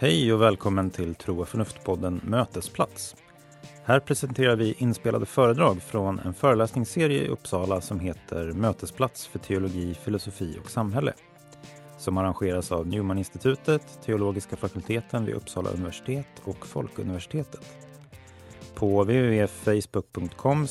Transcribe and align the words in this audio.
Hej 0.00 0.32
och 0.32 0.42
välkommen 0.42 0.90
till 0.90 1.14
Tro 1.14 1.40
och 1.40 1.48
förnuft-podden 1.48 2.20
Mötesplats. 2.24 3.16
Här 3.84 4.00
presenterar 4.00 4.56
vi 4.56 4.74
inspelade 4.78 5.26
föredrag 5.26 5.82
från 5.82 6.18
en 6.18 6.34
föreläsningsserie 6.34 7.22
i 7.22 7.28
Uppsala 7.28 7.80
som 7.80 8.00
heter 8.00 8.52
Mötesplats 8.52 9.26
för 9.26 9.38
teologi, 9.38 9.94
filosofi 9.94 10.58
och 10.64 10.70
samhälle 10.70 11.12
som 11.98 12.18
arrangeras 12.18 12.72
av 12.72 12.86
Newman-institutet, 12.86 13.98
Teologiska 14.04 14.56
fakulteten 14.56 15.24
vid 15.24 15.34
Uppsala 15.34 15.70
universitet 15.70 16.26
och 16.44 16.66
Folkuniversitetet. 16.66 17.87
På 18.78 19.04
www.facebook.com 19.04 20.66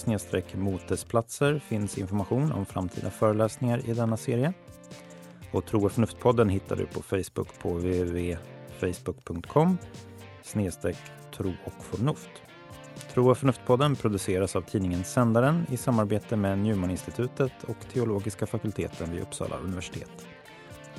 motesplatser 0.53 1.59
finns 1.59 1.97
information 1.97 2.51
om 2.51 2.65
framtida 2.65 3.09
föreläsningar 3.09 3.89
i 3.89 3.93
denna 3.93 4.17
serie. 4.17 4.53
Och 5.51 5.65
Tro 5.65 5.85
och 5.85 5.91
förnuft-podden 5.91 6.49
hittar 6.49 6.75
du 6.75 6.85
på 6.85 7.01
Facebook 7.01 7.59
på 7.59 7.73
www.facebook.com 7.73 9.77
tro 11.35 11.53
och 11.65 11.83
förnuft. 11.83 12.29
Tro 13.13 13.29
och 13.29 13.37
förnuft-podden 13.37 13.95
produceras 13.95 14.55
av 14.55 14.61
tidningen 14.61 15.03
Sändaren 15.03 15.65
i 15.71 15.77
samarbete 15.77 16.35
med 16.35 16.59
Newman-institutet 16.59 17.53
och 17.67 17.77
Teologiska 17.93 18.45
fakulteten 18.45 19.11
vid 19.11 19.21
Uppsala 19.21 19.57
universitet. 19.57 20.25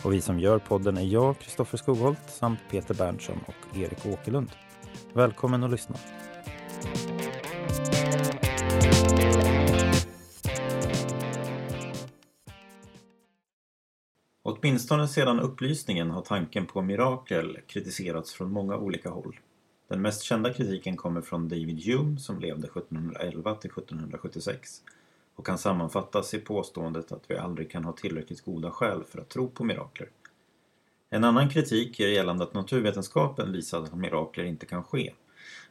Och 0.03 0.13
vi 0.13 0.21
som 0.21 0.41
gör 0.41 0.59
podden 0.59 0.99
är 0.99 1.07
jag, 1.07 1.39
Kristoffer 1.39 1.79
Skogholt, 1.79 2.21
samt 2.27 2.61
Peter 2.71 2.95
Berntsson 2.95 3.41
och 3.47 3.79
Erik 3.79 4.07
Åkerlund. 4.07 4.51
Välkommen 5.13 5.65
att 5.65 5.71
lyssna. 5.71 5.97
Åtminstone 14.49 15.09
sedan 15.09 15.41
upplysningen 15.41 16.11
har 16.11 16.23
tanken 16.23 16.67
på 16.67 16.83
mirakel 16.83 17.59
kritiserats 17.67 18.33
från 18.33 18.53
många 18.53 18.77
olika 18.77 19.11
håll. 19.11 19.41
Den 19.89 20.03
mest 20.03 20.23
kända 20.23 20.53
kritiken 20.53 20.97
kommer 20.97 21.21
från 21.21 21.49
David 21.49 21.85
Hume 21.85 22.19
som 22.19 22.41
levde 22.41 22.67
1711 22.67 23.55
till 23.55 23.71
1776 23.71 24.83
och 25.35 25.47
kan 25.47 25.59
sammanfattas 25.59 26.35
i 26.35 26.39
påståendet 26.39 27.13
att 27.13 27.23
vi 27.27 27.37
aldrig 27.37 27.71
kan 27.71 27.85
ha 27.85 27.93
tillräckligt 27.93 28.45
goda 28.45 28.71
skäl 28.71 29.05
för 29.05 29.21
att 29.21 29.29
tro 29.29 29.49
på 29.49 29.65
mirakler. 29.65 30.09
En 31.11 31.25
annan 31.25 31.51
kritik 31.51 32.01
är 32.01 32.09
gällande 32.09 32.45
att 32.45 32.55
naturvetenskapen 32.55 33.53
visar 33.53 33.83
att 33.83 33.95
mirakler 33.95 34.45
inte 34.45 34.67
kan 34.67 34.85
ske. 34.85 35.13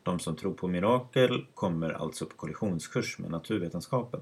De 0.04 0.20
som 0.20 0.36
tror 0.36 0.54
på 0.54 0.68
mirakel 0.68 1.46
kommer 1.54 1.90
alltså 1.90 2.26
på 2.26 2.36
kollisionskurs 2.36 3.20
med 3.20 3.32
naturvetenskapen. 3.32 4.22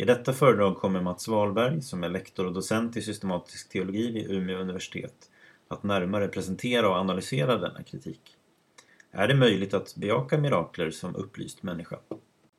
I 0.00 0.04
detta 0.04 0.32
föredrag 0.32 0.76
kommer 0.76 1.00
Mats 1.00 1.28
Wahlberg, 1.28 1.82
som 1.82 2.04
är 2.04 2.08
lektor 2.08 2.46
och 2.46 2.52
docent 2.52 2.96
i 2.96 3.02
systematisk 3.02 3.68
teologi 3.68 4.12
vid 4.12 4.30
Umeå 4.30 4.58
universitet, 4.58 5.30
att 5.68 5.82
närmare 5.82 6.28
presentera 6.28 6.88
och 6.88 6.94
analysera 6.94 7.58
denna 7.58 7.82
kritik. 7.82 8.20
Är 9.10 9.28
det 9.28 9.34
möjligt 9.34 9.74
att 9.74 9.96
bejaka 9.96 10.38
mirakler 10.38 10.90
som 10.90 11.16
upplyst 11.16 11.62
människa? 11.62 11.96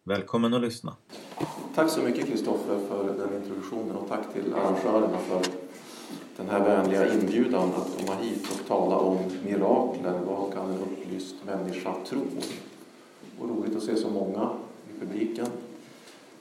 Välkommen 0.03 0.53
att 0.53 0.61
lyssna. 0.61 0.95
Tack 1.75 1.89
så 1.89 2.01
mycket 2.01 2.27
Kristoffer 2.27 2.79
för 2.87 3.03
den 3.03 3.41
introduktionen 3.41 3.95
och 3.95 4.09
tack 4.09 4.33
till 4.33 4.53
arrangörerna 4.53 5.17
för 5.17 5.41
den 6.37 6.49
här 6.49 6.59
vänliga 6.59 7.13
inbjudan 7.13 7.69
att 7.69 7.99
komma 7.99 8.19
hit 8.21 8.47
och 8.51 8.67
tala 8.67 8.95
om 8.95 9.17
mirakler. 9.45 10.19
Vad 10.25 10.53
kan 10.53 10.69
en 10.69 10.79
upplyst 10.79 11.35
människa 11.45 11.95
tro? 12.09 12.21
Och 13.39 13.49
roligt 13.49 13.75
att 13.75 13.83
se 13.83 13.95
så 13.95 14.09
många 14.09 14.49
i 14.89 14.99
publiken. 14.99 15.47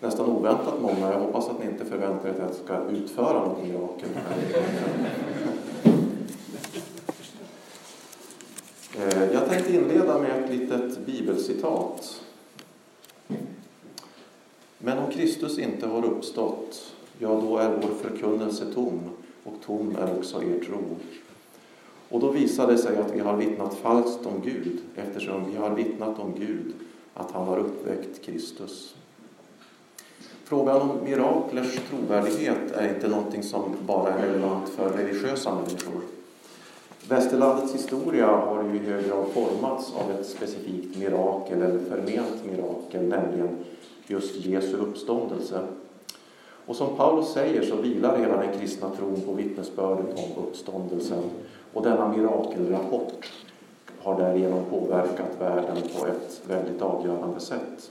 Nästan 0.00 0.27
oväntat 0.27 0.80
många. 0.80 1.12
Jag 1.12 1.20
hoppas 1.20 1.48
att 1.48 1.58
ni 1.58 1.66
inte 1.66 1.84
förväntar 1.84 2.28
er 2.28 2.32
att 2.32 2.38
jag 2.38 2.54
ska 2.54 2.96
utföra 2.96 3.44
något 3.44 3.62
mirakel. 3.62 4.08
Eh, 8.98 9.32
jag 9.32 9.48
tänkte 9.48 9.75
inleda 9.75 10.19
med 10.19 10.44
ett 10.44 10.50
litet 10.50 11.06
bibelcitat 11.06 12.22
men 14.78 14.98
om 14.98 15.10
Kristus 15.10 15.59
inte 15.59 15.86
har 15.86 16.04
uppstått, 16.04 16.94
ja 17.19 17.28
då 17.28 17.59
är 17.59 17.70
vår 17.70 17.94
förkunnelse 17.94 18.65
tom 18.75 19.00
och 19.44 19.54
tom 19.66 19.97
är 19.97 20.19
också 20.19 20.42
er 20.42 20.60
tro. 20.66 20.97
Och 22.09 22.20
då 22.20 22.30
visar 22.30 22.66
det 22.66 22.78
sig 22.78 22.97
att 22.97 23.15
vi 23.15 23.20
har 23.20 23.36
vittnat 23.36 23.75
falskt 23.75 24.26
om 24.26 24.41
Gud 24.44 24.78
eftersom 24.97 25.50
vi 25.50 25.56
har 25.56 25.70
vittnat 25.70 26.19
om 26.19 26.34
Gud 26.38 26.75
att 27.15 27.30
han 27.30 27.47
har 27.47 27.59
uppväckt 27.59 28.25
Kristus. 28.25 28.94
Frågan 30.48 30.81
om 30.81 31.04
miraklers 31.04 31.81
trovärdighet 31.91 32.72
är 32.75 32.88
inte 32.94 33.09
någonting 33.09 33.42
som 33.42 33.76
bara 33.86 34.14
är 34.14 34.26
relevant 34.26 34.69
för 34.69 34.88
religiösa 34.88 35.54
människor. 35.54 36.03
Västerlandets 37.09 37.75
historia 37.75 38.26
har 38.26 38.62
ju 38.62 38.76
i 38.76 38.78
hög 38.78 39.06
grad 39.06 39.26
formats 39.34 39.92
av 39.94 40.10
ett 40.10 40.26
specifikt 40.26 40.98
mirakel 40.98 41.62
eller 41.62 41.78
förment 41.78 42.44
mirakel, 42.50 43.03
nämligen 43.03 43.56
just 44.06 44.36
Jesu 44.36 44.76
uppståndelse. 44.76 45.66
Och 46.66 46.76
som 46.76 46.97
Paulus 46.97 47.32
säger 47.32 47.62
så 47.62 47.76
vilar 47.76 48.19
hela 48.19 48.36
den 48.36 48.59
kristna 48.59 48.91
tron 48.91 49.20
på 49.26 49.32
vittnesbördet 49.32 50.19
om 50.19 50.44
uppståndelsen. 50.44 51.22
Och 51.72 51.82
denna 51.82 52.09
mirakelrapport 52.09 53.32
har 53.98 54.20
därigenom 54.20 54.65
påverkat 54.70 55.41
världen 55.41 55.76
på 55.98 56.06
ett 56.06 56.41
väldigt 56.47 56.82
avgörande 56.82 57.41
sätt. 57.41 57.91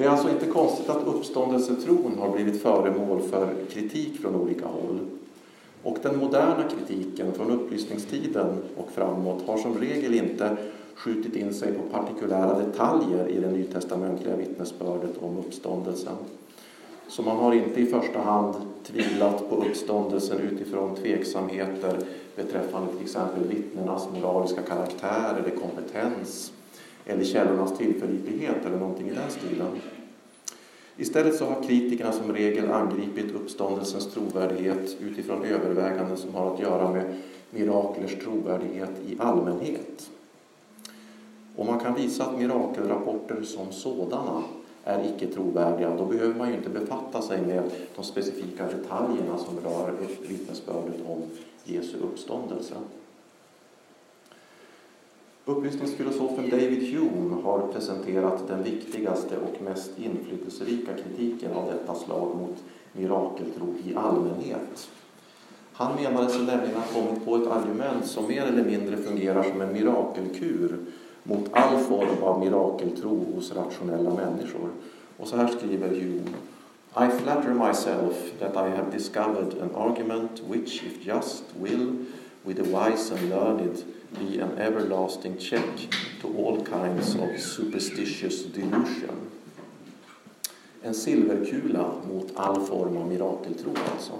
Det 0.00 0.06
är 0.06 0.10
alltså 0.10 0.30
inte 0.30 0.46
konstigt 0.46 0.88
att 0.88 1.06
uppståndelsetron 1.06 2.18
har 2.18 2.30
blivit 2.30 2.62
föremål 2.62 3.20
för 3.20 3.54
kritik 3.70 4.20
från 4.20 4.34
olika 4.34 4.66
håll. 4.66 4.98
Och 5.82 5.98
den 6.02 6.18
moderna 6.18 6.64
kritiken 6.76 7.32
från 7.32 7.50
upplysningstiden 7.50 8.62
och 8.76 8.90
framåt 8.90 9.46
har 9.46 9.58
som 9.58 9.78
regel 9.78 10.14
inte 10.14 10.56
skjutit 10.94 11.36
in 11.36 11.54
sig 11.54 11.72
på 11.72 11.82
partikulära 11.98 12.58
detaljer 12.58 13.28
i 13.28 13.40
det 13.40 13.50
nytestamentliga 13.50 14.36
vittnesbördet 14.36 15.22
om 15.22 15.38
uppståndelsen. 15.38 16.16
Så 17.08 17.22
man 17.22 17.36
har 17.36 17.52
inte 17.52 17.80
i 17.80 17.86
första 17.86 18.20
hand 18.20 18.54
tvivlat 18.86 19.50
på 19.50 19.56
uppståndelsen 19.56 20.38
utifrån 20.38 20.96
tveksamheter 20.96 21.98
beträffande 22.36 22.92
till 22.92 23.02
exempel 23.02 23.48
vittnenas 23.48 24.08
moraliska 24.14 24.62
karaktär 24.62 25.34
eller 25.38 25.56
kompetens 25.56 26.52
eller 27.10 27.24
källornas 27.24 27.78
tillförlitlighet 27.78 28.66
eller 28.66 28.78
någonting 28.78 29.08
i 29.08 29.14
den 29.14 29.30
stilen. 29.30 29.68
Istället 30.96 31.36
så 31.36 31.44
har 31.44 31.62
kritikerna 31.62 32.12
som 32.12 32.32
regel 32.32 32.70
angripit 32.70 33.34
uppståndelsens 33.34 34.12
trovärdighet 34.12 34.96
utifrån 35.00 35.44
överväganden 35.44 36.16
som 36.16 36.34
har 36.34 36.54
att 36.54 36.60
göra 36.60 36.92
med 36.92 37.14
miraklers 37.50 38.14
trovärdighet 38.24 38.90
i 39.08 39.16
allmänhet. 39.18 40.10
Om 41.56 41.66
man 41.66 41.80
kan 41.80 41.94
visa 41.94 42.24
att 42.24 42.38
mirakelrapporter 42.38 43.42
som 43.42 43.72
sådana 43.72 44.42
är 44.84 45.14
icke 45.14 45.26
trovärdiga, 45.26 45.96
då 45.96 46.04
behöver 46.04 46.34
man 46.34 46.48
ju 46.48 46.54
inte 46.54 46.70
befatta 46.70 47.22
sig 47.22 47.42
med 47.42 47.70
de 47.96 48.04
specifika 48.04 48.66
detaljerna 48.66 49.38
som 49.38 49.60
rör 49.60 49.92
vittnesbördet 50.28 50.96
om 51.06 51.22
Jesu 51.64 51.96
uppståndelse. 51.98 52.74
Upplysningsfilosofen 55.50 56.50
David 56.50 56.92
Hume 56.92 57.42
har 57.42 57.66
presenterat 57.72 58.48
den 58.48 58.62
viktigaste 58.62 59.36
och 59.36 59.62
mest 59.62 59.98
inflytelserika 59.98 60.90
kritiken 60.94 61.52
av 61.52 61.66
detta 61.66 61.94
slag 61.94 62.36
mot 62.36 62.56
mirakeltro 62.92 63.74
i 63.84 63.94
allmänhet. 63.94 64.90
Han 65.72 66.02
menade 66.02 66.28
sig 66.28 66.44
nämligen 66.44 66.76
ha 66.76 66.82
kommit 66.82 67.24
på 67.24 67.36
ett 67.36 67.46
argument 67.46 68.06
som 68.06 68.28
mer 68.28 68.42
eller 68.42 68.64
mindre 68.64 68.96
fungerar 68.96 69.42
som 69.42 69.60
en 69.60 69.72
mirakelkur 69.72 70.78
mot 71.22 71.48
all 71.52 71.78
form 71.78 72.22
av 72.22 72.40
mirakeltro 72.40 73.24
hos 73.34 73.52
rationella 73.52 74.10
människor. 74.10 74.70
Och 75.16 75.28
så 75.28 75.36
här 75.36 75.48
skriver 75.48 75.88
Hume. 75.88 76.30
I 76.96 77.22
flatter 77.22 77.54
myself 77.54 78.32
that 78.38 78.54
I 78.54 78.76
have 78.76 78.90
discovered 78.92 79.54
an 79.62 79.74
argument 79.74 80.42
which, 80.48 80.82
if 80.82 81.06
just, 81.06 81.44
will, 81.60 81.96
with 82.44 82.56
the 82.56 82.70
wise 82.70 83.14
and 83.14 83.30
learned, 83.30 83.84
be 84.18 84.40
an 84.40 84.58
everlasting 84.58 85.38
check 85.38 85.94
to 86.20 86.28
all 86.38 86.64
kinds 86.64 87.14
of 87.14 87.40
superstitious 87.40 88.44
delusion. 88.44 89.30
En 90.82 90.94
silverkula 90.94 91.92
mot 92.08 92.32
all 92.34 92.66
form 92.66 92.96
av 92.96 93.08
mirakeltro 93.08 93.70
alltså. 93.92 94.12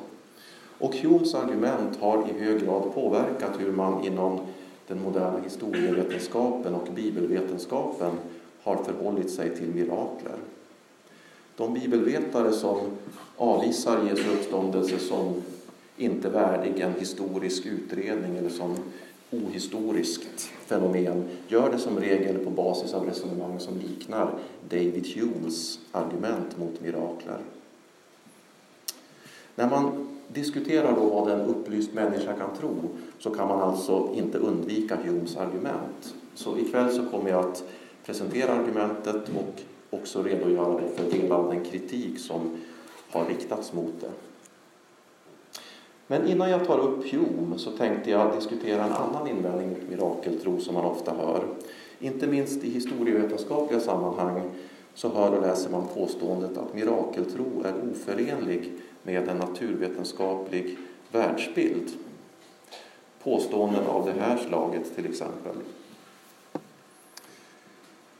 Och 0.78 0.96
Humes 0.96 1.34
argument 1.34 1.96
har 2.00 2.26
i 2.30 2.44
hög 2.44 2.64
grad 2.64 2.94
påverkat 2.94 3.60
hur 3.60 3.72
man 3.72 4.04
inom 4.04 4.40
den 4.86 5.02
moderna 5.02 5.40
historievetenskapen 5.44 6.74
och 6.74 6.88
bibelvetenskapen 6.94 8.12
har 8.62 8.76
förhållit 8.76 9.30
sig 9.30 9.56
till 9.56 9.68
mirakler. 9.68 10.36
De 11.56 11.74
bibelvetare 11.74 12.52
som 12.52 12.80
avvisar 13.36 14.08
Jesu 14.08 14.30
uppståndelse 14.30 14.98
som 14.98 15.42
inte 15.96 16.28
värdig 16.28 16.80
en 16.80 16.94
historisk 16.98 17.66
utredning 17.66 18.36
eller 18.36 18.50
som 18.50 18.76
ohistoriskt 19.30 20.50
fenomen 20.66 21.28
gör 21.48 21.72
det 21.72 21.78
som 21.78 22.00
regel 22.00 22.38
på 22.38 22.50
basis 22.50 22.94
av 22.94 23.06
resonemang 23.06 23.60
som 23.60 23.78
liknar 23.78 24.34
David 24.68 25.06
Humes 25.06 25.78
argument 25.92 26.58
mot 26.58 26.80
mirakler. 26.80 27.38
När 29.54 29.70
man 29.70 30.08
diskuterar 30.28 30.96
då 30.96 31.08
vad 31.08 31.30
en 31.30 31.40
upplyst 31.40 31.94
människa 31.94 32.32
kan 32.32 32.56
tro 32.56 32.74
så 33.18 33.30
kan 33.30 33.48
man 33.48 33.60
alltså 33.60 34.10
inte 34.14 34.38
undvika 34.38 34.96
Humes 34.96 35.36
argument. 35.36 36.14
Så 36.34 36.58
ikväll 36.58 36.92
så 36.92 37.06
kommer 37.06 37.30
jag 37.30 37.44
att 37.44 37.64
presentera 38.04 38.52
argumentet 38.52 39.28
och 39.28 39.62
också 39.90 40.22
redogöra 40.22 40.80
för 40.96 41.10
delar 41.10 41.36
av 41.36 41.54
den 41.54 41.64
kritik 41.64 42.18
som 42.18 42.56
har 43.10 43.24
riktats 43.24 43.72
mot 43.72 44.00
det. 44.00 44.10
Men 46.10 46.26
innan 46.28 46.50
jag 46.50 46.66
tar 46.66 46.78
upp 46.78 47.12
Hume 47.12 47.58
så 47.58 47.70
tänkte 47.70 48.10
jag 48.10 48.34
diskutera 48.34 48.84
en 48.84 48.92
annan 48.92 49.28
invändning 49.28 49.68
mot 49.68 49.88
mirakeltro 49.90 50.60
som 50.60 50.74
man 50.74 50.84
ofta 50.84 51.14
hör. 51.14 51.44
Inte 51.98 52.26
minst 52.26 52.64
i 52.64 52.70
historievetenskapliga 52.70 53.80
sammanhang 53.80 54.50
så 54.94 55.08
hör 55.08 55.36
och 55.36 55.42
läser 55.42 55.70
man 55.70 55.86
påståendet 55.94 56.58
att 56.58 56.74
mirakeltro 56.74 57.62
är 57.64 57.74
oförenlig 57.92 58.72
med 59.02 59.28
en 59.28 59.36
naturvetenskaplig 59.36 60.78
världsbild. 61.12 61.90
Påståenden 63.22 63.86
av 63.86 64.06
det 64.06 64.20
här 64.20 64.36
slaget 64.36 64.96
till 64.96 65.06
exempel. 65.06 65.56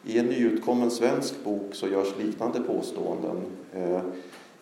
I 0.04 0.18
en 0.18 0.26
nyutkommen 0.26 0.90
svensk 0.90 1.44
bok 1.44 1.74
så 1.74 1.88
görs 1.88 2.18
liknande 2.18 2.60
påståenden. 2.60 3.36
Eh, 3.72 4.00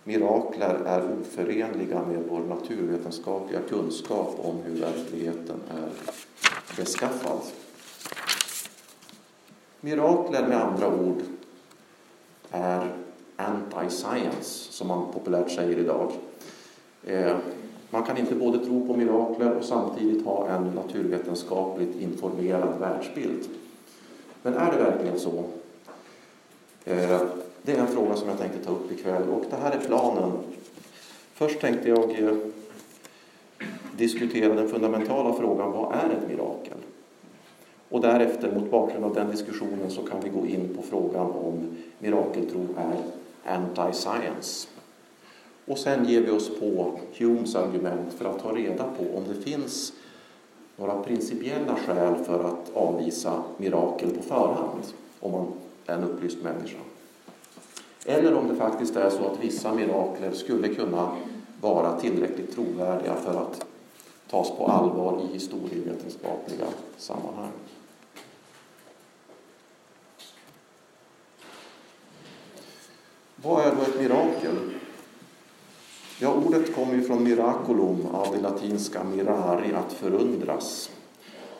Mirakler 0.09 0.75
är 0.87 1.03
oförenliga 1.21 2.03
med 2.03 2.23
vår 2.29 2.41
naturvetenskapliga 2.41 3.61
kunskap 3.69 4.35
om 4.39 4.57
hur 4.57 4.81
verkligheten 4.81 5.61
är 5.71 5.91
beskaffad. 6.77 7.41
Mirakler 9.81 10.49
med 10.49 10.63
andra 10.63 10.95
ord 10.95 11.23
är 12.51 12.93
anti-science, 13.37 14.73
som 14.73 14.89
man 14.89 15.13
populärt 15.13 15.51
säger 15.51 15.79
idag. 15.79 16.13
Eh, 17.05 17.37
man 17.91 18.03
kan 18.03 18.19
inte 18.19 18.35
både 18.35 18.59
tro 18.59 18.87
på 18.87 18.97
mirakler 18.97 19.55
och 19.55 19.65
samtidigt 19.65 20.25
ha 20.25 20.49
en 20.49 20.65
naturvetenskapligt 20.65 22.01
informerad 22.01 22.81
världsbild. 22.81 23.49
Men 24.43 24.55
är 24.55 24.73
det 24.73 24.79
verkligen 24.79 25.19
så? 25.19 25.45
Eh, 26.85 27.21
det 27.63 27.73
är 27.73 27.79
en 27.79 27.87
fråga 27.87 28.17
som 28.17 28.29
jag 28.29 28.39
tänkte 28.39 28.59
ta 28.65 28.71
upp 28.71 28.93
ikväll 28.93 29.29
och 29.29 29.45
det 29.51 29.57
här 29.57 29.71
är 29.71 29.81
planen. 29.81 30.33
Först 31.35 31.61
tänkte 31.61 31.89
jag 31.89 32.19
eh, 32.19 32.37
diskutera 33.97 34.55
den 34.55 34.69
fundamentala 34.69 35.35
frågan, 35.35 35.73
vad 35.73 35.95
är 35.95 36.11
ett 36.11 36.29
mirakel? 36.29 36.79
Och 37.89 38.01
därefter, 38.01 38.53
mot 38.53 38.71
bakgrund 38.71 39.05
av 39.05 39.15
den 39.15 39.31
diskussionen, 39.31 39.91
så 39.91 40.03
kan 40.03 40.21
vi 40.21 40.29
gå 40.29 40.47
in 40.47 40.75
på 40.77 40.83
frågan 40.83 41.31
om 41.31 41.77
mirakeltro 41.99 42.67
är 42.77 42.97
anti-science. 43.57 44.69
Och 45.65 45.79
sen 45.79 46.09
ger 46.09 46.21
vi 46.21 46.31
oss 46.31 46.61
på 46.61 46.99
Humes 47.19 47.55
argument 47.55 48.13
för 48.19 48.25
att 48.25 48.43
ta 48.43 48.53
reda 48.53 48.85
på 48.85 49.19
om 49.19 49.25
det 49.29 49.35
finns 49.35 49.93
några 50.77 51.03
principiella 51.03 51.77
skäl 51.77 52.15
för 52.15 52.45
att 52.45 52.77
avvisa 52.77 53.43
mirakel 53.57 54.11
på 54.11 54.23
förhand, 54.23 54.83
om 55.21 55.33
man 55.33 55.47
är 55.87 55.95
en 55.95 56.05
upplyst 56.05 56.43
människa. 56.43 56.79
Eller 58.05 58.35
om 58.35 58.49
det 58.49 58.55
faktiskt 58.55 58.97
är 58.97 59.11
så 59.11 59.27
att 59.27 59.45
vissa 59.45 59.75
mirakler 59.75 60.33
skulle 60.33 60.69
kunna 60.69 61.17
vara 61.61 62.01
tillräckligt 62.01 62.55
trovärdiga 62.55 63.15
för 63.15 63.41
att 63.41 63.67
tas 64.31 64.51
på 64.51 64.67
allvar 64.67 65.23
i 65.23 65.33
historievetenskapliga 65.33 66.67
sammanhang. 66.97 67.53
Vad 73.37 73.65
är 73.65 73.75
då 73.77 73.83
ett 73.83 74.01
mirakel? 74.01 74.57
Ja, 76.21 76.35
ordet 76.47 76.75
kommer 76.75 76.95
ju 76.95 77.03
från 77.03 77.25
miraculum 77.25 78.07
av 78.13 78.33
det 78.33 78.41
latinska 78.41 79.05
mirari, 79.05 79.73
att 79.75 79.93
förundras. 79.93 80.91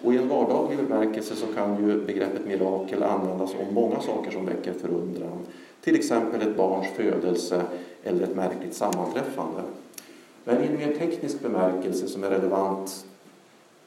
Och 0.03 0.15
i 0.15 0.17
en 0.17 0.29
vardaglig 0.29 0.79
bemärkelse 0.79 1.37
så 1.37 1.47
kan 1.47 1.89
ju 1.89 2.01
begreppet 2.07 2.47
mirakel 2.47 3.03
användas 3.03 3.51
om 3.61 3.75
många 3.75 4.01
saker 4.01 4.31
som 4.31 4.47
väcker 4.47 4.73
förundran. 4.73 5.39
Till 5.81 5.97
exempel 5.97 6.43
ett 6.43 6.57
barns 6.57 6.87
födelse 6.97 7.63
eller 8.05 8.25
ett 8.25 8.37
märkligt 8.37 8.75
sammanträffande. 8.75 9.63
Men 10.45 10.65
i 10.65 10.67
en 10.67 10.77
mer 10.77 10.95
teknisk 10.95 11.43
bemärkelse 11.43 12.09
som 12.09 12.25
är 12.25 12.31
relevant 12.31 13.05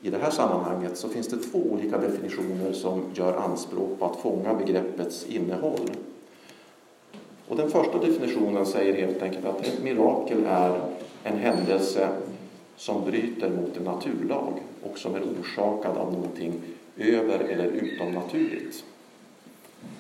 i 0.02 0.10
det 0.10 0.18
här 0.18 0.32
sammanhanget 0.32 0.98
så 0.98 1.10
finns 1.10 1.28
det 1.28 1.38
två 1.38 1.60
olika 1.72 1.98
definitioner 1.98 2.74
som 2.74 3.02
gör 3.14 3.38
anspråk 3.38 4.00
på 4.00 4.06
att 4.06 4.16
fånga 4.16 4.54
begreppets 4.54 5.26
innehåll. 5.26 5.92
Och 7.48 7.58
den 7.58 7.70
första 7.70 7.98
definitionen 7.98 8.66
säger 8.66 9.08
helt 9.08 9.22
enkelt 9.22 9.46
att 9.46 9.68
ett 9.68 9.84
mirakel 9.84 10.46
är 10.48 10.80
en 11.24 11.38
händelse 11.38 12.10
som 12.82 13.06
bryter 13.06 13.50
mot 13.50 13.78
en 13.78 13.84
naturlag 13.84 14.54
och 14.84 14.98
som 14.98 15.16
är 15.16 15.22
orsakad 15.22 15.98
av 15.98 16.14
någonting 16.14 16.54
över 16.98 17.40
eller 17.40 17.66
utomnaturligt. 17.66 18.84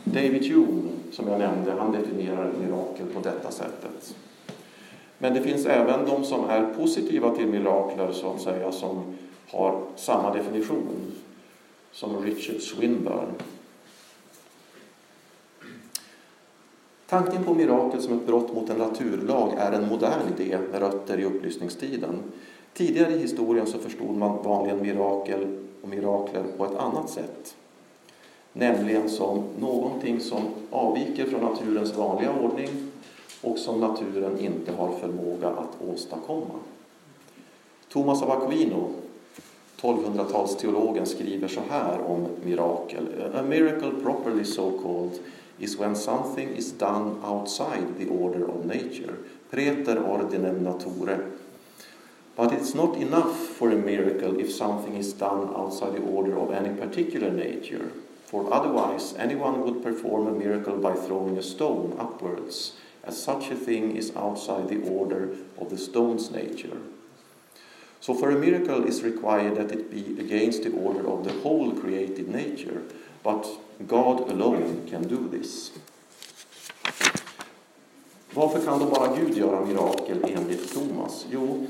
David 0.03 0.51
Hume, 0.51 0.89
som 1.11 1.27
jag 1.27 1.39
nämnde, 1.39 1.71
han 1.71 1.91
definierar 1.91 2.53
mirakel 2.61 3.05
på 3.13 3.19
detta 3.19 3.51
sättet. 3.51 4.15
Men 5.17 5.33
det 5.33 5.41
finns 5.41 5.65
även 5.65 6.05
de 6.05 6.23
som 6.23 6.49
är 6.49 6.73
positiva 6.73 7.35
till 7.35 7.47
mirakler, 7.47 8.11
så 8.11 8.33
att 8.33 8.41
säga, 8.41 8.71
som 8.71 9.17
har 9.47 9.83
samma 9.95 10.33
definition, 10.33 11.11
som 11.91 12.23
Richard 12.25 12.61
Swinburne. 12.61 13.33
Tanken 17.07 17.43
på 17.43 17.53
mirakel 17.53 18.01
som 18.01 18.13
ett 18.13 18.27
brott 18.27 18.53
mot 18.53 18.69
en 18.69 18.77
naturlag 18.77 19.53
är 19.57 19.71
en 19.71 19.87
modern 19.87 20.21
idé 20.37 20.57
med 20.71 20.81
rötter 20.81 21.17
i 21.17 21.23
upplysningstiden. 21.23 22.15
Tidigare 22.73 23.13
i 23.13 23.17
historien 23.17 23.67
så 23.67 23.77
förstod 23.77 24.17
man 24.17 24.43
vanligen 24.43 24.81
mirakel 24.81 25.57
och 25.81 25.89
mirakler 25.89 26.43
på 26.57 26.65
ett 26.65 26.75
annat 26.75 27.09
sätt. 27.09 27.55
Nämligen 28.53 29.09
som 29.09 29.43
någonting 29.59 30.19
som 30.19 30.41
avviker 30.71 31.25
från 31.25 31.41
naturens 31.41 31.97
vanliga 31.97 32.31
ordning 32.41 32.69
och 33.41 33.57
som 33.57 33.79
naturen 33.79 34.39
inte 34.39 34.71
har 34.71 34.91
förmåga 34.91 35.47
att 35.47 35.89
åstadkomma. 35.89 36.59
Thomas 37.89 38.21
av 38.21 38.31
Aquino, 38.31 38.89
1200-talsteologen, 39.81 41.05
skriver 41.05 41.47
så 41.47 41.61
här 41.69 42.01
om 42.01 42.27
mirakel. 42.43 43.07
A 43.35 43.43
miracle 43.43 43.91
properly 44.03 44.45
so 44.45 44.71
called 44.83 45.19
is 45.59 45.79
when 45.79 45.95
something 45.95 46.49
is 46.49 46.71
done 46.71 47.11
outside 47.23 47.87
the 47.99 48.09
order 48.09 48.43
of 48.43 48.65
nature. 48.65 49.13
Preter 49.49 50.03
ordinem 50.09 50.63
nature. 50.63 51.17
But 52.35 52.53
it's 52.53 52.73
not 52.73 52.95
enough 52.95 53.37
for 53.37 53.71
a 53.71 53.75
miracle 53.75 54.39
if 54.39 54.51
something 54.51 54.95
is 54.95 55.13
done 55.13 55.53
outside 55.55 55.93
the 55.93 56.01
order 56.01 56.37
of 56.37 56.51
any 56.51 56.69
particular 56.69 57.29
nature. 57.29 57.91
For 58.25 58.53
otherwise, 58.53 59.13
anyone 59.17 59.63
would 59.63 59.83
perform 59.83 60.27
a 60.27 60.31
miracle 60.31 60.77
by 60.77 60.93
throwing 60.93 61.37
a 61.37 61.43
stone 61.43 61.95
upwards, 61.99 62.73
as 63.03 63.21
such 63.21 63.51
a 63.51 63.55
thing 63.55 63.97
is 63.97 64.15
outside 64.15 64.69
the 64.69 64.81
order 64.89 65.35
of 65.59 65.69
the 65.69 65.77
stone's 65.77 66.31
nature. 66.31 66.77
So, 67.99 68.13
for 68.13 68.31
a 68.31 68.39
miracle 68.39 68.85
is 68.85 69.03
required 69.03 69.57
that 69.57 69.71
it 69.71 69.91
be 69.91 70.19
against 70.19 70.63
the 70.63 70.71
order 70.71 71.07
of 71.07 71.23
the 71.23 71.33
whole 71.41 71.73
created 71.73 72.29
nature, 72.29 72.83
but 73.21 73.45
God 73.85 74.29
alone 74.29 74.87
can 74.89 75.07
do 75.07 75.27
this. 75.27 75.71
Varför 78.33 78.59
kan 78.59 78.79
då 78.79 78.85
bara 78.85 79.15
Gud 79.15 79.37
göra 79.37 79.65
mirakel 79.65 80.17
enligt 80.23 80.73
Thomas? 80.73 81.25
Jo, 81.31 81.65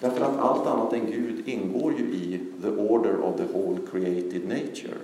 därför 0.00 0.24
att 0.24 0.38
allt 0.38 0.66
annat 0.66 0.92
än 0.92 1.06
Gud 1.06 1.48
ingår 1.48 1.92
ju 1.98 2.04
i 2.04 2.40
the 2.62 2.68
order 2.68 3.20
of 3.20 3.36
the 3.36 3.44
whole 3.52 3.78
created 3.90 4.48
nature. 4.48 4.98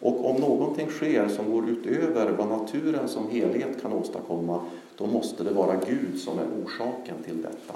Och 0.00 0.30
om 0.30 0.36
någonting 0.36 0.88
sker 0.88 1.28
som 1.28 1.52
går 1.52 1.68
utöver 1.68 2.32
vad 2.32 2.48
naturen 2.48 3.08
som 3.08 3.30
helhet 3.30 3.82
kan 3.82 3.92
åstadkomma, 3.92 4.60
då 4.96 5.06
måste 5.06 5.44
det 5.44 5.50
vara 5.50 5.76
Gud 5.88 6.20
som 6.20 6.38
är 6.38 6.46
orsaken 6.64 7.22
till 7.24 7.42
detta. 7.42 7.74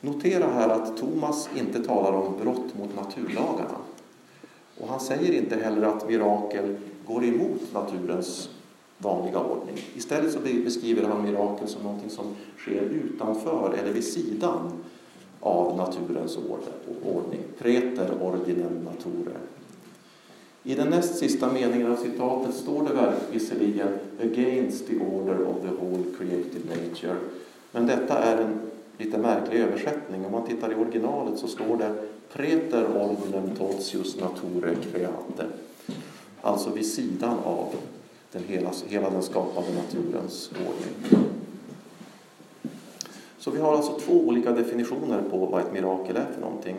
Notera 0.00 0.46
här 0.46 0.68
att 0.68 0.96
Thomas 0.96 1.48
inte 1.56 1.84
talar 1.84 2.12
om 2.12 2.34
brott 2.42 2.78
mot 2.78 2.96
naturlagarna. 2.96 3.78
Och 4.80 4.88
han 4.88 5.00
säger 5.00 5.32
inte 5.32 5.56
heller 5.56 5.86
att 5.86 6.08
mirakel 6.08 6.76
går 7.06 7.24
emot 7.24 7.60
naturens 7.72 8.48
vanliga 9.02 9.40
ordning. 9.40 9.76
Istället 9.94 10.32
så 10.32 10.38
beskriver 10.64 11.08
han 11.08 11.22
mirakel 11.22 11.68
som 11.68 11.82
någonting 11.82 12.10
som 12.10 12.24
sker 12.58 12.82
utanför 12.82 13.74
eller 13.78 13.92
vid 13.92 14.04
sidan 14.04 14.72
av 15.40 15.76
naturens 15.76 16.38
ordning. 17.04 17.40
Preter 17.58 18.22
ordinem 18.22 18.84
nature. 18.84 19.36
I 20.64 20.74
den 20.74 20.88
näst 20.88 21.18
sista 21.18 21.52
meningen 21.52 21.92
av 21.92 21.96
citatet 21.96 22.54
står 22.54 22.82
det 22.82 23.14
visserligen 23.30 23.88
against 24.22 24.86
the 24.86 24.98
order 24.98 25.42
of 25.46 25.56
the 25.62 25.68
whole 25.68 26.04
created 26.18 26.62
nature. 26.68 27.16
Men 27.72 27.86
detta 27.86 28.18
är 28.18 28.42
en 28.42 28.60
lite 28.98 29.18
märklig 29.18 29.60
översättning. 29.60 30.26
Om 30.26 30.32
man 30.32 30.46
tittar 30.46 30.72
i 30.72 30.74
originalet 30.74 31.38
så 31.38 31.46
står 31.46 31.76
det 31.76 31.94
preter 32.32 32.86
ordinem 32.96 33.56
totius 33.56 34.20
nature 34.20 34.76
create. 34.92 35.46
Alltså 36.40 36.70
vid 36.70 36.86
sidan 36.86 37.38
av 37.44 37.74
den 38.32 38.44
hela, 38.44 38.70
hela 38.86 39.10
den 39.10 39.22
skapade 39.22 39.66
naturens 39.74 40.50
ordning. 40.50 41.28
Så 43.38 43.50
vi 43.50 43.60
har 43.60 43.76
alltså 43.76 43.98
två 43.98 44.12
olika 44.12 44.52
definitioner 44.52 45.22
på 45.30 45.46
vad 45.46 45.60
ett 45.60 45.72
mirakel 45.72 46.16
är 46.16 46.26
för 46.34 46.40
någonting. 46.40 46.76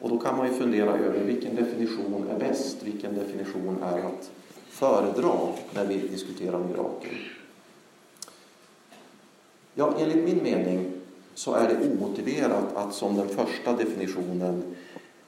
Och 0.00 0.08
då 0.08 0.18
kan 0.18 0.36
man 0.36 0.46
ju 0.46 0.52
fundera 0.52 0.96
över 0.96 1.24
vilken 1.24 1.54
definition 1.56 2.26
är 2.30 2.38
bäst, 2.38 2.82
vilken 2.82 3.14
definition 3.14 3.82
är 3.82 3.98
att 3.98 4.30
föredra 4.68 5.32
när 5.74 5.86
vi 5.86 5.98
diskuterar 5.98 6.58
mirakel. 6.58 7.14
Ja, 9.74 9.94
enligt 9.98 10.24
min 10.24 10.42
mening 10.42 10.92
så 11.34 11.54
är 11.54 11.68
det 11.68 11.90
omotiverat 11.92 12.76
att 12.76 12.94
som 12.94 13.16
den 13.16 13.28
första 13.28 13.72
definitionen 13.76 14.76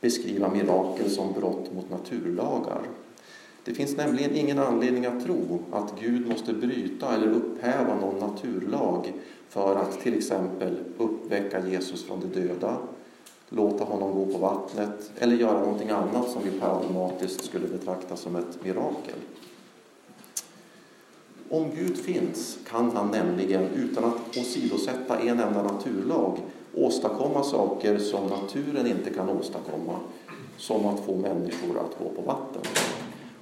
beskriva 0.01 0.49
mirakel 0.49 1.11
som 1.11 1.33
brott 1.33 1.73
mot 1.75 1.91
naturlagar. 1.91 2.81
Det 3.65 3.75
finns 3.75 3.97
nämligen 3.97 4.37
ingen 4.37 4.59
anledning 4.59 5.07
att 5.07 5.25
tro 5.25 5.59
att 5.73 6.01
Gud 6.01 6.29
måste 6.29 6.53
bryta 6.53 7.15
eller 7.15 7.27
upphäva 7.27 7.95
någon 8.01 8.19
naturlag 8.19 9.13
för 9.49 9.77
att 9.77 10.01
till 10.01 10.15
exempel 10.15 10.77
uppväcka 10.99 11.69
Jesus 11.69 12.05
från 12.05 12.21
de 12.21 12.41
döda, 12.41 12.77
låta 13.49 13.85
honom 13.85 14.15
gå 14.15 14.33
på 14.33 14.39
vattnet 14.39 15.11
eller 15.19 15.37
göra 15.37 15.61
någonting 15.61 15.91
annat 15.91 16.31
som 16.31 16.43
vi 16.45 16.61
paradigmatiskt 16.61 17.45
skulle 17.45 17.69
betrakta 17.69 18.17
som 18.17 18.37
ett 18.37 18.65
mirakel. 18.65 19.19
Om 21.51 21.71
Gud 21.77 21.97
finns 21.97 22.59
kan 22.69 22.91
han 22.91 23.11
nämligen 23.11 23.65
utan 23.65 24.05
att 24.05 24.39
åsidosätta 24.39 25.19
en 25.19 25.41
enda 25.41 25.63
naturlag 25.63 26.39
åstadkomma 26.75 27.43
saker 27.43 27.99
som 27.99 28.27
naturen 28.27 28.87
inte 28.87 29.11
kan 29.11 29.29
åstadkomma, 29.29 29.99
som 30.57 30.87
att 30.87 31.05
få 31.07 31.17
människor 31.17 31.79
att 31.79 31.99
gå 31.99 32.09
på 32.09 32.23
vatten. 32.23 32.63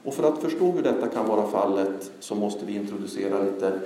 Och 0.04 0.14
för 0.14 0.22
att 0.22 0.38
förstå 0.38 0.72
hur 0.72 0.82
detta 0.82 1.08
kan 1.08 1.26
vara 1.26 1.50
fallet 1.50 2.10
så 2.20 2.34
måste 2.34 2.66
vi 2.66 2.74
introducera 2.74 3.42
lite 3.42 3.80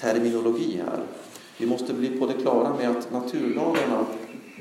terminologi 0.00 0.82
här. 0.86 1.00
Vi 1.58 1.66
måste 1.66 1.94
bli 1.94 2.18
på 2.18 2.26
det 2.26 2.32
klara 2.32 2.74
med 2.74 2.90
att 2.90 3.12
naturlagarna 3.12 4.06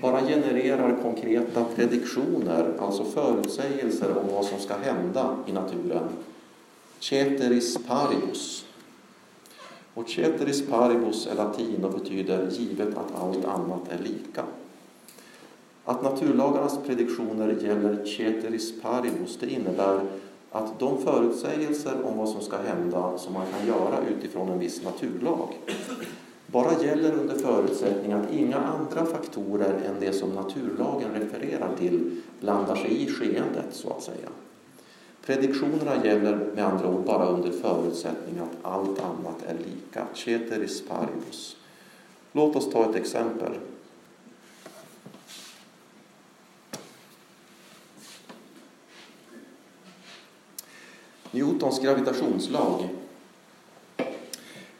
bara 0.01 0.21
genererar 0.21 0.97
konkreta 1.01 1.65
prediktioner, 1.75 2.73
alltså 2.79 3.03
förutsägelser 3.03 4.17
om 4.17 4.35
vad 4.35 4.45
som 4.45 4.59
ska 4.59 4.73
hända 4.77 5.35
i 5.47 5.51
naturen. 5.51 6.07
Ceteris 6.99 7.77
paribus. 7.87 8.65
Och 9.93 10.09
ceteris 10.09 10.67
paribus 10.67 11.27
är 11.27 11.35
latin 11.35 11.83
och 11.83 11.99
betyder 11.99 12.49
givet 12.51 12.97
att 12.97 13.21
allt 13.21 13.45
annat 13.45 13.81
är 13.89 14.03
lika. 14.03 14.43
Att 15.85 16.03
naturlagarnas 16.03 16.79
prediktioner 16.85 17.57
gäller 17.61 18.05
ceteris 18.05 18.81
paribus, 18.81 19.37
det 19.39 19.47
innebär 19.49 20.01
att 20.51 20.79
de 20.79 20.97
förutsägelser 20.97 21.95
om 22.05 22.17
vad 22.17 22.29
som 22.29 22.41
ska 22.41 22.57
hända 22.57 23.17
som 23.17 23.33
man 23.33 23.45
kan 23.57 23.67
göra 23.67 23.99
utifrån 24.17 24.49
en 24.49 24.59
viss 24.59 24.83
naturlag 24.83 25.49
bara 26.47 26.83
gäller 26.83 27.13
under 27.13 27.35
förutsättning 27.35 28.11
att 28.11 28.31
inga 28.31 28.57
andra 28.57 29.05
faktorer 29.05 29.73
än 29.85 29.99
det 29.99 30.13
som 30.13 30.29
naturlagen 30.29 31.11
refererar 31.13 31.75
till 31.79 32.21
blandar 32.39 32.75
sig 32.75 33.03
i 33.03 33.07
skeendet, 33.07 33.65
så 33.71 33.89
att 33.89 34.03
säga. 34.03 34.29
Prediktionerna 35.25 36.05
gäller 36.05 36.35
med 36.55 36.65
andra 36.65 36.89
ord 36.89 37.05
bara 37.05 37.25
under 37.25 37.51
förutsättning 37.51 38.39
att 38.39 38.57
allt 38.71 38.99
annat 38.99 39.43
är 39.47 39.53
lika. 39.53 40.07
Ceteris 40.13 40.83
paribus. 40.87 41.57
Låt 42.31 42.55
oss 42.55 42.71
ta 42.71 42.89
ett 42.89 42.95
exempel. 42.95 43.51
Newtons 51.57 51.79
gravitationslag 51.79 52.89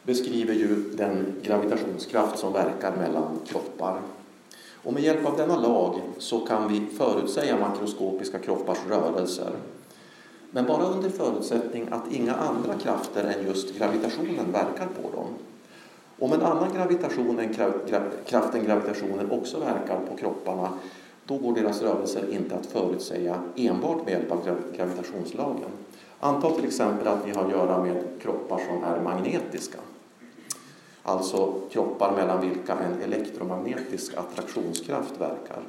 beskriver 0.03 0.53
ju 0.53 0.75
den 0.75 1.35
gravitationskraft 1.43 2.39
som 2.39 2.53
verkar 2.53 2.95
mellan 2.95 3.39
kroppar. 3.47 4.01
Och 4.83 4.93
med 4.93 5.03
hjälp 5.03 5.25
av 5.25 5.37
denna 5.37 5.55
lag 5.55 6.01
så 6.17 6.39
kan 6.39 6.67
vi 6.67 6.97
förutsäga 6.97 7.57
makroskopiska 7.59 8.39
kroppars 8.39 8.77
rörelser. 8.89 9.51
Men 10.51 10.65
bara 10.65 10.83
under 10.83 11.09
förutsättning 11.09 11.87
att 11.91 12.11
inga 12.11 12.33
andra 12.33 12.73
krafter 12.73 13.23
än 13.23 13.47
just 13.47 13.77
gravitationen 13.77 14.51
verkar 14.51 14.87
på 15.01 15.09
dem. 15.17 15.27
Om 16.19 16.33
en 16.33 16.41
annan 16.41 16.73
gravitation 16.73 17.39
än 17.39 17.53
kraft 18.25 18.55
än 18.55 18.65
gravitationen 18.65 19.31
också 19.31 19.59
verkar 19.59 19.99
på 20.09 20.17
kropparna 20.17 20.69
då 21.25 21.37
går 21.37 21.55
deras 21.55 21.81
rörelser 21.81 22.33
inte 22.33 22.55
att 22.55 22.65
förutsäga 22.65 23.41
enbart 23.55 24.05
med 24.05 24.13
hjälp 24.13 24.31
av 24.31 24.61
gravitationslagen. 24.75 25.69
Anta 26.19 26.51
till 26.51 26.65
exempel 26.65 27.07
att 27.07 27.25
vi 27.27 27.31
har 27.31 27.45
att 27.45 27.51
göra 27.51 27.83
med 27.83 28.03
kroppar 28.21 28.61
som 28.67 28.83
är 28.83 29.01
magnetiska. 29.01 29.79
Alltså 31.03 31.53
kroppar 31.71 32.11
mellan 32.15 32.41
vilka 32.41 32.73
en 32.73 33.01
elektromagnetisk 33.01 34.13
attraktionskraft 34.17 35.21
verkar. 35.21 35.59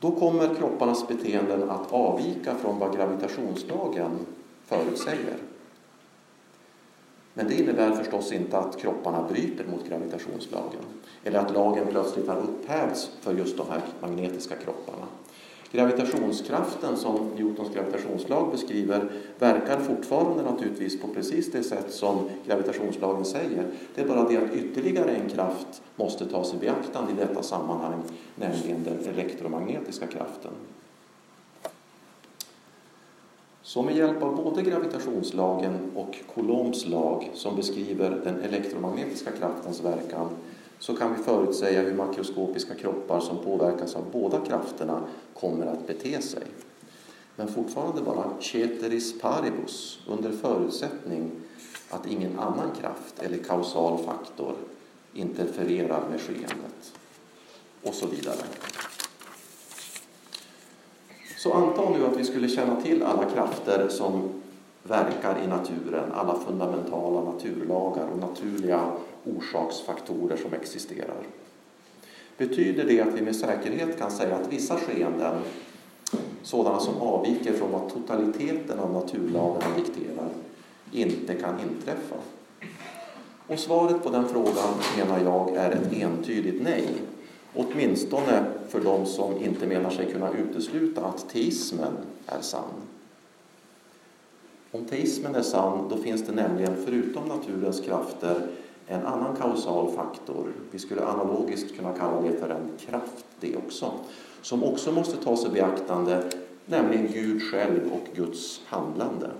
Då 0.00 0.10
kommer 0.10 0.54
kropparnas 0.54 1.08
beteenden 1.08 1.70
att 1.70 1.92
avvika 1.92 2.54
från 2.54 2.78
vad 2.78 2.96
gravitationslagen 2.96 4.18
förutsäger. 4.66 5.36
Men 7.34 7.48
det 7.48 7.54
innebär 7.54 7.90
förstås 7.90 8.32
inte 8.32 8.58
att 8.58 8.78
kropparna 8.78 9.28
bryter 9.28 9.64
mot 9.66 9.88
gravitationslagen 9.88 10.82
eller 11.24 11.38
att 11.38 11.52
lagen 11.52 11.86
plötsligt 11.86 12.28
har 12.28 12.36
upphävts 12.36 13.10
för 13.20 13.34
just 13.34 13.56
de 13.56 13.66
här 13.70 13.82
magnetiska 14.00 14.56
kropparna. 14.56 15.06
Gravitationskraften 15.72 16.96
som 16.96 17.30
Newtons 17.36 17.74
gravitationslag 17.74 18.50
beskriver 18.50 19.10
verkar 19.38 19.80
fortfarande 19.80 20.42
naturligtvis 20.42 21.00
på 21.00 21.08
precis 21.08 21.52
det 21.52 21.62
sätt 21.62 21.92
som 21.92 22.28
gravitationslagen 22.46 23.24
säger. 23.24 23.66
Det 23.94 24.00
är 24.00 24.08
bara 24.08 24.28
det 24.28 24.36
att 24.36 24.54
ytterligare 24.54 25.10
en 25.10 25.28
kraft 25.28 25.82
måste 25.96 26.26
tas 26.26 26.54
i 26.54 26.56
beaktande 26.56 27.12
i 27.12 27.14
detta 27.14 27.42
sammanhang, 27.42 28.02
nämligen 28.34 28.84
den 28.84 29.14
elektromagnetiska 29.14 30.06
kraften. 30.06 30.52
Så 33.62 33.82
med 33.82 33.96
hjälp 33.96 34.22
av 34.22 34.36
både 34.36 34.62
gravitationslagen 34.62 35.90
och 35.94 36.18
Coulombs 36.34 36.86
lag 36.86 37.30
som 37.34 37.56
beskriver 37.56 38.20
den 38.24 38.40
elektromagnetiska 38.40 39.30
kraftens 39.30 39.84
verkan 39.84 40.28
så 40.80 40.96
kan 40.96 41.14
vi 41.14 41.22
förutsäga 41.22 41.82
hur 41.82 41.94
makroskopiska 41.94 42.74
kroppar 42.74 43.20
som 43.20 43.38
påverkas 43.38 43.96
av 43.96 44.04
båda 44.12 44.40
krafterna 44.40 45.02
kommer 45.34 45.66
att 45.66 45.86
bete 45.86 46.22
sig. 46.22 46.42
Men 47.36 47.48
fortfarande 47.48 48.02
bara 48.02 48.40
ceteris 48.40 49.20
paribus 49.20 49.98
under 50.08 50.32
förutsättning 50.32 51.30
att 51.90 52.06
ingen 52.06 52.38
annan 52.38 52.70
kraft 52.80 53.22
eller 53.22 53.38
kausal 53.38 53.98
faktor 53.98 54.54
interfererar 55.14 56.08
med 56.10 56.20
skeendet. 56.20 56.92
Och 57.82 57.94
så 57.94 58.06
vidare. 58.06 58.44
Så 61.38 61.52
anta 61.52 61.90
nu 61.90 62.06
att 62.06 62.16
vi 62.16 62.24
skulle 62.24 62.48
känna 62.48 62.80
till 62.80 63.02
alla 63.02 63.24
krafter 63.24 63.88
som 63.88 64.28
verkar 64.82 65.42
i 65.44 65.46
naturen, 65.46 66.12
alla 66.12 66.38
fundamentala 66.38 67.32
naturlagar 67.32 68.08
och 68.08 68.18
naturliga 68.18 68.92
orsaksfaktorer 69.24 70.36
som 70.36 70.54
existerar. 70.54 71.26
Betyder 72.36 72.84
det 72.84 73.00
att 73.00 73.14
vi 73.14 73.22
med 73.22 73.36
säkerhet 73.36 73.98
kan 73.98 74.10
säga 74.10 74.36
att 74.36 74.52
vissa 74.52 74.76
skeenden, 74.76 75.34
sådana 76.42 76.80
som 76.80 76.96
avviker 76.96 77.52
från 77.52 77.72
vad 77.72 77.92
totaliteten 77.92 78.80
av 78.80 78.92
naturlagarna 78.92 79.76
dikterar, 79.76 80.28
inte 80.92 81.34
kan 81.34 81.60
inträffa? 81.60 82.16
Och 83.46 83.58
svaret 83.58 84.02
på 84.02 84.10
den 84.10 84.28
frågan 84.28 84.74
menar 84.96 85.20
jag 85.24 85.56
är 85.56 85.70
ett 85.70 85.92
entydigt 85.92 86.62
nej. 86.62 86.88
Åtminstone 87.54 88.44
för 88.68 88.80
de 88.80 89.06
som 89.06 89.44
inte 89.44 89.66
menar 89.66 89.90
sig 89.90 90.12
kunna 90.12 90.30
utesluta 90.32 91.04
att 91.04 91.28
teismen 91.28 91.96
är 92.26 92.40
sann. 92.40 92.74
Om 94.70 94.84
teismen 94.84 95.34
är 95.34 95.42
sann, 95.42 95.88
då 95.88 95.96
finns 95.96 96.26
det 96.26 96.32
nämligen 96.32 96.84
förutom 96.84 97.28
naturens 97.28 97.80
krafter 97.80 98.46
en 98.90 99.06
annan 99.06 99.36
kausal 99.36 99.92
faktor, 99.92 100.52
vi 100.70 100.78
skulle 100.78 101.04
analogiskt 101.04 101.76
kunna 101.76 101.92
kalla 101.92 102.20
det 102.20 102.32
för 102.32 102.48
en 102.48 102.70
kraft 102.78 103.24
det 103.40 103.56
också, 103.56 103.92
som 104.42 104.64
också 104.64 104.92
måste 104.92 105.16
tas 105.16 105.46
i 105.46 105.48
beaktande, 105.48 106.30
nämligen 106.66 107.12
Gud 107.12 107.42
själv 107.42 107.92
och 107.92 108.16
Guds 108.16 108.60
handlande. 108.66 109.30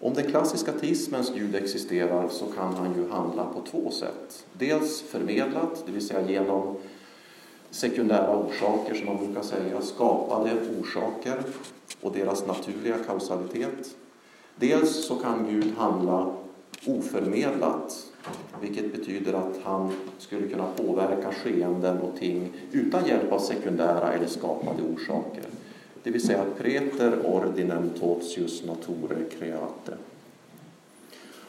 Om 0.00 0.14
den 0.14 0.30
klassiska 0.30 0.72
teismens 0.72 1.32
Gud 1.34 1.54
existerar 1.54 2.28
så 2.28 2.46
kan 2.46 2.74
han 2.74 2.94
ju 2.94 3.10
handla 3.10 3.44
på 3.44 3.60
två 3.70 3.90
sätt. 3.90 4.46
Dels 4.52 5.02
förmedlat, 5.02 5.82
det 5.86 5.92
vill 5.92 6.06
säga 6.06 6.30
genom 6.30 6.76
sekundära 7.70 8.36
orsaker 8.36 8.94
som 8.94 9.06
man 9.06 9.16
brukar 9.16 9.42
säga, 9.42 9.80
skapade 9.80 10.50
orsaker 10.80 11.42
och 12.00 12.12
deras 12.12 12.46
naturliga 12.46 12.96
kausalitet. 13.06 13.96
Dels 14.56 15.06
så 15.06 15.14
kan 15.14 15.46
Gud 15.50 15.72
handla 15.78 16.34
oförmedlat 16.86 18.06
vilket 18.60 18.92
betyder 18.92 19.32
att 19.32 19.60
han 19.62 19.92
skulle 20.18 20.48
kunna 20.48 20.66
påverka 20.76 21.32
skeenden 21.32 21.98
och 21.98 22.18
ting 22.18 22.52
utan 22.72 23.06
hjälp 23.06 23.32
av 23.32 23.38
sekundära 23.38 24.12
eller 24.12 24.26
skapade 24.26 24.82
orsaker. 24.82 25.44
Det 26.02 26.10
vill 26.10 26.26
säga 26.26 26.44
preter 26.58 27.26
ordinem 27.26 27.90
totius 28.00 28.64
nature 28.64 29.24
create. 29.38 29.96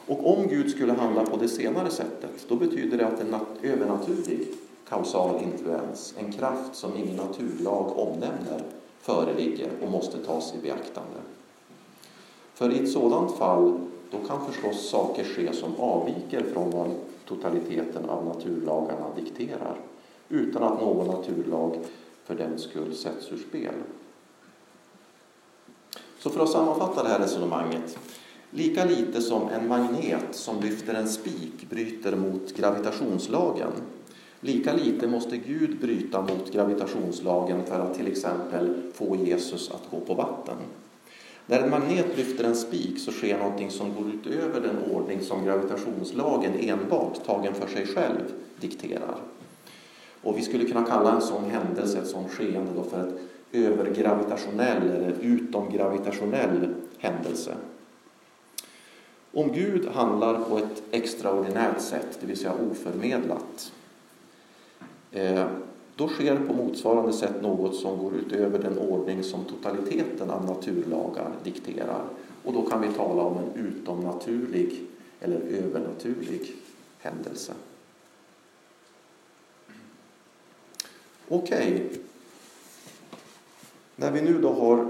Och 0.08 0.38
om 0.38 0.48
Gud 0.48 0.72
skulle 0.72 0.94
handla 0.94 1.26
på 1.26 1.38
det 1.38 1.48
senare 1.48 1.90
sättet, 1.90 2.46
då 2.48 2.56
betyder 2.56 2.98
det 2.98 3.08
att 3.08 3.22
en 3.22 3.36
övernaturlig 3.64 4.48
kausal 4.90 5.44
influens, 5.44 6.14
en 6.20 6.32
kraft 6.32 6.76
som 6.76 6.98
ingen 6.98 7.16
naturlag 7.16 7.98
omnämner, 7.98 8.64
föreligger 9.02 9.70
och 9.84 9.92
måste 9.92 10.18
tas 10.18 10.54
i 10.56 10.62
beaktande. 10.62 11.20
För 12.54 12.74
i 12.74 12.80
ett 12.80 12.92
sådant 12.92 13.38
fall, 13.38 13.80
då 14.22 14.28
kan 14.28 14.46
förstås 14.46 14.90
saker 14.90 15.24
ske 15.24 15.54
som 15.54 15.76
avviker 15.76 16.44
från 16.54 16.72
vad 16.72 16.92
totaliteten 17.26 18.10
av 18.10 18.26
naturlagarna 18.26 19.06
dikterar, 19.16 19.78
utan 20.30 20.64
att 20.64 20.82
någon 20.82 21.08
naturlag 21.08 21.78
för 22.24 22.36
den 22.36 22.60
skull 22.60 22.96
sätts 22.96 23.32
ur 23.32 23.38
spel. 23.50 23.74
Så 26.20 26.30
för 26.30 26.44
att 26.44 26.50
sammanfatta 26.50 27.04
det 27.04 27.10
här 27.10 27.20
resonemanget. 27.20 27.98
Lika 28.50 28.86
lite 28.86 29.22
som 29.22 29.50
en 29.50 29.68
magnet 29.68 30.26
som 30.32 30.60
lyfter 30.60 30.94
en 30.94 31.10
spik 31.10 31.70
bryter 31.70 32.16
mot 32.16 32.54
gravitationslagen, 32.58 33.72
lika 34.40 34.74
lite 34.74 35.08
måste 35.08 35.38
Gud 35.38 35.80
bryta 35.80 36.22
mot 36.22 36.52
gravitationslagen 36.52 37.66
för 37.66 37.80
att 37.80 37.94
till 37.94 38.08
exempel 38.08 38.92
få 38.94 39.16
Jesus 39.16 39.72
att 39.72 39.92
gå 39.92 40.00
på 40.00 40.14
vatten. 40.14 40.56
När 41.48 41.60
en 41.60 41.70
magnet 41.70 42.18
lyfter 42.18 42.44
en 42.44 42.56
spik 42.56 43.00
så 43.00 43.12
sker 43.12 43.38
någonting 43.38 43.72
som 43.72 43.94
går 43.96 44.12
utöver 44.14 44.62
den 44.62 44.92
ordning 44.92 45.22
som 45.22 45.46
gravitationslagen 45.46 46.54
enbart, 46.60 47.26
tagen 47.26 47.54
för 47.54 47.68
sig 47.68 47.88
själv, 47.88 48.34
dikterar. 48.60 49.18
Och 50.22 50.38
vi 50.38 50.42
skulle 50.42 50.66
kunna 50.66 50.86
kalla 50.86 51.16
en 51.16 51.22
sån 51.22 51.50
händelse, 51.50 52.00
ett 52.00 52.08
sånt 52.08 52.32
skeende 52.32 52.72
då 52.76 52.84
för 52.84 53.08
ett 53.08 53.14
övergravitationell 53.52 54.90
eller 54.90 55.14
utomgravitationell 55.22 56.76
händelse. 56.98 57.56
Om 59.34 59.52
Gud 59.52 59.88
handlar 59.88 60.40
på 60.40 60.58
ett 60.58 60.84
extraordinärt 60.92 61.82
sätt, 61.82 62.18
det 62.22 62.28
vill 62.28 62.38
säga 62.38 62.54
oförmedlat, 62.72 63.72
eh, 65.12 65.46
då 65.96 66.08
sker 66.08 66.36
på 66.48 66.54
motsvarande 66.54 67.14
sätt 67.14 67.42
något 67.42 67.76
som 67.76 67.98
går 67.98 68.14
utöver 68.16 68.60
den 68.60 68.78
ordning 68.78 69.24
som 69.24 69.46
totaliteten 69.46 70.30
av 70.30 70.46
naturlagar 70.46 71.32
dikterar. 71.44 72.04
Och 72.44 72.54
då 72.54 72.62
kan 72.62 72.82
vi 72.82 72.88
tala 72.88 73.22
om 73.22 73.38
en 73.38 73.66
utomnaturlig 73.66 74.82
eller 75.20 75.40
övernaturlig 75.40 76.56
händelse. 77.00 77.54
Okej, 81.28 81.86
okay. 81.86 82.00
när 83.96 84.12
vi 84.12 84.22
nu 84.22 84.42
då 84.42 84.54
har 84.54 84.88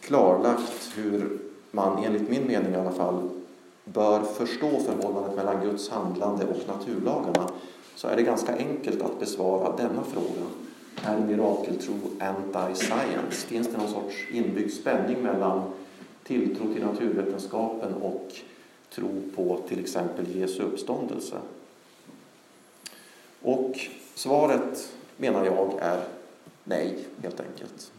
klarlagt 0.00 0.92
hur 0.94 1.38
man 1.70 2.04
enligt 2.04 2.30
min 2.30 2.46
mening 2.46 2.72
i 2.72 2.76
alla 2.76 2.92
fall 2.92 3.30
bör 3.84 4.22
förstå 4.22 4.80
förhållandet 4.80 5.36
mellan 5.36 5.64
Guds 5.64 5.88
handlande 5.88 6.44
och 6.44 6.68
naturlagarna 6.68 7.50
så 7.96 8.08
är 8.08 8.16
det 8.16 8.22
ganska 8.22 8.56
enkelt 8.56 9.02
att 9.02 9.20
besvara 9.20 9.76
denna 9.76 10.04
fråga. 10.04 10.46
Är 11.02 11.18
mirakeltro 11.18 11.94
anti-science? 12.18 13.46
Finns 13.46 13.68
det 13.68 13.78
någon 13.78 13.88
sorts 13.88 14.26
inbyggd 14.30 14.72
spänning 14.72 15.22
mellan 15.22 15.62
tilltro 16.24 16.74
till 16.74 16.84
naturvetenskapen 16.84 17.94
och 17.94 18.32
tro 18.94 19.22
på 19.36 19.60
till 19.68 19.80
exempel 19.80 20.36
Jesu 20.36 20.62
uppståndelse? 20.62 21.36
Och 23.42 23.78
svaret 24.14 24.92
menar 25.16 25.44
jag 25.44 25.72
är 25.80 26.00
nej, 26.64 26.98
helt 27.22 27.40
enkelt. 27.40 27.92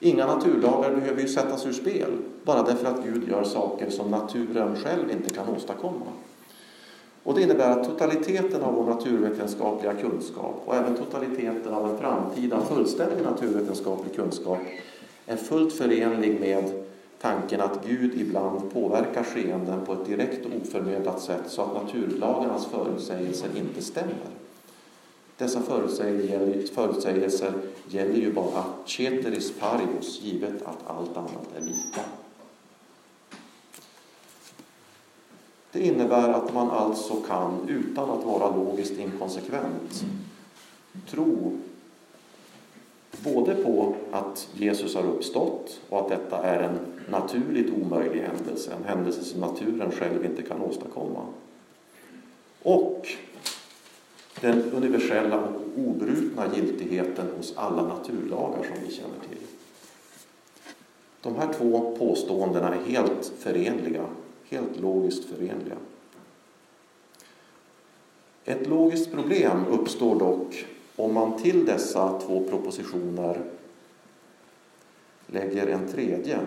Inga 0.00 0.26
naturlagar 0.26 0.94
behöver 0.94 1.22
ju 1.22 1.28
sättas 1.28 1.66
ur 1.66 1.72
spel 1.72 2.12
bara 2.44 2.62
därför 2.62 2.86
att 2.86 3.04
Gud 3.04 3.28
gör 3.28 3.44
saker 3.44 3.90
som 3.90 4.10
naturen 4.10 4.76
själv 4.76 5.10
inte 5.10 5.34
kan 5.34 5.48
åstadkomma. 5.48 6.06
Och 7.26 7.34
det 7.34 7.42
innebär 7.42 7.70
att 7.70 7.84
totaliteten 7.84 8.62
av 8.62 8.74
vår 8.74 8.84
naturvetenskapliga 8.84 9.94
kunskap 9.94 10.62
och 10.66 10.74
även 10.74 10.96
totaliteten 10.96 11.74
av 11.74 11.90
en 11.90 11.98
framtida 11.98 12.60
fullständig 12.60 13.24
naturvetenskaplig 13.24 14.14
kunskap 14.16 14.58
är 15.26 15.36
fullt 15.36 15.72
förenlig 15.72 16.40
med 16.40 16.84
tanken 17.20 17.60
att 17.60 17.86
Gud 17.86 18.20
ibland 18.20 18.72
påverkar 18.72 19.22
skeenden 19.22 19.86
på 19.86 19.92
ett 19.92 20.06
direkt 20.06 20.46
och 20.46 20.52
oförmedlat 20.62 21.20
sätt 21.20 21.42
så 21.46 21.62
att 21.62 21.74
naturlagarnas 21.74 22.66
förutsägelser 22.66 23.48
inte 23.56 23.82
stämmer. 23.82 24.30
Dessa 25.38 25.60
förutsägelser 26.74 27.52
gäller 27.88 28.14
ju 28.14 28.32
bara 28.32 28.64
ceteris 28.86 29.52
paribus, 29.60 30.22
givet 30.22 30.62
att 30.62 30.96
allt 30.96 31.16
annat 31.16 31.48
är 31.56 31.60
lika. 31.60 32.00
Det 35.76 35.82
innebär 35.82 36.28
att 36.28 36.54
man 36.54 36.70
alltså 36.70 37.14
kan, 37.14 37.68
utan 37.68 38.10
att 38.10 38.24
vara 38.24 38.56
logiskt 38.56 38.98
inkonsekvent, 38.98 40.04
tro 41.10 41.58
både 43.24 43.54
på 43.54 43.94
att 44.12 44.48
Jesus 44.54 44.94
har 44.94 45.02
uppstått 45.02 45.80
och 45.88 46.00
att 46.00 46.08
detta 46.08 46.42
är 46.42 46.62
en 46.62 46.78
naturligt 47.10 47.72
omöjlig 47.82 48.20
händelse, 48.20 48.72
en 48.78 48.96
händelse 48.96 49.24
som 49.24 49.40
naturen 49.40 49.90
själv 49.92 50.24
inte 50.24 50.42
kan 50.42 50.62
åstadkomma. 50.62 51.26
Och 52.62 53.06
den 54.40 54.62
universella 54.62 55.40
och 55.40 55.60
obrutna 55.76 56.54
giltigheten 56.54 57.26
hos 57.36 57.56
alla 57.56 57.82
naturlagar 57.82 58.62
som 58.62 58.88
vi 58.88 58.94
känner 58.94 59.18
till. 59.28 59.46
De 61.20 61.36
här 61.36 61.52
två 61.52 61.96
påståendena 61.98 62.74
är 62.74 62.90
helt 62.90 63.32
förenliga 63.38 64.04
helt 64.48 64.80
logiskt 64.80 65.24
förenliga. 65.24 65.76
Ett 68.44 68.66
logiskt 68.66 69.12
problem 69.12 69.66
uppstår 69.66 70.18
dock 70.18 70.66
om 70.96 71.14
man 71.14 71.42
till 71.42 71.64
dessa 71.66 72.20
två 72.20 72.44
propositioner 72.48 73.42
lägger 75.26 75.66
en 75.66 75.88
tredje, 75.88 76.38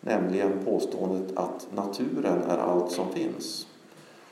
nämligen 0.00 0.64
påståendet 0.64 1.36
att 1.36 1.68
naturen 1.74 2.42
är 2.42 2.58
allt 2.58 2.92
som 2.92 3.12
finns. 3.12 3.66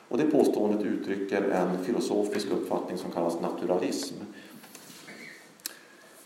Och 0.08 0.18
det 0.18 0.30
påståendet 0.30 0.86
uttrycker 0.86 1.42
en 1.42 1.84
filosofisk 1.84 2.50
uppfattning 2.50 2.98
som 2.98 3.10
kallas 3.10 3.40
naturalism 3.40 4.14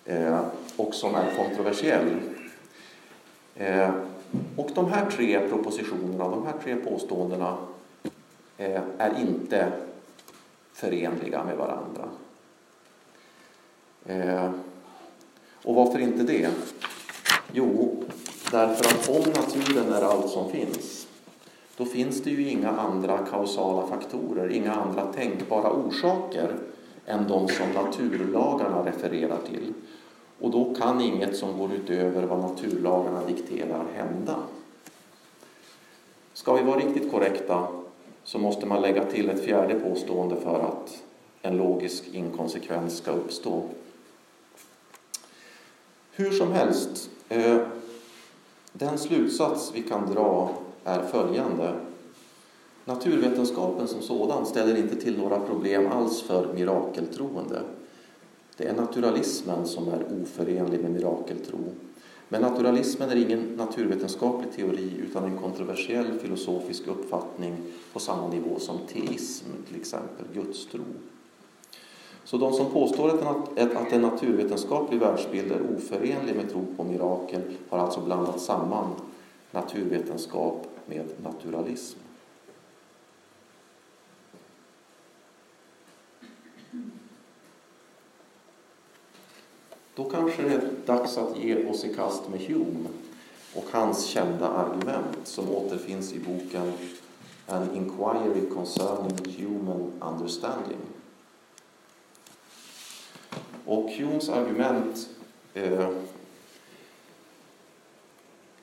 eh, 0.05 0.41
och 0.77 0.95
som 0.95 1.15
är 1.15 1.37
kontroversiell. 1.37 2.11
Eh, 3.55 3.95
och 4.57 4.71
de 4.75 4.93
här 4.93 5.11
tre 5.11 5.49
propositionerna, 5.49 6.29
de 6.29 6.47
här 6.47 6.55
tre 6.63 6.77
påståendena 6.77 7.57
eh, 8.59 8.83
är 8.99 9.21
inte 9.21 9.73
förenliga 10.73 11.45
med 11.45 11.57
varandra. 11.57 12.09
Eh, 14.07 14.51
och 15.65 15.75
varför 15.75 15.99
inte 15.99 16.23
det? 16.23 16.51
Jo, 17.53 18.05
därför 18.51 18.85
att 18.85 19.09
om 19.09 19.33
naturen 19.33 19.93
är 19.93 20.03
allt 20.03 20.31
som 20.31 20.51
finns, 20.51 21.07
då 21.77 21.85
finns 21.85 22.23
det 22.23 22.31
ju 22.31 22.49
inga 22.49 22.71
andra 22.71 23.19
kausala 23.19 23.87
faktorer, 23.87 24.53
inga 24.53 24.73
andra 24.73 25.13
tänkbara 25.13 25.71
orsaker 25.73 26.57
än 27.07 27.29
de 27.29 27.49
som 27.49 27.71
naturlagarna 27.75 28.87
refererar 28.87 29.39
till. 29.51 29.73
Och 30.45 30.51
då 30.51 30.75
kan 30.75 31.01
inget 31.01 31.37
som 31.37 31.59
går 31.59 31.71
utöver 31.73 32.23
vad 32.23 32.39
naturlagarna 32.39 33.25
dikterar 33.27 33.85
hända. 33.95 34.37
Ska 36.33 36.55
vi 36.55 36.63
vara 36.63 36.79
riktigt 36.79 37.11
korrekta 37.11 37.67
så 38.25 38.39
måste 38.39 38.67
man 38.67 38.83
lägga 38.83 39.05
till 39.05 39.31
ett 39.31 39.45
fjärde 39.45 39.75
påstående 39.75 40.37
för 40.37 40.61
att 40.61 41.03
en 41.43 41.57
logisk 41.57 42.05
inkonsekvens 42.13 42.97
ska 42.97 43.11
uppstå. 43.11 43.63
Hur 46.11 46.31
som 46.31 46.53
helst, 46.53 47.11
eh, 47.29 47.59
den 48.73 48.99
slutsats 48.99 49.73
vi 49.75 49.83
kan 49.83 50.13
dra 50.13 50.51
är 50.85 51.03
följande. 51.03 51.75
Naturvetenskapen 52.85 53.89
som 53.89 54.03
sådan 54.03 54.47
ställer 54.47 54.77
inte 54.77 54.97
till 54.97 55.19
några 55.19 55.41
problem 55.41 55.87
alls 55.93 56.23
för 56.23 56.53
mirakeltroende. 56.55 57.63
Det 58.57 58.65
är 58.65 58.75
naturalismen 58.75 59.67
som 59.67 59.89
är 59.89 60.23
oförenlig 60.23 60.81
med 60.81 60.91
mirakeltro. 60.91 61.59
Men 62.29 62.43
naturalismen 62.43 63.11
är 63.11 63.17
ingen 63.17 63.41
naturvetenskaplig 63.41 64.53
teori 64.53 64.93
utan 65.09 65.25
en 65.25 65.39
kontroversiell 65.39 66.19
filosofisk 66.19 66.87
uppfattning 66.87 67.57
på 67.93 68.01
samma 68.01 68.29
nivå 68.29 68.59
som 68.59 68.79
teism, 68.79 69.47
till 69.69 69.77
exempel 69.77 70.27
gudstro. 70.35 70.81
Så 72.25 72.37
de 72.37 72.53
som 72.53 72.71
påstår 72.71 73.09
att 73.59 73.93
en 73.93 74.03
naturvetenskaplig 74.03 75.01
världsbild 75.01 75.53
är 75.53 75.61
oförenlig 75.77 76.37
med 76.37 76.51
tro 76.51 76.67
på 76.77 76.85
mirakel 76.85 77.41
har 77.69 77.79
alltså 77.79 78.01
blandat 78.01 78.41
samman 78.41 78.91
naturvetenskap 79.51 80.67
med 80.87 81.05
naturalism. 81.23 81.99
Då 89.95 90.05
kanske 90.05 90.43
det 90.43 90.55
är 90.55 90.71
dags 90.87 91.19
att 91.19 91.39
ge 91.39 91.67
oss 91.67 91.85
i 91.85 91.95
kast 91.95 92.29
med 92.29 92.41
Hume 92.41 92.89
och 93.55 93.65
hans 93.71 94.05
kända 94.05 94.49
argument 94.49 95.19
som 95.25 95.51
återfinns 95.51 96.13
i 96.13 96.19
boken 96.19 96.73
An 97.47 97.77
Inquiry 97.77 98.49
Concerning 98.55 99.35
Human 99.39 99.93
Understanding. 100.01 100.79
Och 103.65 103.91
Humes 103.91 104.29
argument 104.29 105.09
eh, 105.55 105.89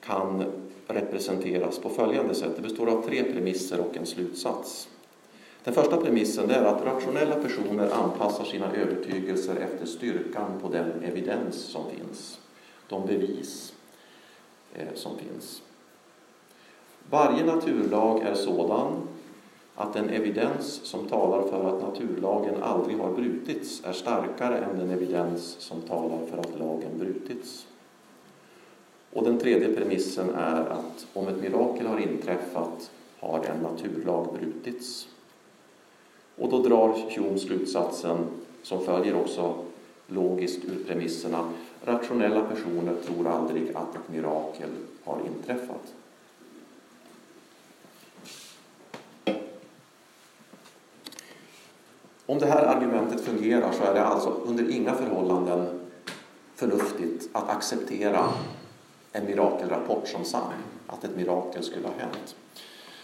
kan 0.00 0.44
representeras 0.86 1.78
på 1.78 1.90
följande 1.90 2.34
sätt. 2.34 2.56
Det 2.56 2.62
består 2.62 2.86
av 2.86 3.02
tre 3.02 3.32
premisser 3.32 3.80
och 3.80 3.96
en 3.96 4.06
slutsats. 4.06 4.88
Den 5.64 5.74
första 5.74 5.96
premissen 5.96 6.50
är 6.50 6.64
att 6.64 6.84
rationella 6.84 7.34
personer 7.34 7.90
anpassar 7.90 8.44
sina 8.44 8.72
övertygelser 8.72 9.56
efter 9.56 9.86
styrkan 9.86 10.60
på 10.62 10.68
den 10.68 11.02
evidens 11.04 11.56
som 11.56 11.84
finns, 11.90 12.40
de 12.88 13.06
bevis 13.06 13.74
eh, 14.74 14.94
som 14.94 15.18
finns. 15.18 15.62
Varje 17.10 17.44
naturlag 17.44 18.22
är 18.22 18.34
sådan 18.34 18.92
att 19.74 19.92
den 19.92 20.10
evidens 20.10 20.80
som 20.84 21.08
talar 21.08 21.42
för 21.42 21.64
att 21.64 21.82
naturlagen 21.82 22.62
aldrig 22.62 22.98
har 22.98 23.12
brutits 23.12 23.82
är 23.84 23.92
starkare 23.92 24.58
än 24.58 24.78
den 24.78 24.90
evidens 24.90 25.56
som 25.58 25.80
talar 25.80 26.18
för 26.30 26.38
att 26.38 26.58
lagen 26.58 26.98
brutits. 26.98 27.66
Och 29.12 29.24
den 29.24 29.38
tredje 29.38 29.76
premissen 29.76 30.30
är 30.34 30.60
att 30.60 31.06
om 31.12 31.28
ett 31.28 31.42
mirakel 31.42 31.86
har 31.86 31.98
inträffat 31.98 32.90
har 33.20 33.44
en 33.44 33.62
naturlag 33.62 34.28
brutits. 34.40 35.08
Och 36.36 36.48
då 36.48 36.62
drar 36.62 36.88
Hume 37.16 37.38
slutsatsen, 37.38 38.26
som 38.62 38.84
följer 38.84 39.16
också 39.16 39.54
logiskt 40.06 40.64
ur 40.64 40.84
premisserna, 40.86 41.52
rationella 41.84 42.44
personer 42.44 42.94
tror 43.06 43.28
aldrig 43.28 43.68
att 43.74 43.94
ett 43.94 44.08
mirakel 44.12 44.68
har 45.04 45.18
inträffat. 45.26 45.94
Om 52.26 52.38
det 52.38 52.46
här 52.46 52.62
argumentet 52.62 53.20
fungerar 53.20 53.72
så 53.72 53.84
är 53.84 53.94
det 53.94 54.04
alltså 54.04 54.30
under 54.30 54.70
inga 54.70 54.94
förhållanden 54.94 55.80
förnuftigt 56.54 57.28
att 57.32 57.48
acceptera 57.48 58.28
en 59.12 59.24
mirakelrapport 59.24 60.08
som 60.08 60.24
sann, 60.24 60.52
att 60.86 61.04
ett 61.04 61.16
mirakel 61.16 61.62
skulle 61.62 61.86
ha 61.86 61.94
hänt. 61.98 62.36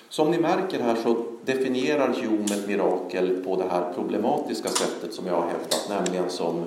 Som 0.09 0.31
ni 0.31 0.39
märker 0.39 0.81
här 0.81 0.97
så 0.97 1.25
definierar 1.45 2.09
Hume 2.09 2.45
ett 2.45 2.69
mirakel 2.69 3.45
på 3.45 3.57
det 3.57 3.69
här 3.71 3.93
problematiska 3.93 4.69
sättet 4.69 5.15
som 5.15 5.27
jag 5.27 5.35
har 5.35 5.47
hävdat, 5.47 5.87
nämligen 5.89 6.31
som 6.31 6.65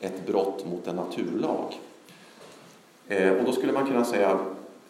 ett 0.00 0.26
brott 0.26 0.66
mot 0.66 0.86
en 0.86 0.96
naturlag. 0.96 1.74
Eh, 3.08 3.32
och 3.32 3.44
då 3.44 3.52
skulle 3.52 3.72
man 3.72 3.86
kunna 3.86 4.04
säga, 4.04 4.38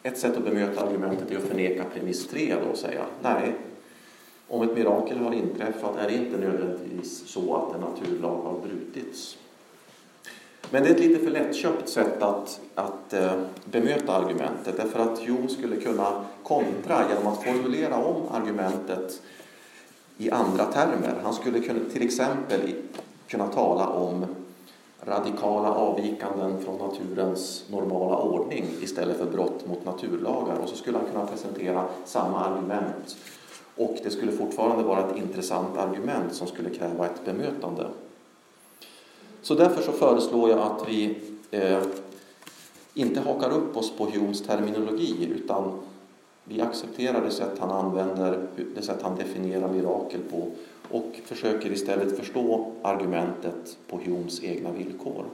ett 0.03 0.19
sätt 0.19 0.37
att 0.37 0.45
bemöta 0.45 0.81
argumentet 0.81 1.31
är 1.31 1.37
att 1.37 1.43
förneka 1.43 1.85
premiss 1.95 2.29
3 2.29 2.55
då 2.64 2.71
och 2.71 2.79
säga, 2.79 3.05
nej, 3.23 3.55
om 4.49 4.62
ett 4.62 4.75
mirakel 4.77 5.19
har 5.19 5.33
inträffat 5.33 5.97
är 5.97 6.09
det 6.09 6.14
inte 6.14 6.38
nödvändigtvis 6.38 7.29
så 7.29 7.55
att 7.55 7.75
en 7.75 7.81
naturlag 7.81 8.43
har 8.43 8.61
brutits. 8.61 9.37
Men 10.70 10.83
det 10.83 10.88
är 10.88 10.94
ett 10.94 11.01
lite 11.01 11.25
för 11.25 11.31
lättköpt 11.31 11.88
sätt 11.88 12.23
att, 12.23 12.61
att 12.75 13.12
eh, 13.12 13.33
bemöta 13.64 14.12
argumentet 14.12 14.77
därför 14.77 14.99
att 14.99 15.27
Jon 15.27 15.49
skulle 15.49 15.77
kunna 15.77 16.25
kontra 16.42 17.05
genom 17.09 17.33
att 17.33 17.42
formulera 17.42 17.96
om 17.96 18.23
argumentet 18.31 19.23
i 20.18 20.31
andra 20.31 20.64
termer. 20.64 21.14
Han 21.23 21.35
skulle 21.35 21.61
kunna, 21.61 21.81
till 21.92 22.03
exempel 22.03 22.61
kunna 23.29 23.46
tala 23.46 23.88
om 23.88 24.27
radikala 25.03 25.75
avvikanden 25.75 26.64
från 26.64 26.79
naturens 26.79 27.64
normala 27.70 28.16
ordning 28.16 28.64
istället 28.81 29.18
för 29.18 29.27
brott 29.27 29.66
mot 29.66 29.85
naturlagar. 29.85 30.57
Och 30.57 30.68
så 30.68 30.77
skulle 30.77 30.99
han 30.99 31.07
kunna 31.07 31.27
presentera 31.27 31.85
samma 32.05 32.44
argument 32.44 33.16
och 33.77 33.96
det 34.05 34.11
skulle 34.11 34.33
fortfarande 34.33 34.85
vara 34.85 35.11
ett 35.11 35.16
intressant 35.16 35.79
argument 35.79 36.35
som 36.35 36.46
skulle 36.46 36.70
kräva 36.70 37.07
ett 37.07 37.25
bemötande. 37.25 37.87
Så 39.42 39.55
därför 39.55 39.83
så 39.83 39.92
föreslår 39.92 40.50
jag 40.50 40.59
att 40.59 40.88
vi 40.88 41.16
eh, 41.50 41.83
inte 42.94 43.20
hakar 43.20 43.50
upp 43.50 43.76
oss 43.76 43.96
på 43.96 44.05
Humes 44.05 44.42
terminologi 44.42 45.29
utan 45.31 45.81
vi 46.44 46.61
accepterar 46.61 47.24
det 47.24 47.31
sätt 47.31 47.59
han 47.59 47.70
använder, 47.70 48.46
det 48.74 48.83
sätt 48.83 49.03
han 49.03 49.16
definierar 49.16 49.68
mirakel 49.68 50.20
på 50.31 50.50
och 50.90 51.20
försöker 51.24 51.72
istället 51.72 52.18
förstå 52.18 52.72
argumentet 52.83 53.79
på 53.87 54.00
Humes 54.05 54.42
egna 54.42 54.72
villkor. 54.72 55.24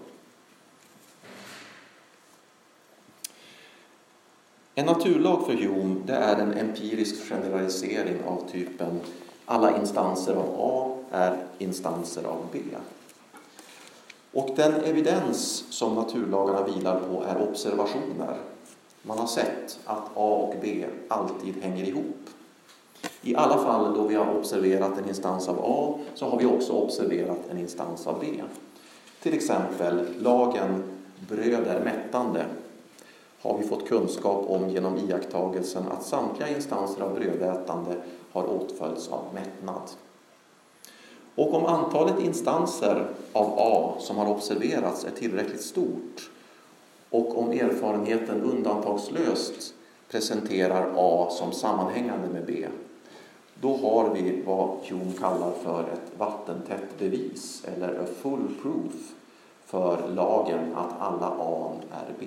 En 4.74 4.86
naturlag 4.86 5.46
för 5.46 5.52
Hume 5.52 6.00
det 6.06 6.14
är 6.14 6.36
en 6.36 6.52
empirisk 6.52 7.28
generalisering 7.28 8.16
av 8.26 8.50
typen 8.52 9.00
alla 9.44 9.78
instanser 9.78 10.34
av 10.34 10.54
A 10.58 10.96
är 11.10 11.36
instanser 11.58 12.24
av 12.24 12.46
B. 12.52 12.58
Och 14.36 14.50
den 14.56 14.74
evidens 14.74 15.64
som 15.70 15.94
naturlagarna 15.94 16.62
vilar 16.62 17.00
på 17.00 17.22
är 17.22 17.48
observationer. 17.48 18.36
Man 19.02 19.18
har 19.18 19.26
sett 19.26 19.78
att 19.84 20.04
A 20.14 20.34
och 20.34 20.54
B 20.60 20.86
alltid 21.08 21.54
hänger 21.62 21.84
ihop. 21.84 22.16
I 23.22 23.36
alla 23.36 23.58
fall 23.58 23.94
då 23.94 24.06
vi 24.06 24.14
har 24.14 24.36
observerat 24.36 24.98
en 24.98 25.08
instans 25.08 25.48
av 25.48 25.58
A 25.64 25.98
så 26.14 26.26
har 26.26 26.38
vi 26.38 26.46
också 26.46 26.72
observerat 26.72 27.38
en 27.50 27.58
instans 27.58 28.06
av 28.06 28.20
B. 28.20 28.26
Till 29.22 29.34
exempel 29.34 30.06
lagen 30.18 30.82
bröd 31.28 31.66
är 31.66 31.84
mättande 31.84 32.44
har 33.40 33.58
vi 33.58 33.68
fått 33.68 33.88
kunskap 33.88 34.44
om 34.48 34.70
genom 34.70 34.96
iakttagelsen 34.96 35.84
att 35.88 36.02
samtliga 36.02 36.48
instanser 36.48 37.02
av 37.02 37.14
brödätande 37.14 37.96
har 38.32 38.44
åtföljts 38.44 39.08
av 39.08 39.24
mättnad. 39.34 39.90
Och 41.36 41.54
om 41.54 41.66
antalet 41.66 42.20
instanser 42.20 43.06
av 43.32 43.54
A 43.58 43.94
som 43.98 44.16
har 44.16 44.30
observerats 44.30 45.04
är 45.04 45.10
tillräckligt 45.10 45.62
stort 45.62 46.30
och 47.10 47.38
om 47.38 47.50
erfarenheten 47.50 48.42
undantagslöst 48.42 49.74
presenterar 50.10 50.92
A 50.96 51.28
som 51.30 51.52
sammanhängande 51.52 52.28
med 52.28 52.46
B, 52.46 52.66
då 53.60 53.76
har 53.76 54.14
vi 54.14 54.42
vad 54.46 54.78
Hume 54.88 55.12
kallar 55.18 55.52
för 55.62 55.82
ett 55.82 56.18
vattentätt 56.18 56.98
bevis 56.98 57.64
eller 57.64 57.88
a 57.88 58.06
full 58.22 58.54
proof 58.62 59.14
för 59.64 60.08
lagen 60.08 60.74
att 60.74 61.00
alla 61.00 61.26
A 61.38 61.72
är 61.90 62.14
B. 62.18 62.26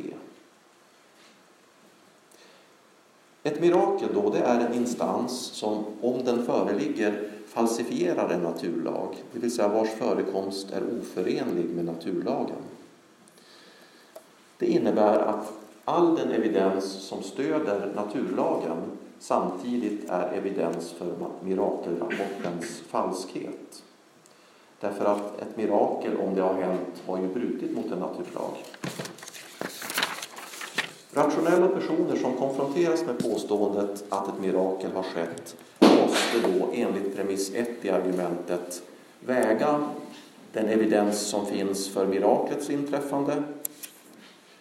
Ett 3.43 3.61
mirakel 3.61 4.09
då, 4.13 4.29
det 4.29 4.39
är 4.39 4.59
en 4.59 4.73
instans 4.73 5.39
som, 5.39 5.85
om 6.01 6.23
den 6.25 6.45
föreligger, 6.45 7.28
falsifierar 7.49 8.29
en 8.29 8.41
naturlag, 8.41 9.15
det 9.33 9.39
vill 9.39 9.55
säga 9.55 9.67
vars 9.67 9.89
förekomst 9.89 10.71
är 10.71 10.83
oförenlig 10.99 11.65
med 11.65 11.85
naturlagen. 11.85 12.61
Det 14.57 14.65
innebär 14.65 15.19
att 15.19 15.53
all 15.85 16.15
den 16.15 16.31
evidens 16.31 16.85
som 16.85 17.23
stöder 17.23 17.91
naturlagen 17.95 18.77
samtidigt 19.19 20.09
är 20.09 20.33
evidens 20.33 20.91
för 20.91 21.13
mirakelrapportens 21.43 22.81
falskhet. 22.87 23.83
Därför 24.79 25.05
att 25.05 25.41
ett 25.41 25.57
mirakel, 25.57 26.17
om 26.17 26.35
det 26.35 26.41
har 26.41 26.53
hänt, 26.53 27.03
har 27.05 27.17
ju 27.17 27.27
brutit 27.27 27.75
mot 27.75 27.91
en 27.91 27.99
naturlag. 27.99 28.53
Rationella 31.19 31.67
personer 31.67 32.15
som 32.15 32.33
konfronteras 32.33 33.05
med 33.05 33.17
påståendet 33.17 34.03
att 34.09 34.27
ett 34.27 34.39
mirakel 34.41 34.91
har 34.91 35.03
skett 35.03 35.55
måste 35.79 36.39
då 36.47 36.69
enligt 36.73 37.15
premiss 37.15 37.53
1 37.53 37.69
i 37.81 37.89
argumentet 37.89 38.81
väga 39.19 39.89
den 40.53 40.65
evidens 40.65 41.19
som 41.19 41.45
finns 41.45 41.89
för 41.89 42.07
miraklets 42.07 42.69
inträffande 42.69 43.43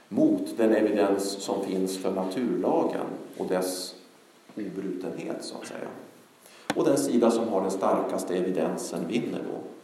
mot 0.08 0.56
den 0.56 0.74
evidens 0.74 1.24
som 1.24 1.64
finns 1.64 1.98
för 1.98 2.10
naturlagen 2.10 3.06
och 3.36 3.46
dess 3.46 3.94
obrutenhet, 4.56 5.36
så 5.40 5.54
att 5.56 5.66
säga. 5.66 5.88
Och 6.74 6.84
den 6.84 6.98
sida 6.98 7.30
som 7.30 7.48
har 7.48 7.60
den 7.60 7.70
starkaste 7.70 8.36
evidensen 8.36 9.08
vinner 9.08 9.40
då. 9.52 9.77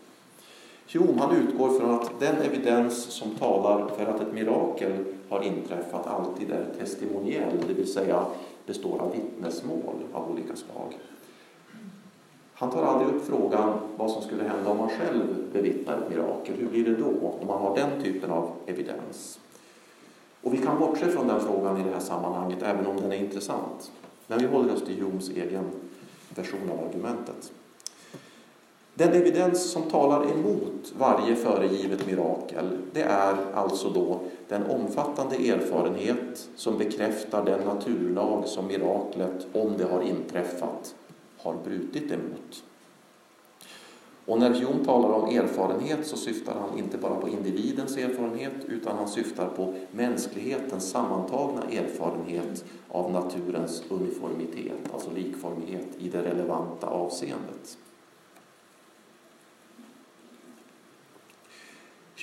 Hume 0.93 1.19
han 1.19 1.37
utgår 1.37 1.79
från 1.79 1.91
att 1.91 2.21
den 2.21 2.37
evidens 2.37 3.05
som 3.05 3.31
talar 3.31 3.89
för 3.89 4.07
att 4.07 4.21
ett 4.21 4.33
mirakel 4.33 5.05
har 5.29 5.43
inträffat 5.43 6.07
alltid 6.07 6.51
är 6.51 6.67
testimoniell, 6.79 7.65
det 7.69 7.75
vill 7.75 7.93
säga 7.93 8.27
består 8.67 8.99
av 8.99 9.13
vittnesmål 9.13 9.95
av 10.13 10.31
olika 10.31 10.57
slag. 10.57 10.99
Han 12.55 12.71
tar 12.71 12.83
aldrig 12.83 13.15
upp 13.15 13.27
frågan 13.27 13.79
vad 13.97 14.11
som 14.11 14.23
skulle 14.23 14.43
hända 14.45 14.71
om 14.71 14.79
man 14.79 14.89
själv 14.89 15.23
bevittnar 15.53 15.99
ett 15.99 16.11
mirakel. 16.11 16.55
Hur 16.59 16.69
blir 16.69 16.85
det 16.85 16.97
då 16.97 17.29
om 17.41 17.47
man 17.47 17.61
har 17.61 17.77
den 17.77 18.03
typen 18.03 18.31
av 18.31 18.51
evidens? 18.67 19.41
Och 20.43 20.55
vi 20.55 20.59
kan 20.59 20.79
bortse 20.79 21.07
från 21.07 21.27
den 21.27 21.41
frågan 21.41 21.81
i 21.81 21.85
det 21.85 21.91
här 21.91 22.01
sammanhanget, 22.01 22.63
även 22.63 22.87
om 22.87 22.97
den 22.97 23.13
är 23.13 23.17
intressant. 23.17 23.93
Men 24.27 24.39
vi 24.39 24.47
håller 24.47 24.75
oss 24.75 24.85
till 24.85 25.03
Humes 25.03 25.29
egen 25.29 25.65
version 26.35 26.71
av 26.71 26.89
argumentet. 26.89 27.53
Den 28.97 29.13
evidens 29.13 29.71
som 29.71 29.83
talar 29.83 30.31
emot 30.31 30.93
varje 30.99 31.37
föregivet 31.37 32.07
mirakel, 32.07 32.79
det 32.93 33.03
är 33.03 33.37
alltså 33.55 33.91
då 33.91 34.21
den 34.49 34.67
omfattande 34.67 35.37
erfarenhet 35.37 36.49
som 36.57 36.79
bekräftar 36.79 37.45
den 37.45 37.61
naturlag 37.61 38.49
som 38.49 38.67
miraklet, 38.67 39.47
om 39.53 39.73
det 39.79 39.85
har 39.85 40.03
inträffat, 40.03 40.95
har 41.39 41.55
brutit 41.65 42.13
emot. 42.13 42.65
Och 44.27 44.39
när 44.39 44.51
Hume 44.51 44.85
talar 44.85 45.09
om 45.09 45.37
erfarenhet 45.37 46.07
så 46.07 46.17
syftar 46.17 46.55
han 46.55 46.79
inte 46.79 46.99
bara 46.99 47.15
på 47.15 47.29
individens 47.29 47.97
erfarenhet 47.97 48.65
utan 48.69 48.97
han 48.97 49.09
syftar 49.09 49.49
på 49.49 49.75
mänsklighetens 49.91 50.91
sammantagna 50.91 51.63
erfarenhet 51.63 52.65
av 52.89 53.13
naturens 53.13 53.83
uniformitet, 53.89 54.93
alltså 54.93 55.11
likformighet 55.15 55.87
i 55.99 56.09
det 56.09 56.23
relevanta 56.23 56.87
avseendet. 56.87 57.79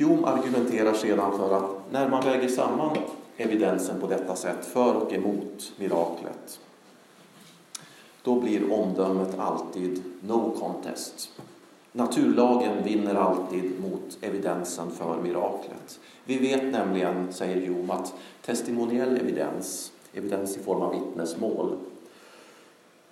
Hume 0.03 0.27
argumenterar 0.27 0.93
sedan 0.93 1.37
för 1.37 1.57
att 1.57 1.91
när 1.91 2.09
man 2.09 2.25
väger 2.25 2.47
samman 2.47 2.97
evidensen 3.37 4.01
på 4.01 4.07
detta 4.07 4.35
sätt, 4.35 4.65
för 4.65 4.95
och 4.95 5.13
emot 5.13 5.73
miraklet, 5.77 6.59
då 8.23 8.39
blir 8.39 8.73
omdömet 8.73 9.39
alltid 9.39 10.03
no 10.21 10.55
contest. 10.59 11.31
Naturlagen 11.91 12.83
vinner 12.83 13.15
alltid 13.15 13.81
mot 13.81 14.17
evidensen 14.21 14.91
för 14.91 15.21
miraklet. 15.21 15.99
Vi 16.25 16.37
vet 16.37 16.63
nämligen, 16.63 17.33
säger 17.33 17.67
Hume, 17.67 17.93
att 17.93 18.13
testimoniell 18.45 19.17
evidens, 19.17 19.91
evidens 20.13 20.57
i 20.57 20.59
form 20.59 20.81
av 20.81 20.91
vittnesmål, 20.91 21.77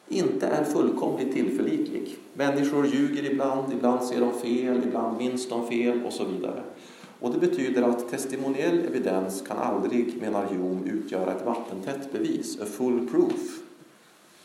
inte 0.08 0.48
är 0.48 0.64
fullkomligt 0.64 1.34
tillförlitlig. 1.34 2.18
Människor 2.34 2.88
ljuger 2.88 3.32
ibland, 3.32 3.74
ibland 3.74 4.04
ser 4.04 4.20
de 4.20 4.34
fel, 4.34 4.82
ibland 4.88 5.18
minns 5.18 5.50
de 5.50 5.68
fel 5.68 6.06
och 6.06 6.14
så 6.14 6.26
vidare. 6.26 6.64
Och 7.20 7.32
det 7.32 7.40
betyder 7.40 7.82
att 7.82 8.10
testimoniell 8.10 8.80
evidens 8.80 9.42
kan 9.42 9.58
aldrig, 9.58 10.22
menar 10.22 10.46
Hume, 10.46 10.90
utgöra 10.90 11.34
ett 11.34 11.46
vattentätt 11.46 12.12
bevis, 12.12 12.62
a 12.62 12.66
full 12.66 13.08
proof, 13.08 13.60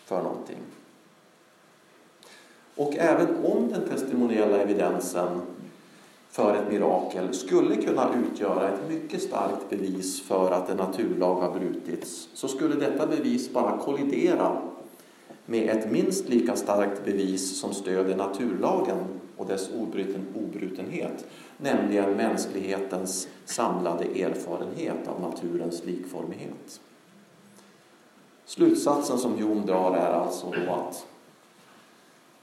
för 0.05 0.23
någonting. 0.23 0.59
Och 2.77 2.97
även 2.97 3.45
om 3.45 3.69
den 3.69 3.89
testimoniella 3.89 4.59
evidensen 4.59 5.41
för 6.31 6.55
ett 6.55 6.73
mirakel 6.73 7.35
skulle 7.35 7.77
kunna 7.77 8.11
utgöra 8.15 8.69
ett 8.69 8.89
mycket 8.89 9.23
starkt 9.23 9.71
bevis 9.71 10.23
för 10.23 10.51
att 10.51 10.71
en 10.71 10.77
naturlag 10.77 11.35
har 11.35 11.59
brutits, 11.59 12.29
så 12.35 12.49
skulle 12.49 12.75
detta 12.75 13.07
bevis 13.07 13.53
bara 13.53 13.79
kollidera 13.79 14.63
med 15.47 15.69
ett 15.69 15.91
minst 15.91 16.29
lika 16.29 16.57
starkt 16.57 17.05
bevis 17.05 17.61
som 17.61 17.75
stöder 17.75 18.17
naturlagen 18.17 18.97
och 19.37 19.47
dess 19.47 19.71
obruten, 19.75 20.27
obrutenhet, 20.35 21.27
nämligen 21.57 22.13
mänsklighetens 22.13 23.29
samlade 23.45 24.05
erfarenhet 24.05 25.09
av 25.09 25.21
naturens 25.21 25.85
likformighet. 25.85 26.81
Slutsatsen 28.45 29.19
som 29.19 29.39
Jon 29.39 29.67
drar 29.67 29.97
är 29.97 30.13
alltså 30.13 30.51
då 30.51 30.73
att 30.73 31.07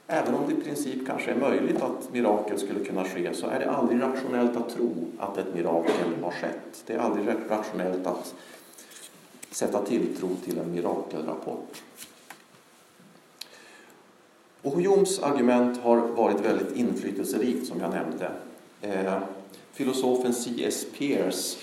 även 0.07 0.35
om 0.35 0.41
det 0.47 0.53
i 0.53 0.63
princip 0.63 1.07
kanske 1.07 1.31
är 1.31 1.35
möjligt 1.35 1.81
att 1.81 2.13
mirakel 2.13 2.59
skulle 2.59 2.85
kunna 2.85 3.03
ske 3.03 3.33
så 3.33 3.47
är 3.47 3.59
det 3.59 3.71
aldrig 3.71 4.01
rationellt 4.01 4.57
att 4.57 4.69
tro 4.69 5.05
att 5.19 5.37
ett 5.37 5.55
mirakel 5.55 6.23
har 6.23 6.31
skett. 6.31 6.83
Det 6.85 6.93
är 6.93 6.99
aldrig 6.99 7.27
rationellt 7.49 8.07
att 8.07 8.35
sätta 9.51 9.85
tilltro 9.85 10.29
till 10.45 10.57
en 10.57 10.71
mirakelrapport. 10.71 11.81
Och 14.63 14.81
Humes 14.81 15.19
argument 15.19 15.77
har 15.77 15.97
varit 15.97 16.39
väldigt 16.39 16.75
inflytelserikt 16.75 17.67
som 17.67 17.79
jag 17.79 17.89
nämnde. 17.89 18.31
Eh, 18.81 19.17
filosofen 19.73 20.33
C.S. 20.33 20.85
Peirce 20.97 21.57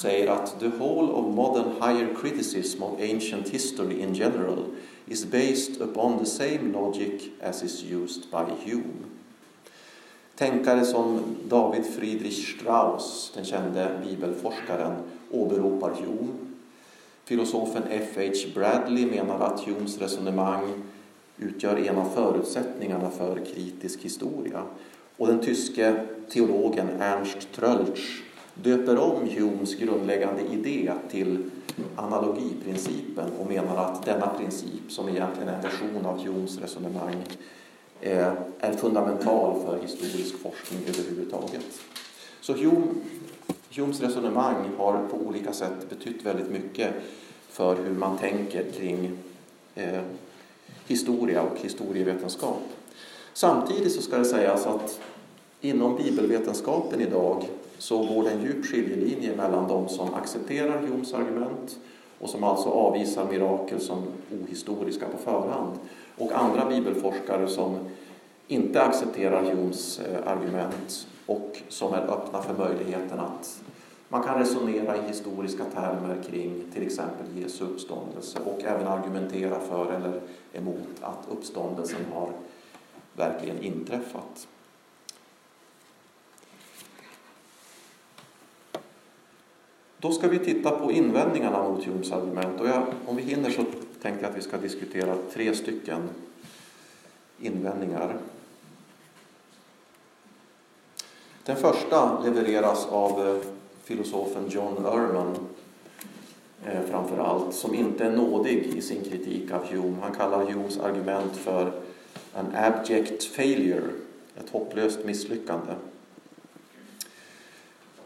säger 0.00 0.28
att 0.28 0.60
the 0.60 0.68
whole 0.78 1.12
of 1.12 1.34
modern 1.34 1.72
higher 1.82 2.14
criticism 2.20 2.82
of 2.82 3.00
ancient 3.00 3.48
history 3.48 4.00
in 4.00 4.14
general 4.14 4.64
is 5.06 5.24
based 5.24 5.80
upon 5.80 6.18
the 6.18 6.26
same 6.26 6.72
logic 6.72 7.22
as 7.42 7.62
is 7.62 7.84
used 7.92 8.22
by 8.30 8.70
Hume. 8.70 9.04
Tänkare 10.36 10.84
som 10.84 11.20
David 11.48 11.84
Friedrich 11.86 12.56
Strauss, 12.56 13.32
den 13.34 13.44
kände 13.44 14.00
bibelforskaren, 14.04 14.96
åberopar 15.30 15.90
Hume. 15.90 16.32
Filosofen 17.24 17.82
F.H. 17.90 18.48
Bradley 18.54 19.06
menar 19.06 19.40
att 19.40 19.60
Humes 19.60 19.98
resonemang 19.98 20.82
utgör 21.38 21.76
en 21.76 21.98
av 21.98 22.10
förutsättningarna 22.14 23.10
för 23.10 23.44
kritisk 23.54 24.00
historia. 24.00 24.62
Och 25.16 25.26
den 25.26 25.40
tyske 25.40 26.06
teologen 26.28 26.88
Ernst 27.00 27.52
Tröltsch 27.54 28.22
döper 28.54 28.98
om 28.98 29.28
Humes 29.28 29.74
grundläggande 29.74 30.42
idé 30.42 30.92
till 31.10 31.50
analogiprincipen 31.96 33.30
och 33.40 33.46
menar 33.46 33.76
att 33.76 34.04
denna 34.04 34.26
princip, 34.26 34.82
som 34.92 35.08
egentligen 35.08 35.48
är 35.48 35.54
en 35.54 35.62
version 35.62 36.06
av 36.06 36.26
Humes 36.26 36.58
resonemang, 36.58 37.22
eh, 38.00 38.32
är 38.60 38.72
fundamental 38.72 39.62
för 39.66 39.78
historisk 39.82 40.38
forskning 40.38 40.80
överhuvudtaget. 40.88 41.80
Så 42.40 42.52
Hume, 42.52 42.86
Humes 43.76 44.00
resonemang 44.00 44.70
har 44.78 45.08
på 45.08 45.16
olika 45.16 45.52
sätt 45.52 45.88
betytt 45.88 46.26
väldigt 46.26 46.50
mycket 46.50 46.94
för 47.48 47.76
hur 47.76 47.94
man 47.94 48.18
tänker 48.18 48.64
kring 48.72 49.18
eh, 49.74 50.02
historia 50.86 51.42
och 51.42 51.58
historievetenskap. 51.58 52.62
Samtidigt 53.32 53.92
så 53.92 54.02
ska 54.02 54.18
det 54.18 54.24
sägas 54.24 54.66
att 54.66 55.00
inom 55.60 55.96
bibelvetenskapen 55.96 57.00
idag 57.00 57.44
så 57.78 57.98
går 57.98 58.22
det 58.22 58.30
en 58.30 58.42
djup 58.42 58.66
skiljelinje 58.66 59.36
mellan 59.36 59.68
de 59.68 59.88
som 59.88 60.14
accepterar 60.14 60.78
Humes 60.78 61.14
argument 61.14 61.78
och 62.20 62.30
som 62.30 62.44
alltså 62.44 62.68
avvisar 62.68 63.24
mirakel 63.30 63.80
som 63.80 64.02
ohistoriska 64.42 65.06
på 65.08 65.18
förhand 65.18 65.78
och 66.18 66.32
andra 66.32 66.66
bibelforskare 66.66 67.48
som 67.48 67.76
inte 68.48 68.82
accepterar 68.82 69.42
Humes 69.42 70.00
eh, 70.00 70.32
argument 70.32 71.06
och 71.26 71.62
som 71.68 71.92
är 71.92 72.00
öppna 72.00 72.42
för 72.42 72.54
möjligheten 72.54 73.20
att 73.20 73.60
man 74.08 74.22
kan 74.22 74.38
resonera 74.38 74.96
i 74.96 75.08
historiska 75.08 75.64
termer 75.64 76.22
kring 76.30 76.64
till 76.72 76.86
exempel 76.86 77.26
Jesu 77.36 77.64
uppståndelse 77.64 78.38
och 78.44 78.62
även 78.64 78.86
argumentera 78.86 79.60
för 79.60 79.92
eller 79.92 80.20
emot 80.52 80.88
att 81.00 81.28
uppståndelsen 81.30 82.00
har 82.14 82.32
verkligen 83.16 83.62
inträffat. 83.62 84.48
Då 89.98 90.12
ska 90.12 90.28
vi 90.28 90.38
titta 90.38 90.70
på 90.70 90.92
invändningarna 90.92 91.68
mot 91.68 91.84
Humes 91.84 92.12
argument 92.12 92.60
och 92.60 92.68
jag, 92.68 92.86
om 93.06 93.16
vi 93.16 93.22
hinner 93.22 93.50
så 93.50 93.64
tänkte 94.02 94.24
jag 94.24 94.30
att 94.30 94.36
vi 94.36 94.42
ska 94.42 94.56
diskutera 94.56 95.16
tre 95.32 95.54
stycken 95.54 96.08
invändningar. 97.38 98.16
Den 101.44 101.56
första 101.56 102.20
levereras 102.22 102.86
av 102.86 103.26
eh, 103.26 103.53
filosofen 103.84 104.48
John 104.48 104.86
Ehrman 104.86 105.36
eh, 106.66 106.82
framför 106.90 107.18
allt, 107.18 107.54
som 107.54 107.74
inte 107.74 108.04
är 108.04 108.12
nådig 108.12 108.66
i 108.66 108.82
sin 108.82 109.04
kritik 109.04 109.50
av 109.52 109.66
Hume. 109.66 109.96
Han 110.02 110.14
kallar 110.14 110.44
Humes 110.44 110.78
argument 110.78 111.36
för 111.36 111.72
an 112.32 112.46
abject 112.54 113.24
failure, 113.24 113.90
ett 114.36 114.50
hopplöst 114.50 115.04
misslyckande. 115.04 115.72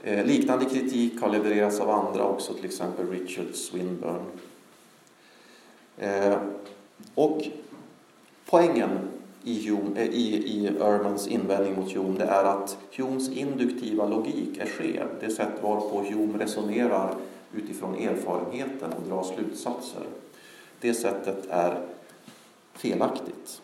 Eh, 0.02 0.26
liknande 0.26 0.64
kritik 0.64 1.20
har 1.20 1.30
levererats 1.30 1.80
av 1.80 1.90
andra 1.90 2.24
också, 2.24 2.54
till 2.54 2.64
exempel 2.64 3.10
Richard 3.10 3.54
Swinburne. 3.54 4.24
Eh, 5.98 6.38
och 7.14 7.42
poängen 8.46 9.17
i, 9.44 9.68
Hume, 9.68 10.00
eh, 10.00 10.08
i, 10.08 10.36
i 10.36 10.66
Ermans 10.66 11.26
invändning 11.26 11.76
mot 11.76 11.92
Hume 11.92 12.18
det 12.18 12.24
är 12.24 12.44
att 12.44 12.78
Humes 12.96 13.28
induktiva 13.28 14.06
logik 14.06 14.58
är 14.58 14.66
skev. 14.66 15.06
Det 15.20 15.30
sätt 15.30 15.62
varpå 15.62 16.02
Hume 16.02 16.38
resonerar 16.38 17.14
utifrån 17.54 17.94
erfarenheten 17.94 18.92
och 18.92 19.08
drar 19.08 19.22
slutsatser. 19.22 20.02
Det 20.80 20.94
sättet 20.94 21.46
är 21.50 21.78
felaktigt. 22.72 23.62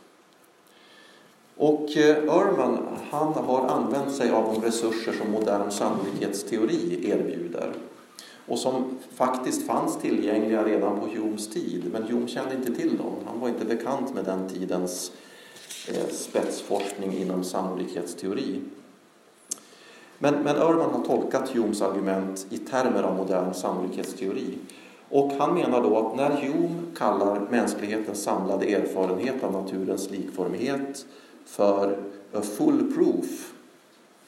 Och 1.57 1.97
eh, 1.97 2.17
Ehrman 2.17 2.79
han 3.11 3.33
har 3.33 3.67
använt 3.67 4.13
sig 4.13 4.31
av 4.31 4.55
de 4.55 4.63
resurser 4.63 5.13
som 5.13 5.31
modern 5.31 5.71
sannolikhetsteori 5.71 7.11
erbjuder 7.11 7.73
och 8.47 8.59
som 8.59 8.99
faktiskt 9.15 9.67
fanns 9.67 9.99
tillgängliga 9.99 10.65
redan 10.65 11.01
på 11.01 11.07
Humes 11.07 11.49
tid, 11.49 11.85
men 11.93 12.03
Hume 12.03 12.29
kände 12.29 12.55
inte 12.55 12.75
till 12.75 12.97
dem. 12.97 13.13
Han 13.27 13.41
var 13.41 13.49
inte 13.49 13.65
bekant 13.65 14.15
med 14.15 14.25
den 14.25 14.49
tidens 14.49 15.13
Eh, 15.13 15.24
Eh, 15.89 16.09
spetsforskning 16.09 17.19
inom 17.19 17.45
sannolikhetsteori. 17.45 18.61
Men, 20.19 20.35
men 20.35 20.57
Ehrman 20.57 20.95
har 20.95 21.05
tolkat 21.05 21.49
Humes 21.49 21.83
argument 21.83 22.47
i 22.51 22.59
termer 22.59 23.03
av 23.03 23.17
modern 23.17 23.55
sannolikhetsteori. 23.55 24.59
Och 25.09 25.33
han 25.33 25.55
menar 25.55 25.83
då 25.83 25.99
att 25.99 26.17
när 26.17 26.31
Hume 26.31 26.83
kallar 26.97 27.41
mänsklighetens 27.51 28.23
samlade 28.23 28.67
erfarenhet 28.67 29.45
av 29.45 29.53
naturens 29.53 30.11
likformighet 30.11 31.07
för 31.45 31.99
a 32.33 32.43
full 32.43 32.93
proof, 32.93 33.53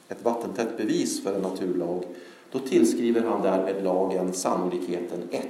ett 0.09 0.23
vattentätt 0.23 0.77
bevis 0.77 1.23
för 1.23 1.35
en 1.35 1.41
naturlag, 1.41 2.03
då 2.51 2.59
tillskriver 2.59 3.21
han 3.21 3.41
därmed 3.41 3.83
lagen 3.83 4.33
sannolikheten 4.33 5.23
1. 5.31 5.47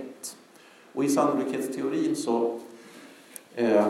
Och 0.94 1.04
i 1.04 1.10
sannolikhetsteorin 1.10 2.16
så 2.16 2.60
eh, 3.56 3.88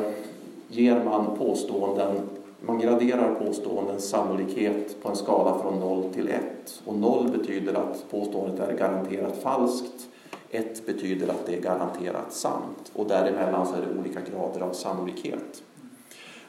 ger 0.67 1.03
man 1.03 1.37
påståenden, 1.37 2.29
man 2.61 2.79
graderar 2.79 3.35
påståendens 3.35 4.09
sannolikhet 4.09 5.01
på 5.01 5.09
en 5.09 5.15
skala 5.15 5.59
från 5.59 5.79
0 5.79 6.13
till 6.13 6.29
1. 6.29 6.41
Och 6.85 6.95
0 6.95 7.31
betyder 7.37 7.73
att 7.73 8.11
påståendet 8.11 8.69
är 8.69 8.77
garanterat 8.77 9.37
falskt, 9.37 10.07
1 10.51 10.85
betyder 10.85 11.27
att 11.27 11.45
det 11.45 11.55
är 11.55 11.61
garanterat 11.61 12.33
sant 12.33 12.91
och 12.93 13.07
däremellan 13.07 13.67
så 13.67 13.73
är 13.73 13.81
det 13.81 13.99
olika 13.99 14.19
grader 14.31 14.61
av 14.61 14.73
sannolikhet. 14.73 15.63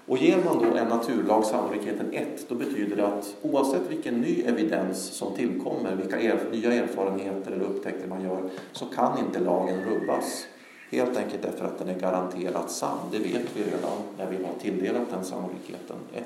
Och 0.09 0.19
ger 0.19 0.45
man 0.45 0.59
då 0.59 0.79
en 0.79 0.89
naturlag 0.89 1.45
sannolikheten 1.45 2.13
1, 2.13 2.49
då 2.49 2.55
betyder 2.55 2.97
det 2.97 3.07
att 3.07 3.37
oavsett 3.43 3.91
vilken 3.91 4.21
ny 4.21 4.43
evidens 4.43 4.99
som 4.99 5.35
tillkommer, 5.35 5.95
vilka 5.95 6.21
er, 6.21 6.39
nya 6.53 6.73
erfarenheter 6.73 7.53
eller 7.53 7.65
upptäckter 7.65 8.09
man 8.09 8.23
gör, 8.23 8.51
så 8.73 8.85
kan 8.85 9.19
inte 9.19 9.41
lagen 9.41 9.85
rubbas. 9.85 10.47
Helt 10.91 11.17
enkelt 11.17 11.43
därför 11.43 11.65
att 11.65 11.79
den 11.79 11.89
är 11.89 11.99
garanterat 12.01 12.71
sann. 12.71 12.99
Det 13.13 13.19
vet 13.19 13.57
vi 13.57 13.63
redan 13.63 13.99
när 14.19 14.27
vi 14.27 14.45
har 14.45 14.55
tilldelat 14.61 15.11
den 15.11 15.25
sannolikheten 15.25 15.97
1. 16.13 16.25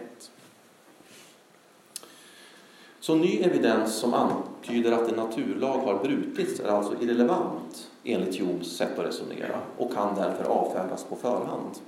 Så 3.00 3.14
ny 3.14 3.38
evidens 3.38 3.94
som 3.94 4.14
antyder 4.14 4.92
att 4.92 5.08
en 5.08 5.16
naturlag 5.16 5.78
har 5.78 5.98
brutits 5.98 6.60
är 6.60 6.68
alltså 6.68 6.94
irrelevant 7.02 7.90
enligt 8.04 8.40
Humes 8.40 8.76
sätt 8.76 8.98
att 8.98 9.06
resonera 9.06 9.60
och 9.78 9.94
kan 9.94 10.14
därför 10.14 10.44
avfärdas 10.44 11.04
på 11.04 11.16
förhand. 11.16 11.78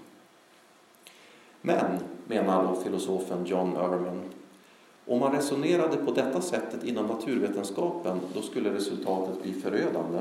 Men, 1.60 1.98
menar 2.26 2.64
då 2.64 2.80
filosofen 2.80 3.46
John 3.46 3.76
Ehrman, 3.76 4.22
om 5.06 5.20
man 5.20 5.32
resonerade 5.32 5.96
på 5.96 6.12
detta 6.12 6.40
sättet 6.40 6.84
inom 6.84 7.06
naturvetenskapen 7.06 8.20
då 8.34 8.42
skulle 8.42 8.74
resultatet 8.74 9.42
bli 9.42 9.52
förödande. 9.52 10.20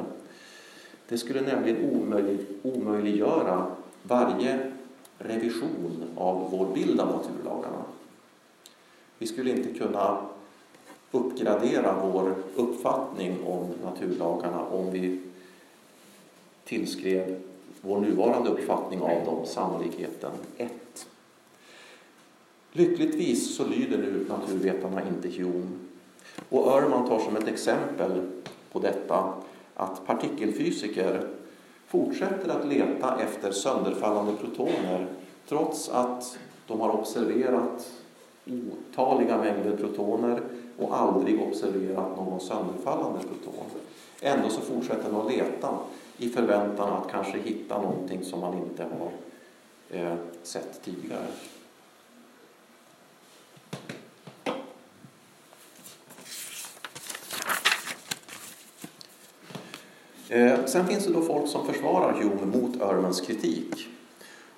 Det 1.07 1.17
skulle 1.17 1.41
nämligen 1.41 1.95
omöjlig, 1.95 2.39
omöjliggöra 2.63 3.67
varje 4.03 4.71
revision 5.17 6.03
av 6.15 6.51
vår 6.51 6.73
bild 6.73 6.99
av 6.99 7.07
naturlagarna. 7.07 7.83
Vi 9.17 9.27
skulle 9.27 9.49
inte 9.49 9.79
kunna 9.79 10.17
uppgradera 11.11 12.09
vår 12.11 12.35
uppfattning 12.55 13.43
om 13.45 13.71
naturlagarna 13.83 14.65
om 14.65 14.91
vi 14.91 15.21
tillskrev 16.63 17.41
vår 17.81 17.99
nuvarande 17.99 18.49
uppfattning 18.49 19.01
av 19.01 19.25
dem 19.25 19.45
sannolikheten 19.45 20.31
1. 20.57 20.71
Lyckligtvis 22.71 23.55
så 23.55 23.65
lyder 23.67 23.97
nu 23.97 24.25
naturvetarna 24.29 25.01
inte 25.07 25.29
Hume. 25.29 25.69
Och 26.49 26.67
Öhrman 26.67 27.07
tar 27.07 27.19
som 27.19 27.35
ett 27.35 27.47
exempel 27.47 28.21
på 28.71 28.79
detta 28.79 29.33
att 29.75 30.05
partikelfysiker 30.05 31.27
fortsätter 31.87 32.49
att 32.49 32.67
leta 32.67 33.19
efter 33.19 33.51
sönderfallande 33.51 34.33
protoner 34.41 35.07
trots 35.47 35.89
att 35.89 36.37
de 36.67 36.79
har 36.79 36.89
observerat 36.89 37.91
otaliga 38.45 39.37
mängder 39.37 39.77
protoner 39.77 40.41
och 40.77 40.99
aldrig 40.99 41.41
observerat 41.41 42.17
någon 42.17 42.39
sönderfallande 42.39 43.19
proton. 43.19 43.65
Ändå 44.21 44.49
så 44.49 44.61
fortsätter 44.61 45.11
de 45.11 45.15
att 45.15 45.31
leta 45.31 45.77
i 46.17 46.29
förväntan 46.29 46.93
att 46.93 47.11
kanske 47.11 47.37
hitta 47.37 47.81
någonting 47.81 48.23
som 48.23 48.39
man 48.39 48.57
inte 48.57 48.83
har 48.83 49.11
eh, 49.99 50.15
sett 50.43 50.81
tidigare. 50.83 51.25
Eh, 60.33 60.65
sen 60.65 60.87
finns 60.87 61.05
det 61.05 61.13
då 61.13 61.21
folk 61.21 61.47
som 61.47 61.65
försvarar 61.65 62.13
Hume 62.13 62.57
mot 62.57 62.81
Örmans 62.81 63.21
kritik. 63.21 63.87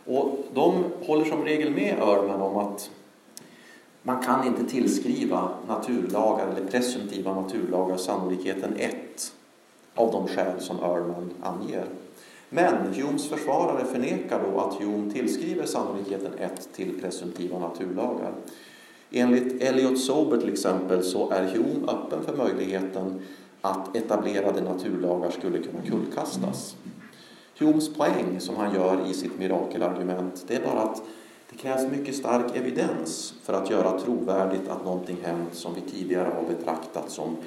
Och 0.06 0.38
de 0.54 0.84
håller 1.06 1.26
som 1.26 1.44
regel 1.44 1.72
med 1.72 2.00
Örman 2.00 2.42
om 2.42 2.58
att 2.58 2.90
man 4.02 4.24
kan 4.24 4.48
inte 4.48 4.66
tillskriva 4.66 5.50
naturlagar 5.68 6.48
eller 6.48 6.68
presumtiva 6.68 7.42
naturlagar 7.42 7.98
sannolikheten 7.98 8.74
1 8.78 8.96
av 9.96 10.12
de 10.12 10.28
skäl 10.28 10.60
som 10.60 10.80
Örman 10.80 11.32
anger. 11.42 11.86
Men 12.50 12.94
Humes 12.94 13.30
försvarare 13.30 13.86
förnekar 13.86 14.44
då 14.52 14.60
att 14.60 14.74
Hume 14.74 15.12
tillskriver 15.12 15.66
sannolikheten 15.66 16.34
1 16.40 16.70
till 16.74 17.02
presumtiva 17.02 17.60
naturlagar. 17.60 18.32
Enligt 19.12 19.62
Elliot 19.62 20.00
Sober 20.00 20.38
till 20.38 20.54
exempel 20.54 21.04
så 21.04 21.30
är 21.30 21.44
Hume 21.44 21.88
öppen 21.88 22.24
för 22.26 22.38
möjligheten 22.38 23.22
att 23.66 23.96
etablerade 23.96 24.62
naturlagar 24.62 25.32
skulle 25.32 25.60
kunna 25.60 25.82
kullkastas. 25.82 26.76
Humes 27.60 27.94
poäng, 27.94 28.40
som 28.40 28.56
han 28.56 28.76
gör 28.76 29.10
i 29.10 29.14
sitt 29.14 29.40
mirakelargument, 29.40 30.46
det 30.48 30.56
är 30.56 30.64
bara 30.64 30.82
att 30.82 31.02
det 31.50 31.58
krävs 31.58 31.92
mycket 31.92 32.16
stark 32.16 32.56
evidens 32.56 33.34
för 33.44 33.54
att 33.54 33.70
göra 33.70 34.00
trovärdigt 34.00 34.70
att 34.70 34.86
någonting 34.86 35.18
hänt 35.24 35.54
som 35.54 35.74
vi 35.74 35.82
tidigare 35.82 36.32
har 36.36 36.56
betraktat 36.56 37.12
som 37.12 37.38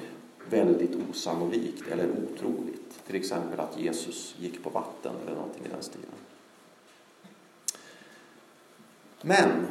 väldigt 0.49 0.97
osannolikt 1.09 1.87
eller 1.91 2.07
otroligt. 2.09 3.05
Till 3.07 3.15
exempel 3.15 3.59
att 3.59 3.79
Jesus 3.79 4.35
gick 4.39 4.63
på 4.63 4.69
vatten 4.69 5.13
eller 5.25 5.35
någonting 5.35 5.65
i 5.65 5.69
den 5.69 5.83
stilen. 5.83 6.09
Men 9.21 9.67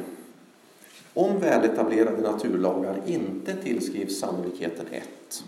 om 1.13 1.39
väletablerade 1.39 2.21
naturlagar 2.21 3.01
inte 3.05 3.55
tillskrivs 3.55 4.19
sannolikheten 4.19 4.85
1 4.91 5.43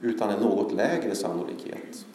utan 0.00 0.30
en 0.30 0.40
något 0.40 0.72
lägre 0.72 1.14
sannolikhet. 1.14 2.06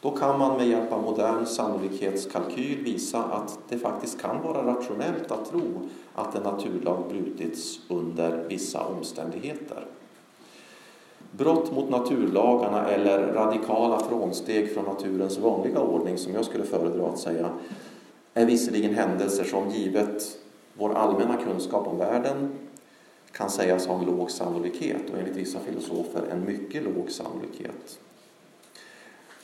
Då 0.00 0.10
kan 0.10 0.38
man 0.38 0.56
med 0.56 0.68
hjälp 0.68 0.92
av 0.92 1.02
modern 1.02 1.46
sannolikhetskalkyl 1.46 2.84
visa 2.84 3.24
att 3.24 3.58
det 3.68 3.78
faktiskt 3.78 4.20
kan 4.20 4.42
vara 4.42 4.66
rationellt 4.66 5.30
att 5.30 5.50
tro 5.50 5.88
att 6.14 6.34
en 6.34 6.42
naturlag 6.42 7.04
brutits 7.08 7.78
under 7.88 8.44
vissa 8.48 8.84
omständigheter. 8.84 9.84
Brott 11.30 11.72
mot 11.72 11.90
naturlagarna 11.90 12.88
eller 12.88 13.32
radikala 13.32 14.00
frånsteg 14.00 14.74
från 14.74 14.84
naturens 14.84 15.38
vanliga 15.38 15.80
ordning, 15.80 16.18
som 16.18 16.34
jag 16.34 16.44
skulle 16.44 16.64
föredra 16.64 17.06
att 17.06 17.18
säga, 17.18 17.50
är 18.34 18.46
visserligen 18.46 18.94
händelser 18.94 19.44
som 19.44 19.70
givet 19.70 20.38
vår 20.74 20.94
allmänna 20.94 21.36
kunskap 21.36 21.86
om 21.86 21.98
världen 21.98 22.50
kan 23.32 23.50
sägas 23.50 23.86
ha 23.86 23.98
en 23.98 24.04
låg 24.04 24.30
sannolikhet 24.30 25.10
och 25.12 25.18
enligt 25.18 25.36
vissa 25.36 25.58
filosofer 25.60 26.22
en 26.32 26.44
mycket 26.44 26.82
låg 26.82 27.10
sannolikhet. 27.10 27.98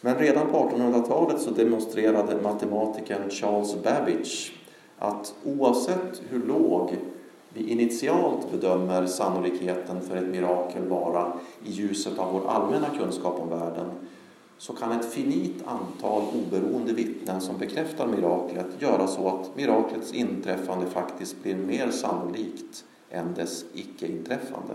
Men 0.01 0.19
redan 0.19 0.47
på 0.47 0.57
1800-talet 0.57 1.41
så 1.41 1.51
demonstrerade 1.51 2.43
matematikern 2.43 3.31
Charles 3.31 3.75
Babbage 3.83 4.53
att 4.99 5.35
oavsett 5.45 6.23
hur 6.29 6.43
låg 6.47 6.97
vi 7.55 7.71
initialt 7.71 8.51
bedömer 8.51 9.07
sannolikheten 9.07 10.01
för 10.01 10.17
ett 10.17 10.29
mirakel 10.29 10.89
vara 10.89 11.33
i 11.65 11.71
ljuset 11.71 12.19
av 12.19 12.33
vår 12.33 12.49
allmänna 12.51 12.87
kunskap 12.99 13.41
om 13.41 13.49
världen 13.49 13.91
så 14.59 14.73
kan 14.73 14.93
ett 14.93 15.13
finit 15.13 15.65
antal 15.67 16.23
oberoende 16.23 16.93
vittnen 16.93 17.41
som 17.41 17.59
bekräftar 17.59 18.07
miraklet 18.07 18.67
göra 18.79 19.07
så 19.07 19.29
att 19.29 19.57
miraklets 19.57 20.13
inträffande 20.13 20.87
faktiskt 20.87 21.43
blir 21.43 21.57
mer 21.57 21.91
sannolikt 21.91 22.85
än 23.15 23.35
dess 23.35 23.65
icke-inträffande. 23.73 24.75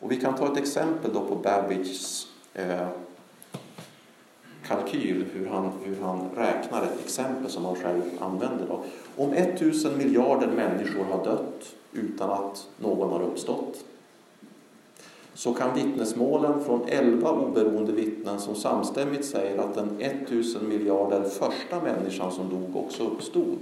Och 0.00 0.12
vi 0.12 0.16
kan 0.16 0.34
ta 0.34 0.52
ett 0.52 0.58
exempel 0.58 1.12
då 1.14 1.20
på 1.20 1.34
Babbages 1.34 2.26
eh, 2.54 2.88
kalkyl, 4.66 5.24
hur 5.32 5.46
han, 5.46 5.72
hur 5.84 6.02
han 6.02 6.30
räknar 6.36 6.82
ett 6.82 7.04
exempel 7.04 7.50
som 7.50 7.64
han 7.64 7.76
själv 7.76 8.02
använder. 8.18 8.66
Då. 8.68 8.84
Om 9.16 9.32
1000 9.32 9.98
miljarder 9.98 10.46
människor 10.46 11.04
har 11.04 11.24
dött 11.24 11.74
utan 11.92 12.30
att 12.30 12.68
någon 12.76 13.10
har 13.10 13.22
uppstått 13.22 13.84
så 15.34 15.54
kan 15.54 15.74
vittnesmålen 15.74 16.64
från 16.64 16.88
11 16.88 17.30
oberoende 17.30 17.92
vittnen 17.92 18.40
som 18.40 18.54
samstämmigt 18.54 19.24
säger 19.24 19.58
att 19.58 19.74
den 19.74 20.00
1000 20.00 20.68
miljarder 20.68 21.22
första 21.22 21.82
människan 21.82 22.32
som 22.32 22.48
dog 22.48 22.76
också 22.76 23.06
uppstod. 23.06 23.58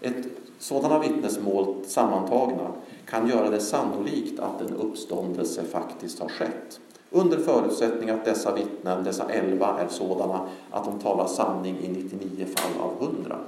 Ett 0.00 0.26
sådana 0.58 0.98
vittnesmål 0.98 1.74
sammantagna 1.86 2.70
kan 3.06 3.28
göra 3.28 3.50
det 3.50 3.60
sannolikt 3.60 4.40
att 4.40 4.60
en 4.60 4.76
uppståndelse 4.76 5.64
faktiskt 5.64 6.20
har 6.20 6.28
skett. 6.28 6.80
Under 7.10 7.38
förutsättning 7.38 8.10
att 8.10 8.24
dessa 8.24 8.54
vittnen, 8.54 9.04
dessa 9.04 9.24
elva, 9.32 9.80
är 9.80 9.88
sådana 9.88 10.48
att 10.70 10.84
de 10.84 10.98
talar 10.98 11.26
sanning 11.26 11.78
i 11.82 11.88
99 11.88 12.46
fall 12.56 12.82
av 12.82 13.08
100. 13.08 13.38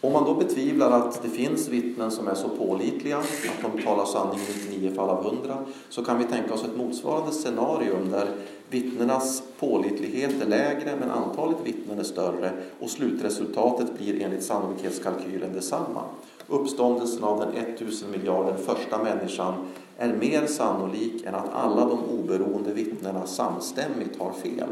Om 0.00 0.12
man 0.12 0.24
då 0.24 0.34
betvivlar 0.34 0.90
att 0.90 1.22
det 1.22 1.28
finns 1.28 1.68
vittnen 1.68 2.10
som 2.10 2.28
är 2.28 2.34
så 2.34 2.48
pålitliga 2.48 3.18
att 3.18 3.62
de 3.62 3.82
talar 3.82 4.04
sanning 4.04 4.38
i 4.38 4.70
99 4.70 4.94
fall 4.94 5.08
av 5.08 5.26
100 5.26 5.58
så 5.88 6.04
kan 6.04 6.18
vi 6.18 6.24
tänka 6.24 6.54
oss 6.54 6.64
ett 6.64 6.76
motsvarande 6.76 7.32
scenario, 7.32 7.94
där 8.10 8.28
vittnenas 8.74 9.42
pålitlighet 9.58 10.42
är 10.42 10.46
lägre 10.46 10.96
men 11.00 11.10
antalet 11.10 11.56
vittnen 11.64 11.98
är 11.98 12.02
större 12.02 12.52
och 12.80 12.90
slutresultatet 12.90 13.98
blir 13.98 14.22
enligt 14.22 14.44
sannolikhetskalkylen 14.44 15.52
detsamma. 15.52 16.02
uppståndelsen 16.48 17.24
av 17.24 17.40
den 17.40 17.56
1000 17.56 18.10
miljarder 18.10 18.56
första 18.56 19.02
människan 19.02 19.54
är 19.98 20.12
mer 20.12 20.46
sannolik 20.46 21.24
än 21.24 21.34
att 21.34 21.52
alla 21.52 21.84
de 21.86 21.98
oberoende 22.04 22.72
vittnena 22.72 23.26
samstämmigt 23.26 24.18
har 24.18 24.32
fel. 24.32 24.68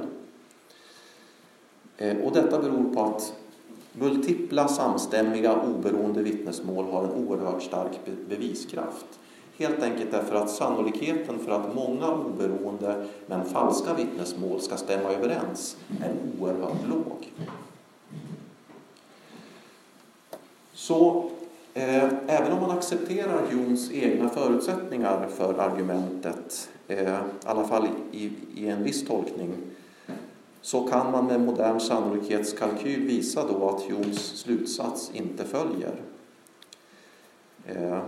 Eh, 1.96 2.16
och 2.16 2.32
detta 2.32 2.58
beror 2.58 2.94
på 2.94 3.02
att 3.02 3.34
multipla 3.92 4.68
samstämmiga 4.68 5.56
oberoende 5.56 6.22
vittnesmål 6.22 6.84
har 6.84 7.04
en 7.04 7.26
oerhört 7.26 7.62
stark 7.62 8.00
beviskraft. 8.28 9.06
Helt 9.62 9.82
enkelt 9.82 10.10
därför 10.10 10.34
att 10.34 10.50
sannolikheten 10.50 11.38
för 11.38 11.52
att 11.52 11.74
många 11.74 12.10
oberoende 12.12 13.06
men 13.26 13.44
falska 13.44 13.94
vittnesmål 13.94 14.60
ska 14.60 14.76
stämma 14.76 15.12
överens 15.12 15.76
är 16.00 16.14
oerhört 16.40 16.88
låg. 16.88 17.32
Så 20.72 21.30
eh, 21.74 22.04
även 22.26 22.52
om 22.52 22.60
man 22.60 22.78
accepterar 22.78 23.42
Humes 23.50 23.92
egna 23.92 24.28
förutsättningar 24.28 25.28
för 25.28 25.54
argumentet, 25.54 26.70
eh, 26.88 27.12
i 27.12 27.16
alla 27.44 27.64
fall 27.64 27.88
i, 28.12 28.32
i 28.54 28.68
en 28.68 28.82
viss 28.82 29.06
tolkning, 29.06 29.54
så 30.60 30.86
kan 30.86 31.12
man 31.12 31.26
med 31.26 31.40
modern 31.40 31.80
sannolikhetskalkyl 31.80 33.06
visa 33.06 33.46
då 33.46 33.68
att 33.68 33.82
Humes 33.82 34.38
slutsats 34.38 35.10
inte 35.14 35.44
följer. 35.44 35.94
Eh, 37.66 37.98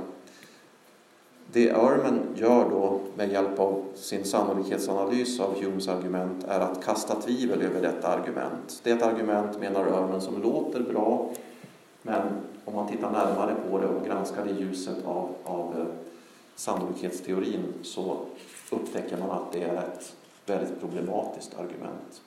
det 1.55 1.69
Ehrman 1.69 2.21
gör 2.35 2.71
då 2.71 3.01
med 3.17 3.33
hjälp 3.33 3.59
av 3.59 3.85
sin 3.95 4.25
sannolikhetsanalys 4.25 5.41
av 5.41 5.63
Humes 5.63 5.89
argument 5.89 6.45
är 6.45 6.61
att 6.61 6.85
kasta 6.85 7.21
tvivel 7.21 7.63
över 7.63 7.83
detta 7.83 8.09
argument. 8.09 8.81
Det 8.83 8.91
är 8.91 8.97
ett 8.97 9.03
argument, 9.03 9.61
menar 9.61 9.87
Ehrman, 9.87 10.21
som 10.21 10.43
låter 10.43 10.81
bra 10.81 11.31
men 12.03 12.23
om 12.65 12.75
man 12.75 12.89
tittar 12.89 13.11
närmare 13.11 13.55
på 13.71 13.79
det 13.79 13.87
och 13.87 14.07
granskar 14.07 14.45
det 14.45 14.51
i 14.51 14.61
ljuset 14.61 15.05
av, 15.05 15.35
av 15.45 15.81
eh, 15.81 15.87
sannolikhetsteorin 16.55 17.75
så 17.83 18.27
upptäcker 18.71 19.17
man 19.17 19.31
att 19.31 19.53
det 19.53 19.63
är 19.63 19.77
ett 19.77 20.17
väldigt 20.47 20.81
problematiskt 20.81 21.55
argument. 21.55 22.23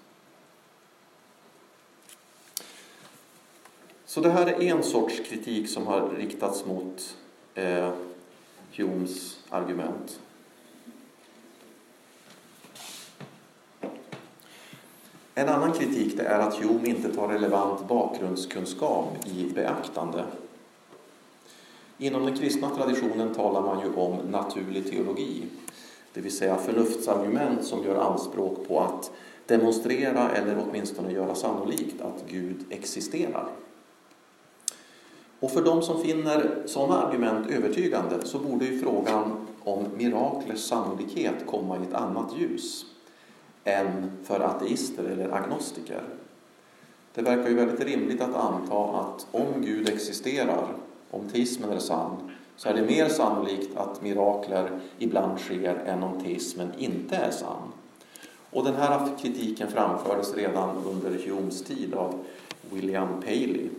Så 4.05 4.21
det 4.21 4.29
här 4.29 4.47
är 4.47 4.61
en 4.61 4.83
sorts 4.83 5.19
kritik 5.19 5.69
som 5.69 5.87
har 5.87 6.09
riktats 6.09 6.65
mot 6.65 7.17
eh, 7.55 7.91
Humes 8.77 9.37
argument. 9.49 10.19
En 15.33 15.49
annan 15.49 15.73
kritik 15.73 16.17
det 16.17 16.23
är 16.23 16.39
att 16.39 16.55
Hume 16.55 16.89
inte 16.89 17.13
tar 17.13 17.27
relevant 17.27 17.87
bakgrundskunskap 17.87 19.07
i 19.25 19.51
beaktande. 19.55 20.25
Inom 21.97 22.25
den 22.25 22.37
kristna 22.37 22.69
traditionen 22.69 23.33
talar 23.33 23.61
man 23.61 23.79
ju 23.79 23.93
om 23.93 24.17
naturlig 24.17 24.91
teologi, 24.91 25.43
det 26.13 26.21
vill 26.21 26.37
säga 26.37 26.55
förnuftsargument 26.55 27.65
som 27.65 27.83
gör 27.83 27.95
anspråk 27.95 28.67
på 28.67 28.79
att 28.79 29.11
demonstrera 29.45 30.29
eller 30.29 30.57
åtminstone 30.69 31.11
göra 31.11 31.35
sannolikt 31.35 32.01
att 32.01 32.23
Gud 32.29 32.65
existerar. 32.69 33.49
Och 35.39 35.51
för 35.51 35.61
de 35.61 35.81
som 35.81 36.01
finner 36.01 36.55
sådana 36.65 37.03
argument 37.03 37.51
övertygande 37.51 38.15
så 38.23 38.39
borde 38.39 38.65
ju 38.65 38.79
frågan 38.79 39.47
om 39.63 39.85
miraklers 39.97 40.59
sannolikhet 40.59 41.35
komma 41.45 41.77
i 41.77 41.81
ett 41.81 41.93
annat 41.93 42.33
ljus 42.39 42.85
än 43.63 44.11
för 44.23 44.39
ateister 44.39 45.03
eller 45.03 45.29
agnostiker. 45.29 46.01
Det 47.13 47.21
verkar 47.21 47.49
ju 47.49 47.55
väldigt 47.55 47.85
rimligt 47.85 48.21
att 48.21 48.35
anta 48.35 48.99
att 48.99 49.27
om 49.31 49.61
Gud 49.61 49.89
existerar, 49.89 50.67
om 51.11 51.29
teismen 51.29 51.69
är 51.71 51.79
sann, 51.79 52.31
så 52.55 52.69
är 52.69 52.73
det 52.73 52.81
mer 52.81 53.09
sannolikt 53.09 53.77
att 53.77 54.01
mirakler 54.01 54.79
ibland 54.97 55.39
sker 55.39 55.75
än 55.75 56.03
om 56.03 56.23
teismen 56.23 56.71
inte 56.77 57.15
är 57.15 57.31
sann. 57.31 57.71
Och 58.49 58.65
den 58.65 58.75
här 58.75 59.07
kritiken 59.19 59.67
framfördes 59.67 60.35
redan 60.35 60.77
under 60.77 61.27
Humes 61.27 61.63
tid 61.63 61.93
av 61.93 62.13
William 62.71 63.21
Paley 63.21 63.69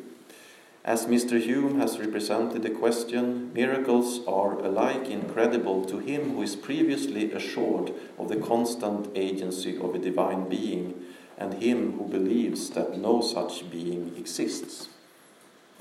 As 0.84 1.06
Mr. 1.06 1.40
Hume 1.40 1.80
has 1.80 1.98
represented 1.98 2.62
the 2.62 2.70
question, 2.70 3.50
miracles 3.52 4.20
are 4.26 4.58
alike 4.64 5.10
incredible 5.10 5.84
to 5.84 5.98
him 5.98 6.30
who 6.30 6.42
is 6.42 6.56
previously 6.56 7.32
assured 7.32 7.92
of 8.16 8.28
the 8.28 8.40
constant 8.40 9.08
agency 9.14 9.76
of 9.76 9.94
a 9.94 9.98
divine 9.98 10.48
being 10.48 10.94
and 11.36 11.54
him 11.54 11.92
who 11.98 12.04
believes 12.08 12.70
that 12.70 12.98
no 12.98 13.20
such 13.20 13.70
being 13.70 14.14
exists. 14.18 14.88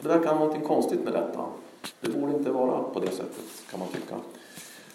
Det 0.02 0.08
verkar 0.08 0.36
vara 0.36 0.54
något 0.54 0.68
konstigt 0.68 1.04
med 1.04 1.14
detta. 1.14 1.45
Det 2.02 2.10
borde 2.10 2.34
inte 2.34 2.52
vara 2.52 2.84
på 2.84 3.00
det 3.00 3.12
sättet, 3.12 3.64
kan 3.72 3.80
man 3.80 3.89
tycka. 3.89 4.16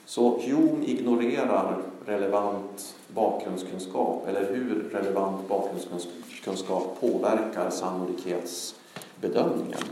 Så 0.05 0.39
Hume 0.41 0.85
ignorerar 0.85 1.83
relevant 2.07 2.95
bakgrundskunskap, 3.15 4.29
eller 4.29 4.53
hur 4.53 4.91
relevant 4.93 5.49
bakgrundskunskap 5.49 7.01
påverkar 7.01 7.71
sannolikhets 7.71 8.75
bedömningen. 9.23 9.83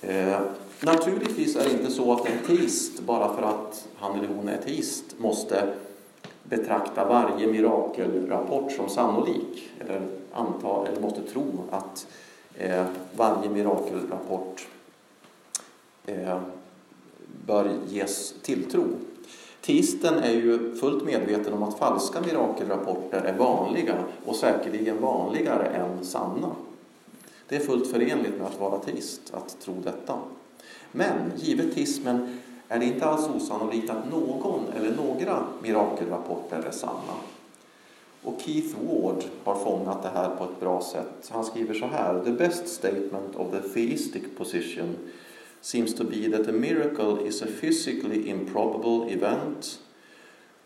Eh, 0.00 0.40
naturligtvis 0.80 1.56
är 1.56 1.64
det 1.64 1.72
inte 1.72 1.90
så 1.90 2.12
att 2.12 2.26
en 2.28 2.38
teist, 2.46 3.00
bara 3.00 3.34
för 3.34 3.42
att 3.42 3.88
han 3.96 4.18
eller 4.18 4.28
hon 4.28 4.48
är 4.48 4.62
teist, 4.62 5.04
måste 5.18 5.74
betrakta 6.42 7.04
varje 7.04 7.46
mirakelrapport 7.46 8.72
som 8.72 8.88
sannolik, 8.88 9.70
eller 9.80 10.02
anta, 10.32 10.86
eller 10.86 11.00
måste 11.00 11.22
tro 11.22 11.44
att 11.70 12.06
eh, 12.54 12.84
varje 13.16 13.50
mirakelrapport 13.50 14.68
eh, 16.06 16.40
bör 17.46 17.70
ges 17.88 18.34
tilltro. 18.42 18.84
Teisten 19.60 20.14
är 20.14 20.32
ju 20.32 20.76
fullt 20.76 21.04
medveten 21.04 21.52
om 21.52 21.62
att 21.62 21.78
falska 21.78 22.20
mirakelrapporter 22.20 23.20
är 23.20 23.38
vanliga 23.38 23.94
och 24.26 24.36
säkerligen 24.36 25.00
vanligare 25.00 25.66
än 25.66 26.04
sanna. 26.04 26.50
Det 27.48 27.56
är 27.56 27.60
fullt 27.60 27.90
förenligt 27.90 28.38
med 28.38 28.46
att 28.46 28.60
vara 28.60 28.78
teist, 28.78 29.34
att 29.34 29.60
tro 29.60 29.74
detta. 29.84 30.18
Men 30.92 31.32
givet 31.36 31.74
teismen 31.74 32.38
är 32.68 32.78
det 32.78 32.84
inte 32.84 33.06
alls 33.06 33.28
osannolikt 33.28 33.90
att 33.90 34.10
någon 34.10 34.72
eller 34.76 34.96
några 34.96 35.46
mirakelrapporter 35.62 36.62
är 36.66 36.70
sanna. 36.70 37.14
Och 38.22 38.40
Keith 38.40 38.76
Ward 38.84 39.24
har 39.44 39.54
fångat 39.54 40.02
det 40.02 40.08
här 40.08 40.36
på 40.36 40.44
ett 40.44 40.60
bra 40.60 40.82
sätt. 40.82 41.30
Han 41.30 41.44
skriver 41.44 41.74
så 41.74 41.86
här. 41.86 42.24
The 42.24 42.32
best 42.32 42.68
statement 42.68 43.36
of 43.36 43.50
the 43.50 43.68
theistic 43.68 44.22
position 44.36 44.96
seems 45.60 45.94
to 45.94 46.04
be 46.04 46.36
that 46.36 46.48
a 46.48 46.52
miracle 46.52 47.28
is 47.28 47.42
a 47.42 47.46
physically 47.60 48.30
improbable 48.30 49.12
event 49.12 49.80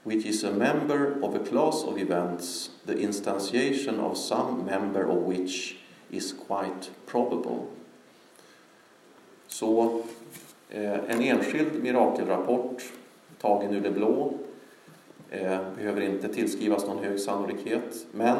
which 0.05 0.27
is 0.27 0.45
a 0.45 0.51
member 0.51 1.23
of 1.23 1.35
a 1.35 1.39
class 1.39 1.85
of 1.85 1.99
events, 1.99 2.71
the 2.87 2.95
instantiation 2.95 4.01
of 4.01 4.17
some 4.17 4.65
member 4.65 5.05
of 5.05 5.23
which 5.23 5.77
is 6.13 6.35
quite 6.49 6.91
probable. 7.07 7.59
Så 9.47 10.03
eh, 10.69 10.99
en 11.09 11.21
enskild 11.21 11.83
mirakelrapport 11.83 12.83
tagen 13.41 13.75
ur 13.75 13.81
det 13.81 13.91
blå 13.91 14.33
eh, 15.31 15.59
behöver 15.77 16.01
inte 16.01 16.29
tillskrivas 16.29 16.87
någon 16.87 17.05
hög 17.05 17.21
sannolikhet. 17.21 18.07
Men 18.13 18.37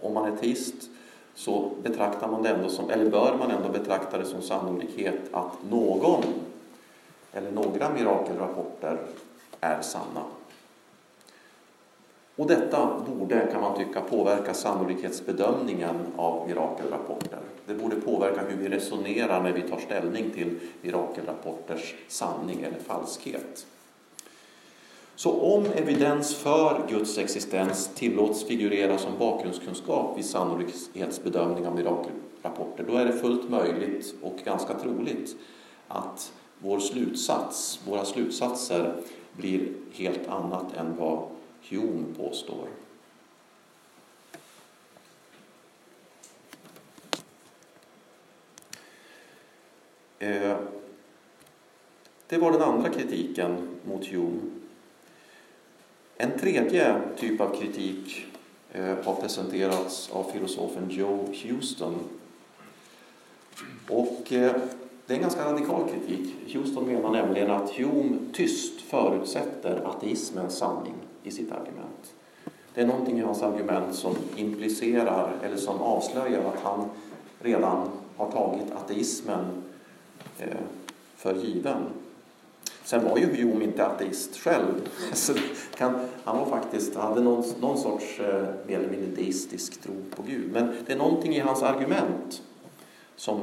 om 0.00 0.14
man 0.14 0.32
är 0.32 0.36
teist 0.36 0.90
så 1.34 1.70
betraktar 1.82 2.28
man 2.28 2.42
det 2.42 2.48
ändå 2.48 2.68
som, 2.68 2.90
eller 2.90 3.10
bör 3.10 3.36
man 3.38 3.50
ändå 3.50 3.68
betrakta 3.68 4.18
det 4.18 4.24
som 4.24 4.42
sannolikhet 4.42 5.20
att 5.32 5.52
någon 5.70 6.22
eller 7.32 7.50
några 7.50 7.90
mirakelrapporter 7.90 8.98
är 9.60 9.82
sanna. 9.82 10.22
Och 12.36 12.46
detta 12.46 13.00
borde, 13.06 13.48
kan 13.52 13.60
man 13.60 13.78
tycka, 13.78 14.00
påverka 14.00 14.54
sannolikhetsbedömningen 14.54 15.96
av 16.16 16.48
mirakelrapporter. 16.48 17.38
Det 17.66 17.74
borde 17.74 17.96
påverka 17.96 18.40
hur 18.48 18.56
vi 18.56 18.68
resonerar 18.68 19.42
när 19.42 19.52
vi 19.52 19.62
tar 19.62 19.78
ställning 19.78 20.30
till 20.30 20.58
mirakelrapporters 20.82 21.94
sanning 22.08 22.62
eller 22.62 22.78
falskhet. 22.78 23.66
Så 25.14 25.40
om 25.40 25.66
evidens 25.74 26.34
för 26.34 26.86
Guds 26.88 27.18
existens 27.18 27.90
tillåts 27.94 28.44
figurera 28.44 28.98
som 28.98 29.18
bakgrundskunskap 29.18 30.18
vid 30.18 30.24
sannolikhetsbedömning 30.24 31.66
av 31.66 31.74
mirakelrapporter, 31.74 32.84
då 32.88 32.96
är 32.96 33.04
det 33.04 33.12
fullt 33.12 33.50
möjligt 33.50 34.14
och 34.22 34.36
ganska 34.44 34.74
troligt 34.74 35.36
att 35.88 36.32
vår 36.58 36.78
slutsats, 36.78 37.80
våra 37.86 38.04
slutsatser 38.04 38.94
blir 39.36 39.68
helt 39.92 40.28
annat 40.28 40.76
än 40.76 40.96
vad 40.98 41.28
Hume 41.68 42.14
påstår. 42.16 42.68
Eh, 50.18 50.56
det 52.28 52.38
var 52.38 52.52
den 52.52 52.62
andra 52.62 52.88
kritiken 52.88 53.68
mot 53.84 54.06
Hume. 54.06 54.40
En 56.16 56.38
tredje 56.38 57.00
typ 57.16 57.40
av 57.40 57.60
kritik 57.60 58.26
eh, 58.72 58.96
har 59.04 59.14
presenterats 59.14 60.10
av 60.12 60.30
filosofen 60.32 60.90
Joe 60.90 61.34
Houston. 61.42 61.94
Och 63.88 64.32
eh, 64.32 64.56
det 65.06 65.12
är 65.12 65.16
en 65.16 65.22
ganska 65.22 65.44
radikal 65.44 65.88
kritik. 65.90 66.34
Houston 66.54 66.86
menar 66.86 67.10
nämligen 67.10 67.50
att 67.50 67.70
Hume 67.70 68.18
tyst 68.32 68.80
förutsätter 68.80 69.76
ateismens 69.84 70.58
sanning 70.58 71.05
i 71.26 71.30
sitt 71.30 71.52
argument. 71.52 72.14
Det 72.74 72.80
är 72.80 72.86
någonting 72.86 73.18
i 73.18 73.22
hans 73.22 73.42
argument 73.42 73.94
som 73.94 74.16
implicerar 74.36 75.32
eller 75.42 75.56
som 75.56 75.80
avslöjar 75.80 76.44
att 76.44 76.60
han 76.62 76.88
redan 77.40 77.88
har 78.16 78.30
tagit 78.30 78.72
ateismen 78.72 79.62
eh, 80.38 80.56
för 81.16 81.34
given. 81.34 81.82
Sen 82.84 83.04
var 83.04 83.18
ju 83.18 83.26
Hume 83.26 83.64
inte 83.64 83.86
ateist 83.86 84.36
själv. 84.36 84.88
Kan, 85.76 86.00
han 86.24 86.38
var 86.38 86.46
faktiskt, 86.46 86.94
hade 86.94 87.20
någon, 87.20 87.44
någon 87.60 87.78
sorts 87.78 88.20
eh, 88.20 88.44
mer 88.66 88.78
eller 88.78 88.90
mindre 88.90 89.10
deistisk 89.22 89.82
tro 89.82 89.94
på 90.16 90.22
Gud. 90.22 90.52
Men 90.52 90.76
det 90.86 90.92
är 90.92 90.96
någonting 90.96 91.34
i 91.34 91.40
hans 91.40 91.62
argument 91.62 92.42
som, 93.16 93.40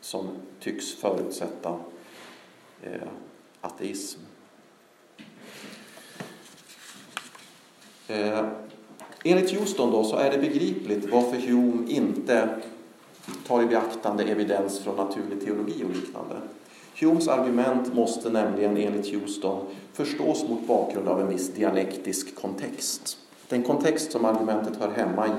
som 0.00 0.28
tycks 0.60 0.94
förutsätta 0.94 1.78
eh, 2.82 3.08
ateism. 3.60 4.20
Eh, 8.08 8.44
enligt 9.24 9.50
Houston 9.50 9.90
då 9.90 10.04
så 10.04 10.16
är 10.16 10.30
det 10.30 10.38
begripligt 10.38 11.10
varför 11.12 11.36
Hume 11.36 11.86
inte 11.88 12.48
tar 13.46 13.62
i 13.62 13.66
beaktande 13.66 14.24
evidens 14.24 14.80
från 14.80 14.96
naturlig 14.96 15.44
teologi 15.44 15.84
och 15.84 15.96
liknande. 15.96 16.36
Humes 17.00 17.28
argument 17.28 17.94
måste 17.94 18.30
nämligen 18.30 18.76
enligt 18.76 19.14
Houston 19.14 19.66
förstås 19.92 20.48
mot 20.48 20.66
bakgrund 20.66 21.08
av 21.08 21.20
en 21.20 21.28
viss 21.28 21.54
dialektisk 21.54 22.34
kontext. 22.34 23.18
Den 23.48 23.62
kontext 23.62 24.12
som 24.12 24.24
argumentet 24.24 24.76
hör 24.76 24.90
hemma 24.90 25.26
i 25.26 25.30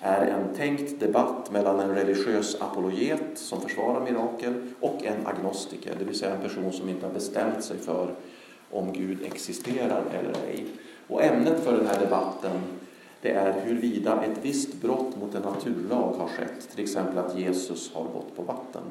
är 0.00 0.26
en 0.26 0.56
tänkt 0.56 1.00
debatt 1.00 1.50
mellan 1.52 1.80
en 1.80 1.94
religiös 1.94 2.56
apologet 2.60 3.22
som 3.34 3.60
försvarar 3.60 4.04
mirakel 4.04 4.54
och 4.80 5.04
en 5.04 5.26
agnostiker, 5.26 5.94
det 5.98 6.04
vill 6.04 6.18
säga 6.18 6.34
en 6.34 6.40
person 6.40 6.72
som 6.72 6.88
inte 6.88 7.06
har 7.06 7.12
bestämt 7.12 7.64
sig 7.64 7.78
för 7.78 8.14
om 8.70 8.92
Gud 8.92 9.18
existerar 9.24 10.02
eller 10.12 10.34
ej. 10.48 10.66
Och 11.08 11.22
ämnet 11.22 11.64
för 11.64 11.72
den 11.72 11.86
här 11.86 12.00
debatten 12.00 12.60
det 13.22 13.30
är 13.30 13.60
huruvida 13.60 14.24
ett 14.24 14.38
visst 14.42 14.74
brott 14.74 15.16
mot 15.16 15.34
en 15.34 15.42
naturlag 15.42 16.12
har 16.18 16.28
skett, 16.28 16.70
till 16.74 16.84
exempel 16.84 17.18
att 17.18 17.38
Jesus 17.38 17.94
har 17.94 18.04
gått 18.04 18.36
på 18.36 18.42
vatten. 18.42 18.82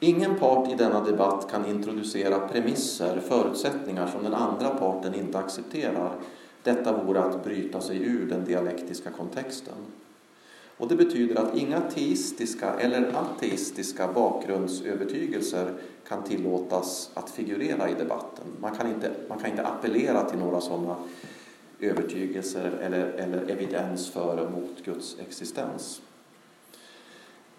Ingen 0.00 0.34
part 0.34 0.72
i 0.72 0.74
denna 0.74 1.04
debatt 1.04 1.50
kan 1.50 1.66
introducera 1.66 2.48
premisser, 2.48 3.20
förutsättningar 3.20 4.06
som 4.06 4.22
den 4.22 4.34
andra 4.34 4.68
parten 4.68 5.14
inte 5.14 5.38
accepterar. 5.38 6.12
Detta 6.62 7.04
vore 7.04 7.20
att 7.20 7.44
bryta 7.44 7.80
sig 7.80 8.02
ur 8.02 8.28
den 8.28 8.44
dialektiska 8.44 9.10
kontexten. 9.10 9.74
Och 10.78 10.88
det 10.88 10.96
betyder 10.96 11.36
att 11.36 11.56
inga 11.56 11.80
teistiska 11.80 12.74
eller 12.74 13.12
ateistiska 13.14 14.12
bakgrundsövertygelser 14.12 15.74
kan 16.08 16.24
tillåtas 16.24 17.10
att 17.14 17.30
figurera 17.30 17.90
i 17.90 17.94
debatten. 17.94 18.44
Man 18.60 18.76
kan 18.76 18.88
inte, 18.88 19.10
man 19.28 19.38
kan 19.38 19.50
inte 19.50 19.66
appellera 19.66 20.24
till 20.24 20.38
några 20.38 20.60
sådana 20.60 20.96
övertygelser 21.80 22.70
eller, 22.82 23.06
eller 23.06 23.50
evidens 23.50 24.10
för 24.10 24.36
och 24.36 24.52
mot 24.52 24.84
Guds 24.84 25.16
existens. 25.20 26.00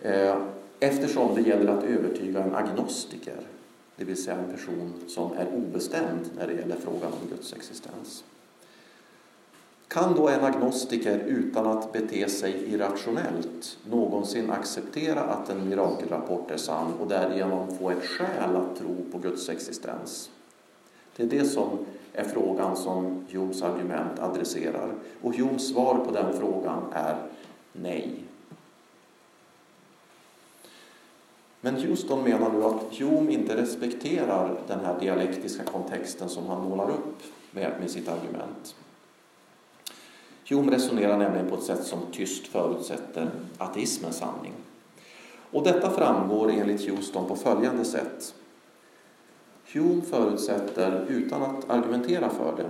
Eh, 0.02 0.42
eftersom 0.80 1.36
det 1.36 1.42
gäller 1.42 1.78
att 1.78 1.84
övertyga 1.84 2.44
en 2.44 2.56
agnostiker, 2.56 3.40
det 3.96 4.06
vill 4.06 4.24
säga 4.24 4.38
en 4.38 4.52
person 4.52 4.94
som 5.08 5.32
är 5.32 5.48
obestämd 5.54 6.30
när 6.38 6.48
det 6.48 6.54
gäller 6.54 6.76
frågan 6.76 7.12
om 7.22 7.30
Guds 7.30 7.54
existens. 7.54 8.24
Kan 9.90 10.16
då 10.16 10.28
en 10.28 10.44
agnostiker 10.44 11.20
utan 11.20 11.68
att 11.68 11.92
bete 11.94 12.30
sig 12.30 12.74
irrationellt 12.74 13.78
någonsin 13.90 14.52
acceptera 14.52 15.22
att 15.22 15.50
en 15.50 15.70
mirakelrapport 15.70 16.52
är 16.52 16.58
sann 16.58 16.94
och 17.00 17.08
därigenom 17.08 17.78
få 17.78 17.90
ett 17.90 18.06
skäl 18.06 18.56
att 18.56 18.76
tro 18.76 18.96
på 19.12 19.18
Guds 19.18 19.50
existens? 19.50 20.30
Det 21.16 21.24
är 21.24 21.28
det 21.28 21.46
som 21.46 21.86
är 22.14 22.24
frågan 22.24 22.78
som 22.78 23.26
Humes 23.32 23.62
argument 23.62 24.20
adresserar. 24.20 24.94
Och 25.22 25.36
Humes 25.36 25.70
svar 25.70 25.96
på 25.96 26.12
den 26.12 26.38
frågan 26.38 26.84
är 26.94 27.16
nej. 27.74 28.24
Men 31.62 31.76
Houston 31.76 32.24
menar 32.24 32.52
nu 32.52 32.64
att 32.64 33.00
Hume 33.00 33.32
inte 33.34 33.62
respekterar 33.62 34.60
den 34.68 34.80
här 34.80 35.00
dialektiska 35.00 35.64
kontexten 35.64 36.30
som 36.30 36.48
han 36.48 36.70
målar 36.70 36.90
upp 36.90 37.18
med, 37.52 37.74
med 37.80 37.92
sitt 37.92 38.08
argument. 38.08 38.76
Hume 40.50 40.72
resonerar 40.72 41.18
nämligen 41.18 41.50
på 41.50 41.56
ett 41.56 41.64
sätt 41.64 41.84
som 41.84 42.00
tyst 42.12 42.48
förutsätter 42.48 43.30
ateismens 43.58 44.18
sanning. 44.18 44.54
Och 45.52 45.64
detta 45.64 45.90
framgår 45.90 46.52
enligt 46.52 46.90
Houston 46.90 47.28
på 47.28 47.36
följande 47.36 47.86
sätt. 47.86 48.34
Hume 49.74 50.02
förutsätter, 50.02 51.06
utan 51.08 51.42
att 51.44 51.70
argumentera 51.70 52.30
för 52.30 52.54
det, 52.58 52.70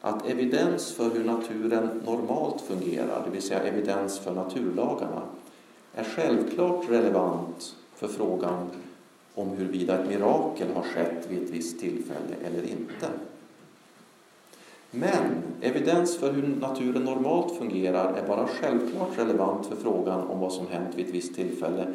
att 0.00 0.26
evidens 0.26 0.92
för 0.92 1.10
hur 1.10 1.24
naturen 1.24 2.02
normalt 2.06 2.60
fungerar, 2.60 3.22
det 3.24 3.30
vill 3.30 3.42
säga 3.42 3.62
evidens 3.62 4.18
för 4.18 4.34
naturlagarna, 4.34 5.22
är 5.94 6.04
självklart 6.04 6.88
relevant 6.88 7.76
för 7.94 8.08
frågan 8.08 8.70
om 9.34 9.48
huruvida 9.48 9.98
ett 9.98 10.08
mirakel 10.08 10.68
har 10.74 10.82
skett 10.82 11.26
vid 11.28 11.42
ett 11.42 11.50
visst 11.50 11.80
tillfälle 11.80 12.34
eller 12.44 12.62
inte. 12.62 13.06
Men 14.90 15.42
evidens 15.60 16.16
för 16.16 16.32
hur 16.32 16.56
naturen 16.60 17.04
normalt 17.04 17.56
fungerar 17.58 18.14
är 18.14 18.28
bara 18.28 18.46
självklart 18.46 19.18
relevant 19.18 19.66
för 19.66 19.76
frågan 19.76 20.20
om 20.20 20.40
vad 20.40 20.52
som 20.52 20.66
hänt 20.66 20.94
vid 20.94 21.06
ett 21.06 21.14
visst 21.14 21.34
tillfälle 21.34 21.86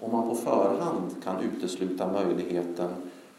om 0.00 0.12
man 0.12 0.28
på 0.28 0.34
förhand 0.34 1.14
kan 1.24 1.36
utesluta 1.40 2.12
möjligheten 2.12 2.90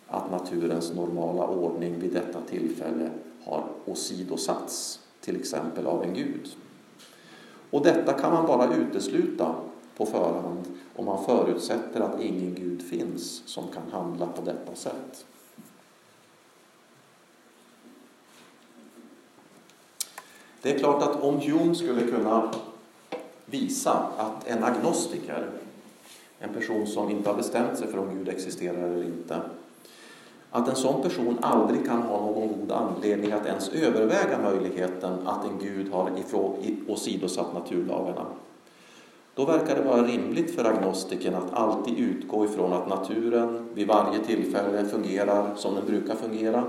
att 0.08 0.32
naturens 0.32 0.94
normala 0.94 1.48
ordning 1.48 2.00
vid 2.00 2.14
detta 2.14 2.42
tillfälle 2.42 3.10
har 3.44 3.64
åsidosatts, 3.86 5.00
till 5.22 5.36
exempel 5.36 5.88
av 5.88 6.04
en 6.04 6.14
gud. 6.14 6.50
Och 7.70 7.84
detta 7.84 8.14
kan 8.14 8.34
man 8.34 8.46
bara 8.46 8.76
utesluta 8.76 9.56
på 9.98 10.06
förhand 10.06 10.64
om 10.96 11.06
man 11.06 11.26
förutsätter 11.26 12.02
att 12.02 12.22
ingen 12.22 12.54
gud 12.54 12.82
finns 12.82 13.44
som 13.46 13.64
kan 13.68 13.92
handla 13.92 14.28
på 14.28 14.42
detta 14.42 14.76
sätt. 14.76 15.26
Det 20.66 20.72
är 20.72 20.80
klart 20.80 21.04
att 21.04 21.24
om 21.24 21.40
Hume 21.40 21.76
skulle 21.76 22.02
kunna 22.02 22.52
visa 23.46 24.08
att 24.18 24.48
en 24.48 24.64
agnostiker, 24.64 25.50
en 26.40 26.54
person 26.54 26.88
som 26.88 27.10
inte 27.10 27.30
har 27.30 27.38
bestämt 27.38 27.78
sig 27.78 27.88
för 27.88 27.98
om 27.98 28.18
Gud 28.18 28.30
existerar 28.30 28.78
eller 28.78 29.04
inte, 29.04 29.42
att 30.52 30.70
en 30.70 30.76
sån 30.76 31.02
person 31.02 31.38
aldrig 31.42 31.86
kan 31.86 32.02
ha 32.02 32.22
någon 32.22 32.48
god 32.48 32.72
anledning 32.72 33.32
att 33.32 33.46
ens 33.46 33.70
överväga 33.70 34.38
möjligheten 34.44 35.28
att 35.28 35.46
en 35.46 35.60
Gud 35.62 35.92
har 35.92 36.12
åsidosatt 36.88 37.54
naturlagarna. 37.54 38.26
Då 39.36 39.46
verkar 39.46 39.76
det 39.76 39.82
vara 39.82 40.04
rimligt 40.04 40.56
för 40.56 40.66
agnostiken 40.66 41.36
att 41.36 41.54
alltid 41.54 42.00
utgå 42.00 42.46
ifrån 42.46 42.74
att 42.74 42.90
naturen 42.90 43.70
vid 43.74 43.88
varje 43.88 44.20
tillfälle 44.20 44.86
fungerar 44.86 45.56
som 45.56 45.76
den 45.76 45.86
brukar 45.86 46.16
fungera 46.16 46.64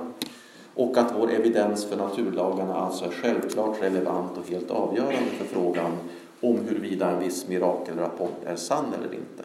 och 0.76 0.96
att 0.96 1.14
vår 1.18 1.30
evidens 1.30 1.84
för 1.84 1.96
naturlagarna 1.96 2.74
alltså 2.74 3.04
är 3.04 3.10
självklart 3.10 3.82
relevant 3.82 4.38
och 4.38 4.48
helt 4.48 4.70
avgörande 4.70 5.30
för 5.38 5.44
frågan 5.44 5.92
om 6.40 6.58
huruvida 6.58 7.10
en 7.10 7.20
viss 7.20 7.48
mirakelrapport 7.48 8.44
är 8.44 8.56
sann 8.56 8.94
eller 8.98 9.14
inte. 9.14 9.44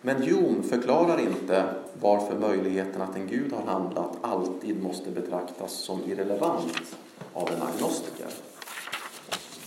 Men 0.00 0.22
Hume 0.22 0.62
förklarar 0.62 1.20
inte 1.20 1.64
varför 2.00 2.38
möjligheten 2.38 3.02
att 3.02 3.16
en 3.16 3.26
gud 3.26 3.52
har 3.52 3.72
handlat 3.72 4.16
alltid 4.20 4.82
måste 4.82 5.10
betraktas 5.10 5.72
som 5.72 6.00
irrelevant 6.06 6.96
av 7.32 7.48
en 7.56 7.62
agnostiker. 7.62 8.26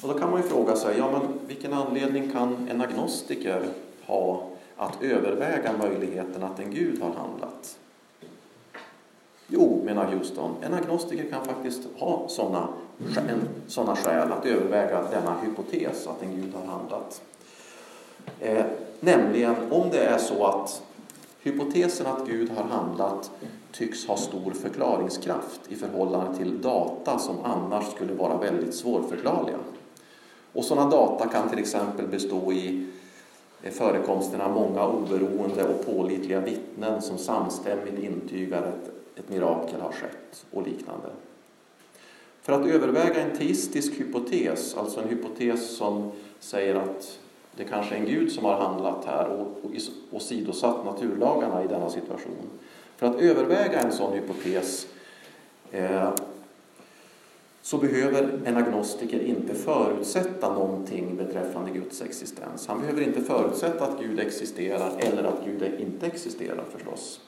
Och 0.01 0.07
då 0.07 0.19
kan 0.19 0.31
man 0.31 0.41
ju 0.41 0.47
fråga 0.47 0.75
sig, 0.75 0.97
ja 0.97 1.11
men 1.11 1.47
vilken 1.47 1.73
anledning 1.73 2.31
kan 2.31 2.67
en 2.71 2.81
agnostiker 2.81 3.63
ha 4.05 4.43
att 4.75 5.03
överväga 5.03 5.71
möjligheten 5.77 6.43
att 6.43 6.59
en 6.59 6.71
gud 6.71 7.01
har 7.01 7.13
handlat? 7.13 7.79
Jo, 9.49 9.81
menar 9.85 10.05
Houston, 10.05 10.55
en 10.61 10.73
agnostiker 10.73 11.29
kan 11.29 11.45
faktiskt 11.45 11.81
ha 11.97 12.25
sådana 12.27 12.67
såna 13.67 13.95
skäl 13.95 14.31
att 14.31 14.45
överväga 14.45 15.01
denna 15.11 15.35
hypotes 15.41 16.07
att 16.07 16.23
en 16.23 16.35
gud 16.35 16.53
har 16.53 16.73
handlat. 16.73 17.21
Eh, 18.39 18.65
nämligen 18.99 19.55
om 19.71 19.89
det 19.91 20.03
är 20.03 20.17
så 20.17 20.45
att 20.45 20.83
hypotesen 21.41 22.07
att 22.07 22.27
Gud 22.27 22.49
har 22.49 22.63
handlat 22.63 23.31
tycks 23.71 24.07
ha 24.07 24.17
stor 24.17 24.51
förklaringskraft 24.51 25.61
i 25.69 25.75
förhållande 25.75 26.37
till 26.37 26.61
data 26.61 27.19
som 27.19 27.35
annars 27.43 27.91
skulle 27.91 28.13
vara 28.13 28.37
väldigt 28.37 28.75
svårförklarliga. 28.75 29.57
Och 30.53 30.65
sådana 30.65 30.89
data 30.89 31.27
kan 31.27 31.49
till 31.49 31.59
exempel 31.59 32.07
bestå 32.07 32.51
i 32.51 32.87
eh, 33.63 33.71
förekomsten 33.71 34.41
av 34.41 34.51
många 34.51 34.87
oberoende 34.87 35.63
och 35.63 35.85
pålitliga 35.85 36.39
vittnen 36.39 37.01
som 37.01 37.17
samstämmigt 37.17 37.99
intygar 37.99 38.61
att 38.61 38.98
ett 39.19 39.29
mirakel 39.29 39.81
har 39.81 39.91
skett 39.91 40.45
och 40.51 40.67
liknande. 40.67 41.09
För 42.41 42.53
att 42.53 42.67
överväga 42.67 43.21
en 43.21 43.37
teistisk 43.37 43.99
hypotes, 43.99 44.77
alltså 44.77 45.01
en 45.01 45.09
hypotes 45.09 45.77
som 45.77 46.11
säger 46.39 46.75
att 46.75 47.19
det 47.55 47.63
kanske 47.63 47.95
är 47.95 47.99
en 47.99 48.05
gud 48.05 48.31
som 48.31 48.45
har 48.45 48.55
handlat 48.55 49.05
här 49.05 49.27
och 49.27 49.47
åsidosatt 50.11 50.85
naturlagarna 50.85 51.63
i 51.63 51.67
denna 51.67 51.89
situation. 51.89 52.49
För 52.97 53.07
att 53.07 53.21
överväga 53.21 53.79
en 53.79 53.91
sån 53.91 54.13
hypotes 54.13 54.87
eh, 55.71 56.09
så 57.61 57.77
behöver 57.77 58.39
en 58.45 58.57
agnostiker 58.57 59.19
inte 59.19 59.55
förutsätta 59.55 60.53
någonting 60.53 61.17
beträffande 61.17 61.71
Guds 61.71 62.01
existens. 62.01 62.67
Han 62.67 62.79
behöver 62.79 63.01
inte 63.01 63.21
förutsätta 63.21 63.85
att 63.85 63.99
Gud 63.99 64.19
existerar 64.19 64.91
eller 64.99 65.23
att 65.23 65.45
Gud 65.45 65.73
inte 65.79 66.07
existerar 66.07 66.63
förstås. 66.71 67.21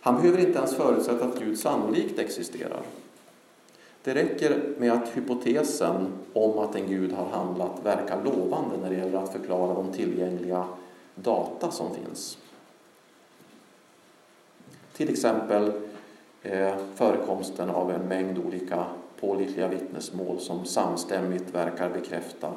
Han 0.00 0.16
behöver 0.16 0.38
inte 0.38 0.58
ens 0.58 0.74
förutsätta 0.74 1.24
att 1.24 1.38
Gud 1.38 1.58
sannolikt 1.58 2.18
existerar. 2.18 2.82
Det 4.02 4.14
räcker 4.14 4.74
med 4.78 4.92
att 4.92 5.16
hypotesen 5.16 6.12
om 6.32 6.58
att 6.58 6.74
en 6.74 6.86
Gud 6.86 7.12
har 7.12 7.26
handlat 7.26 7.80
verkar 7.84 8.24
lovande 8.24 8.76
när 8.82 8.90
det 8.90 8.96
gäller 8.96 9.18
att 9.18 9.32
förklara 9.32 9.74
de 9.74 9.92
tillgängliga 9.92 10.66
data 11.14 11.70
som 11.70 11.94
finns. 11.94 12.38
Till 14.92 15.10
exempel 15.10 15.72
eh, 16.42 16.76
förekomsten 16.94 17.70
av 17.70 17.90
en 17.90 18.08
mängd 18.08 18.38
olika 18.38 18.86
pålitliga 19.20 19.68
vittnesmål 19.68 20.40
som 20.40 20.64
samstämmigt 20.64 21.54
verkar 21.54 21.90
bekräfta 21.90 22.52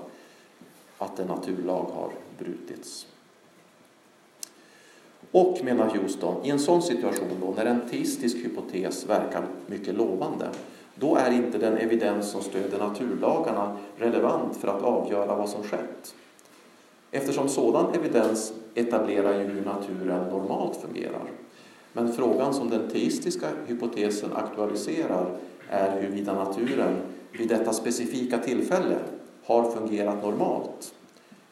att 0.97 1.19
en 1.19 1.27
naturlag 1.27 1.83
har 1.83 2.11
brutits. 2.37 3.07
Och, 5.31 5.59
menar 5.63 5.89
Houston, 5.89 6.45
i 6.45 6.49
en 6.49 6.59
sån 6.59 6.81
situation 6.81 7.27
då, 7.41 7.53
när 7.57 7.65
en 7.65 7.81
teistisk 7.89 8.37
hypotes 8.37 9.09
verkar 9.09 9.43
mycket 9.67 9.95
lovande, 9.95 10.49
då 10.95 11.15
är 11.15 11.31
inte 11.31 11.57
den 11.57 11.77
evidens 11.77 12.31
som 12.31 12.41
stöder 12.41 12.77
naturlagarna 12.77 13.77
relevant 13.97 14.57
för 14.57 14.67
att 14.67 14.81
avgöra 14.81 15.35
vad 15.35 15.49
som 15.49 15.63
skett. 15.63 16.15
Eftersom 17.11 17.49
sådan 17.49 17.93
evidens 17.93 18.53
etablerar 18.75 19.39
ju 19.39 19.45
hur 19.47 19.65
naturen 19.65 20.29
normalt 20.29 20.75
fungerar. 20.75 21.23
Men 21.93 22.13
frågan 22.13 22.53
som 22.53 22.69
den 22.69 22.89
teistiska 22.89 23.47
hypotesen 23.67 24.29
aktualiserar 24.33 25.37
är 25.69 26.01
huruvida 26.01 26.33
naturen 26.33 26.95
vid 27.31 27.49
detta 27.49 27.73
specifika 27.73 28.37
tillfälle 28.37 28.97
har 29.43 29.71
fungerat 29.71 30.23
normalt 30.23 30.93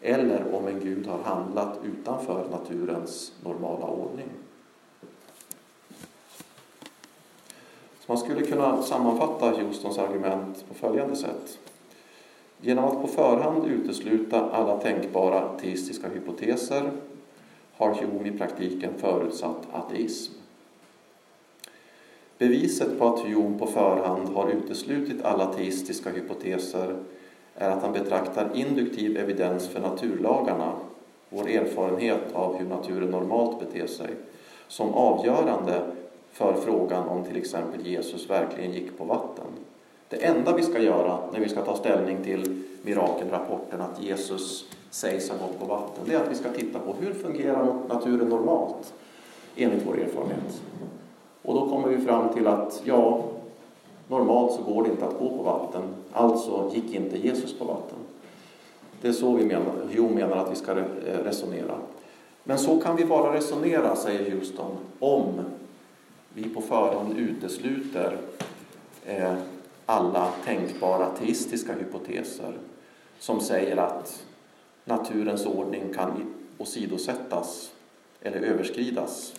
eller 0.01 0.55
om 0.55 0.67
en 0.67 0.79
gud 0.79 1.07
har 1.07 1.19
handlat 1.23 1.79
utanför 1.83 2.47
naturens 2.51 3.33
normala 3.43 3.85
ordning. 3.85 4.27
Så 7.99 8.13
man 8.13 8.17
skulle 8.17 8.45
kunna 8.45 8.81
sammanfatta 8.81 9.49
Houstons 9.49 9.97
argument 9.97 10.65
på 10.67 10.73
följande 10.73 11.15
sätt. 11.15 11.59
Genom 12.61 12.85
att 12.85 13.01
på 13.01 13.07
förhand 13.07 13.65
utesluta 13.65 14.49
alla 14.51 14.77
tänkbara 14.79 15.57
teistiska 15.59 16.09
hypoteser 16.09 16.91
har 17.73 17.93
Hume 17.93 18.29
i 18.29 18.37
praktiken 18.37 18.93
förutsatt 18.97 19.67
ateism. 19.71 20.33
Beviset 22.37 22.99
på 22.99 23.07
att 23.07 23.19
Hume 23.19 23.59
på 23.59 23.67
förhand 23.67 24.29
har 24.29 24.49
uteslutit 24.49 25.23
alla 25.25 25.53
teistiska 25.53 26.09
hypoteser 26.09 27.03
är 27.57 27.69
att 27.69 27.81
han 27.81 27.93
betraktar 27.93 28.49
induktiv 28.53 29.17
evidens 29.17 29.67
för 29.67 29.79
naturlagarna, 29.79 30.71
vår 31.29 31.49
erfarenhet 31.49 32.21
av 32.33 32.57
hur 32.57 32.65
naturen 32.65 33.11
normalt 33.11 33.59
beter 33.59 33.87
sig, 33.87 34.09
som 34.67 34.93
avgörande 34.93 35.81
för 36.31 36.53
frågan 36.53 37.07
om 37.07 37.23
till 37.23 37.37
exempel 37.37 37.87
Jesus 37.87 38.29
verkligen 38.29 38.71
gick 38.71 38.97
på 38.97 39.03
vatten. 39.03 39.45
Det 40.09 40.25
enda 40.25 40.55
vi 40.55 40.63
ska 40.63 40.79
göra 40.79 41.19
när 41.33 41.39
vi 41.39 41.49
ska 41.49 41.61
ta 41.61 41.75
ställning 41.75 42.23
till 42.23 42.63
mirakelrapporten 42.81 43.81
att 43.81 44.03
Jesus 44.03 44.65
sägs 44.89 45.29
ha 45.29 45.47
gått 45.47 45.59
på 45.59 45.65
vatten, 45.65 46.03
det 46.05 46.13
är 46.13 46.23
att 46.23 46.31
vi 46.31 46.35
ska 46.35 46.49
titta 46.49 46.79
på 46.79 46.93
hur 46.99 47.13
fungerar 47.13 47.75
naturen 47.89 48.29
normalt 48.29 48.93
enligt 49.55 49.87
vår 49.87 49.99
erfarenhet. 49.99 50.61
Och 51.41 51.53
då 51.53 51.69
kommer 51.69 51.87
vi 51.87 51.97
fram 51.97 52.33
till 52.33 52.47
att 52.47 52.81
ja, 52.83 53.23
normalt 54.07 54.53
så 54.53 54.61
går 54.61 54.83
det 54.83 54.89
inte 54.89 55.05
att 55.05 55.19
gå 55.19 55.29
på 55.29 55.43
vatten, 55.43 55.83
alltså 56.13 56.71
gick 56.73 56.93
inte 56.93 57.17
Jesus 57.17 57.59
på 57.59 57.65
vatten. 57.65 57.97
Det 59.01 59.07
är 59.07 59.13
så 59.13 59.33
vi 59.33 59.45
menar, 59.45 59.73
Hume 59.93 60.15
menar 60.15 60.37
att 60.37 60.51
vi 60.51 60.55
ska 60.55 60.71
eh, 60.71 60.85
resonera. 61.23 61.77
Men 62.43 62.59
så 62.59 62.79
kan 62.79 62.95
vi 62.95 63.05
bara 63.05 63.35
resonera, 63.35 63.95
säger 63.95 64.31
Houston, 64.31 64.77
om 64.99 65.27
vi 66.33 66.49
på 66.49 66.61
förhand 66.61 67.17
utesluter 67.17 68.17
eh, 69.05 69.33
alla 69.85 70.31
tänkbara 70.45 71.09
teistiska 71.09 71.73
hypoteser 71.73 72.53
som 73.19 73.41
säger 73.41 73.77
att 73.77 74.25
naturens 74.85 75.45
ordning 75.45 75.93
kan 75.93 76.33
åsidosättas 76.57 77.71
eller 78.21 78.41
överskridas 78.41 79.33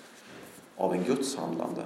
av 0.77 0.95
en 0.95 1.05
Guds 1.05 1.37
handlande. 1.37 1.83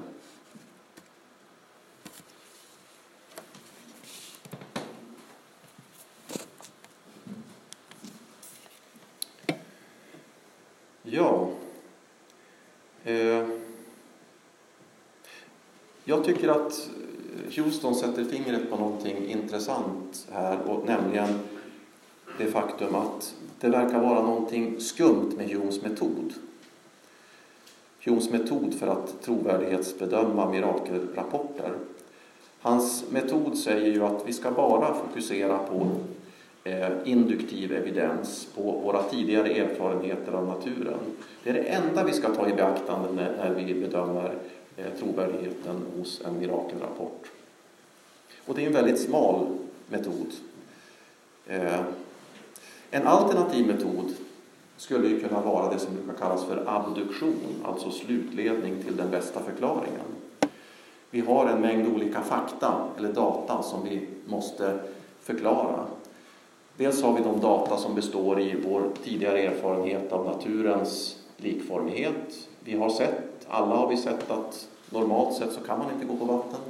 Ja. 11.02 11.48
Eh. 13.04 13.46
Jag 16.04 16.24
tycker 16.24 16.41
att 16.52 16.90
Houston 17.56 17.94
sätter 17.94 18.24
fingret 18.24 18.70
på 18.70 18.76
någonting 18.76 19.28
intressant 19.28 20.26
här, 20.32 20.58
och 20.66 20.86
nämligen 20.86 21.28
det 22.38 22.46
faktum 22.46 22.94
att 22.94 23.34
det 23.60 23.68
verkar 23.68 24.00
vara 24.00 24.22
någonting 24.22 24.80
skumt 24.80 25.32
med 25.36 25.50
Humes 25.50 25.82
metod. 25.82 26.32
Humes 28.04 28.30
metod 28.30 28.74
för 28.74 28.86
att 28.86 29.22
trovärdighetsbedöma 29.22 30.50
mirakelrapporter. 30.50 31.72
Hans 32.60 33.04
metod 33.10 33.58
säger 33.58 33.92
ju 33.92 34.04
att 34.04 34.22
vi 34.26 34.32
ska 34.32 34.50
bara 34.50 34.94
fokusera 34.94 35.58
på 35.58 35.90
eh, 36.64 36.88
induktiv 37.04 37.72
evidens, 37.72 38.48
på 38.54 38.62
våra 38.62 39.02
tidigare 39.02 39.48
erfarenheter 39.48 40.32
av 40.32 40.46
naturen. 40.46 40.98
Det 41.42 41.50
är 41.50 41.54
det 41.54 41.60
enda 41.60 42.04
vi 42.04 42.12
ska 42.12 42.34
ta 42.34 42.48
i 42.48 42.52
beaktande 42.52 43.12
när 43.12 43.54
vi 43.54 43.74
bedömer 43.74 44.34
Eh, 44.76 44.92
trovärdigheten 44.98 45.86
hos 45.96 46.20
en 46.20 46.38
mirakelrapport. 46.38 47.30
Och 48.46 48.54
det 48.54 48.62
är 48.62 48.66
en 48.66 48.72
väldigt 48.72 49.00
smal 49.00 49.46
metod. 49.88 50.26
Eh, 51.46 51.80
en 52.90 53.06
alternativ 53.06 53.66
metod 53.66 54.14
skulle 54.76 55.08
ju 55.08 55.20
kunna 55.20 55.40
vara 55.40 55.72
det 55.72 55.78
som 55.78 55.94
brukar 55.94 56.14
kallas 56.14 56.44
för 56.44 56.64
abduktion, 56.66 57.64
alltså 57.64 57.90
slutledning 57.90 58.82
till 58.82 58.96
den 58.96 59.10
bästa 59.10 59.40
förklaringen. 59.40 60.06
Vi 61.10 61.20
har 61.20 61.46
en 61.46 61.60
mängd 61.60 61.88
olika 61.94 62.20
fakta 62.20 62.88
eller 62.98 63.12
data 63.12 63.62
som 63.62 63.84
vi 63.84 64.08
måste 64.26 64.78
förklara. 65.20 65.86
Dels 66.76 67.02
har 67.02 67.12
vi 67.12 67.22
de 67.22 67.40
data 67.40 67.76
som 67.76 67.94
består 67.94 68.40
i 68.40 68.56
vår 68.64 68.90
tidigare 69.04 69.38
erfarenhet 69.38 70.12
av 70.12 70.26
naturens 70.26 71.16
likformighet. 71.36 72.48
Vi 72.64 72.76
har 72.76 72.90
sett, 72.90 73.31
alla 73.48 73.76
har 73.76 73.88
vi 73.88 73.96
sett 73.96 74.30
att 74.30 74.68
normalt 74.90 75.36
sett 75.36 75.52
så 75.52 75.60
kan 75.60 75.78
man 75.78 75.92
inte 75.92 76.06
gå 76.06 76.16
på 76.16 76.24
vatten. 76.24 76.60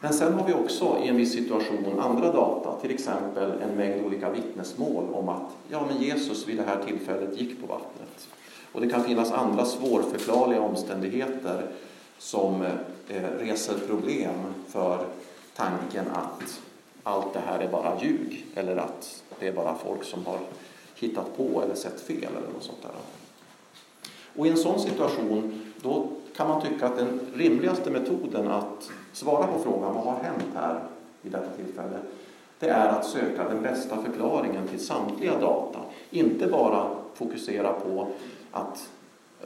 Men 0.00 0.12
sen 0.12 0.34
har 0.34 0.46
vi 0.46 0.52
också 0.52 0.98
i 1.04 1.08
en 1.08 1.16
viss 1.16 1.32
situation 1.32 2.00
andra 2.00 2.32
data, 2.32 2.80
till 2.80 2.90
exempel 2.90 3.52
en 3.62 3.76
mängd 3.76 4.06
olika 4.06 4.30
vittnesmål 4.30 5.04
om 5.14 5.28
att 5.28 5.50
ja, 5.68 5.86
men 5.88 6.02
Jesus 6.02 6.48
vid 6.48 6.56
det 6.56 6.62
här 6.62 6.84
tillfället 6.84 7.40
gick 7.40 7.60
på 7.60 7.66
vattnet. 7.66 8.28
Och 8.72 8.80
det 8.80 8.88
kan 8.88 9.04
finnas 9.04 9.32
andra 9.32 9.64
svårförklarliga 9.64 10.60
omständigheter 10.60 11.66
som 12.18 12.62
eh, 13.08 13.22
reser 13.38 13.74
problem 13.86 14.34
för 14.68 15.06
tanken 15.56 16.04
att 16.12 16.60
allt 17.02 17.34
det 17.34 17.42
här 17.46 17.58
är 17.58 17.68
bara 17.68 18.02
ljug 18.02 18.46
eller 18.54 18.76
att 18.76 19.22
det 19.40 19.48
är 19.48 19.52
bara 19.52 19.74
folk 19.74 20.04
som 20.04 20.26
har 20.26 20.38
hittat 20.94 21.36
på 21.36 21.62
eller 21.62 21.74
sett 21.74 22.00
fel 22.00 22.36
eller 22.36 22.52
något 22.54 22.62
sånt 22.62 22.82
där. 22.82 22.90
Och 24.38 24.46
i 24.46 24.50
en 24.50 24.56
sån 24.56 24.80
situation 24.80 25.60
då 25.82 26.06
kan 26.36 26.48
man 26.48 26.62
tycka 26.62 26.86
att 26.86 26.96
den 26.96 27.20
rimligaste 27.34 27.90
metoden 27.90 28.48
att 28.48 28.90
svara 29.12 29.46
på 29.46 29.58
frågan 29.58 29.94
vad 29.94 30.04
har 30.04 30.22
hänt 30.22 30.44
här 30.54 30.80
vid 31.22 31.32
detta 31.32 31.50
tillfälle, 31.56 31.98
det 32.58 32.68
är 32.68 32.88
att 32.88 33.06
söka 33.06 33.48
den 33.48 33.62
bästa 33.62 33.96
förklaringen 34.02 34.68
till 34.68 34.80
samtliga 34.80 35.38
data. 35.40 35.78
Inte 36.10 36.46
bara 36.46 36.90
fokusera 37.14 37.72
på 37.72 38.06
att 38.50 38.88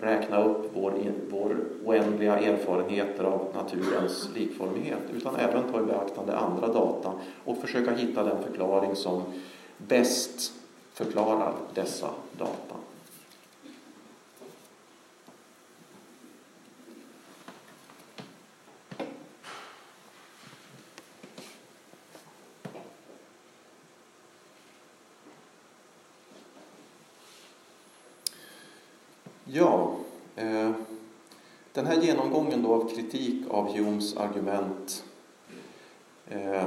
räkna 0.01 0.45
upp 0.45 0.71
vår, 0.75 0.95
vår 1.31 1.57
oändliga 1.85 2.39
erfarenheter 2.39 3.25
av 3.25 3.47
naturens 3.55 4.29
likformighet 4.35 5.03
utan 5.17 5.37
även 5.37 5.73
ta 5.73 5.81
i 5.81 5.85
beaktande 5.85 6.37
andra 6.37 6.67
data 6.67 7.13
och 7.45 7.59
försöka 7.59 7.91
hitta 7.91 8.23
den 8.23 8.43
förklaring 8.43 8.97
som 8.97 9.23
bäst 9.79 10.53
förklarar 10.95 11.53
dessa 11.75 12.11
data. 12.39 12.77
Ja, 29.55 29.95
eh, 30.37 30.71
den 31.73 31.87
här 31.87 31.97
genomgången 32.63 32.63
då 32.63 32.75
av 32.75 32.89
kritik 32.89 33.43
av 33.51 33.77
Humes 33.77 34.17
argument 34.17 35.05
eh, 36.29 36.65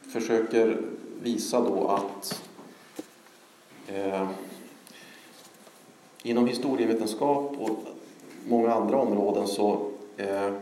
försöker 0.00 0.76
visa 1.22 1.60
då 1.60 1.88
att 1.88 2.42
eh, 3.88 4.28
inom 6.22 6.46
historievetenskap 6.46 7.56
och 7.58 7.78
många 8.48 8.72
andra 8.72 8.96
områden 8.96 9.46
så 9.46 9.90
eh, 10.16 10.52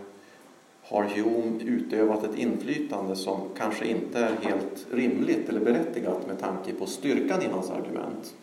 har 0.83 1.05
Hume 1.05 1.63
utövat 1.65 2.25
ett 2.25 2.39
inflytande 2.39 3.17
som 3.17 3.41
kanske 3.57 3.87
inte 3.87 4.19
är 4.19 4.37
helt 4.43 4.87
rimligt 4.91 5.49
eller 5.49 5.61
berättigat 5.61 6.27
med 6.27 6.41
tanke 6.41 6.73
på 6.73 6.87
styrkan 6.87 7.43
i 7.43 7.47
hans 7.47 7.71
argument. 7.71 8.35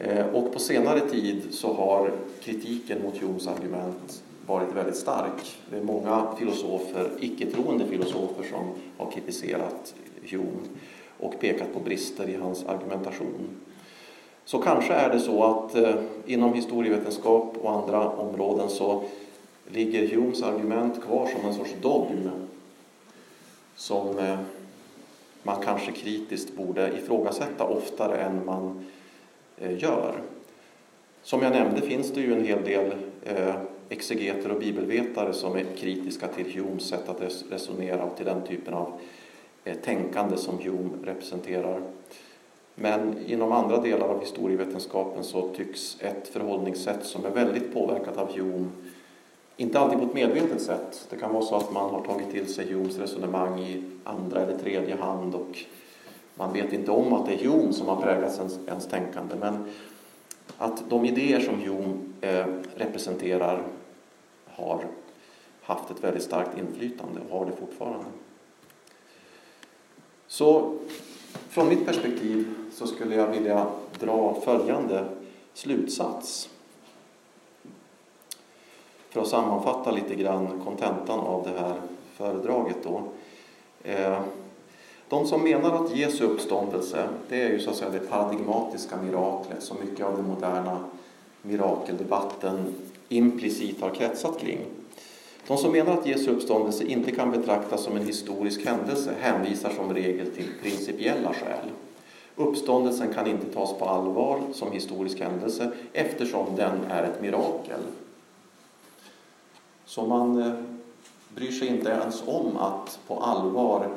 Eh, 0.00 0.26
och 0.26 0.52
på 0.52 0.58
senare 0.58 1.00
tid 1.00 1.42
så 1.50 1.72
har 1.72 2.12
kritiken 2.40 3.02
mot 3.02 3.18
Humes 3.18 3.46
argument 3.46 4.22
varit 4.46 4.72
väldigt 4.72 4.96
stark. 4.96 5.56
Det 5.70 5.76
är 5.76 5.82
många 5.82 6.26
filosofer, 6.38 7.10
icke-troende 7.20 7.86
filosofer, 7.86 8.44
som 8.50 8.72
har 8.98 9.10
kritiserat 9.10 9.94
Hume 10.30 10.60
och 11.18 11.40
pekat 11.40 11.74
på 11.74 11.80
brister 11.80 12.28
i 12.28 12.36
hans 12.36 12.64
argumentation. 12.66 13.48
Så 14.44 14.58
kanske 14.58 14.94
är 14.94 15.10
det 15.10 15.20
så 15.20 15.44
att 15.44 15.74
eh, 15.74 15.94
inom 16.26 16.54
historievetenskap 16.54 17.56
och 17.62 17.70
andra 17.70 18.08
områden 18.08 18.68
så 18.68 19.02
ligger 19.72 20.16
Humes 20.16 20.42
argument 20.42 21.04
kvar 21.04 21.26
som 21.26 21.48
en 21.48 21.54
sorts 21.54 21.74
dogm 21.82 22.30
som 23.76 24.18
eh, 24.18 24.38
man 25.42 25.62
kanske 25.64 25.92
kritiskt 25.92 26.56
borde 26.56 26.98
ifrågasätta 26.98 27.64
oftare 27.64 28.16
än 28.20 28.44
man 28.44 28.84
Eh, 29.60 29.82
gör. 29.82 30.22
Som 31.22 31.42
jag 31.42 31.52
nämnde 31.52 31.80
finns 31.80 32.12
det 32.12 32.20
ju 32.20 32.32
en 32.32 32.44
hel 32.44 32.64
del 32.64 32.92
eh, 33.24 33.54
exegeter 33.88 34.52
och 34.52 34.60
bibelvetare 34.60 35.32
som 35.32 35.56
är 35.56 35.64
kritiska 35.76 36.28
till 36.28 36.60
Humes 36.60 36.88
sätt 36.88 37.08
att 37.08 37.22
resonera 37.50 38.02
och 38.02 38.16
till 38.16 38.26
den 38.26 38.42
typen 38.42 38.74
av 38.74 38.92
eh, 39.64 39.76
tänkande 39.76 40.36
som 40.36 40.58
Hume 40.58 40.90
representerar. 41.04 41.82
Men 42.74 43.26
inom 43.26 43.52
andra 43.52 43.80
delar 43.80 44.08
av 44.08 44.20
historievetenskapen 44.20 45.24
så 45.24 45.48
tycks 45.48 45.96
ett 46.00 46.28
förhållningssätt 46.28 47.04
som 47.04 47.24
är 47.24 47.30
väldigt 47.30 47.74
påverkat 47.74 48.16
av 48.16 48.36
Hume 48.38 48.68
inte 49.60 49.78
alltid 49.78 49.98
på 49.98 50.04
ett 50.04 50.14
medvetet 50.14 50.62
sätt. 50.62 51.06
Det 51.10 51.16
kan 51.16 51.32
vara 51.32 51.44
så 51.44 51.56
att 51.56 51.72
man 51.72 51.90
har 51.90 52.04
tagit 52.04 52.30
till 52.30 52.54
sig 52.54 52.72
Humes 52.72 52.98
resonemang 52.98 53.60
i 53.60 53.82
andra 54.04 54.40
eller 54.40 54.58
tredje 54.58 54.96
hand 54.96 55.34
och 55.34 55.58
man 56.38 56.52
vet 56.52 56.72
inte 56.72 56.90
om 56.90 57.12
att 57.12 57.26
det 57.26 57.34
är 57.34 57.48
Hume 57.48 57.72
som 57.72 57.88
har 57.88 58.02
präglat 58.02 58.38
ens, 58.38 58.58
ens 58.68 58.86
tänkande. 58.86 59.34
Men 59.36 59.70
att 60.58 60.90
de 60.90 61.04
idéer 61.04 61.40
som 61.40 61.60
Hume 61.60 61.98
eh, 62.20 62.46
representerar 62.76 63.62
har 64.46 64.86
haft 65.62 65.90
ett 65.90 66.04
väldigt 66.04 66.22
starkt 66.22 66.58
inflytande 66.58 67.20
och 67.30 67.38
har 67.38 67.46
det 67.46 67.52
fortfarande. 67.52 68.04
Så 70.26 70.74
från 71.48 71.68
mitt 71.68 71.86
perspektiv 71.86 72.54
så 72.72 72.86
skulle 72.86 73.14
jag 73.14 73.26
vilja 73.26 73.66
dra 73.98 74.40
följande 74.40 75.04
slutsats 75.52 76.48
för 79.10 79.20
att 79.20 79.28
sammanfatta 79.28 79.90
lite 79.90 80.14
grann 80.14 80.62
kontentan 80.64 81.20
av 81.20 81.42
det 81.42 81.60
här 81.60 81.74
föredraget 82.16 82.76
då. 82.82 83.02
Eh, 83.82 84.20
de 85.08 85.26
som 85.26 85.42
menar 85.42 85.84
att 85.84 85.96
Jesu 85.96 86.24
uppståndelse, 86.24 87.08
det 87.28 87.42
är 87.42 87.48
ju 87.48 87.60
så 87.60 87.70
att 87.70 87.76
säga 87.76 87.90
det 87.90 87.98
paradigmatiska 87.98 88.96
miraklet 88.96 89.62
som 89.62 89.76
mycket 89.84 90.06
av 90.06 90.16
den 90.16 90.28
moderna 90.28 90.78
mirakeldebatten 91.42 92.74
implicit 93.08 93.80
har 93.80 93.90
kretsat 93.90 94.38
kring. 94.38 94.58
De 95.46 95.58
som 95.58 95.72
menar 95.72 95.92
att 95.92 96.06
Jesu 96.06 96.30
uppståndelse 96.30 96.84
inte 96.84 97.10
kan 97.10 97.30
betraktas 97.30 97.82
som 97.84 97.96
en 97.96 98.06
historisk 98.06 98.66
händelse 98.66 99.14
hänvisar 99.20 99.70
som 99.70 99.94
regel 99.94 100.30
till 100.30 100.48
principiella 100.62 101.32
skäl. 101.32 101.70
Uppståndelsen 102.36 103.14
kan 103.14 103.26
inte 103.26 103.46
tas 103.46 103.78
på 103.78 103.84
allvar 103.84 104.40
som 104.52 104.72
historisk 104.72 105.20
händelse 105.20 105.72
eftersom 105.92 106.46
den 106.56 106.84
är 106.90 107.02
ett 107.02 107.22
mirakel. 107.22 107.80
Så 109.84 110.06
man 110.06 110.42
eh, 110.42 110.52
bryr 111.34 111.50
sig 111.50 111.68
inte 111.68 111.90
ens 111.90 112.22
om 112.26 112.56
att 112.56 112.98
på 113.06 113.20
allvar 113.20 113.88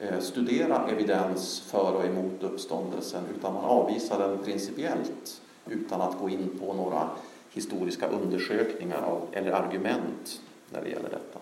Eh, 0.00 0.20
studera 0.20 0.88
evidens 0.88 1.60
för 1.60 1.92
och 1.94 2.06
emot 2.06 2.42
uppståndelsen 2.42 3.22
utan 3.38 3.54
man 3.54 3.64
avvisar 3.64 4.18
den 4.18 4.38
principiellt 4.38 5.40
utan 5.66 6.00
att 6.00 6.18
gå 6.18 6.28
in 6.28 6.50
på 6.60 6.72
några 6.72 7.08
historiska 7.52 8.06
undersökningar 8.06 9.20
eller 9.32 9.52
argument 9.52 10.40
när 10.70 10.82
det 10.82 10.88
gäller 10.88 11.10
detta. 11.10 11.38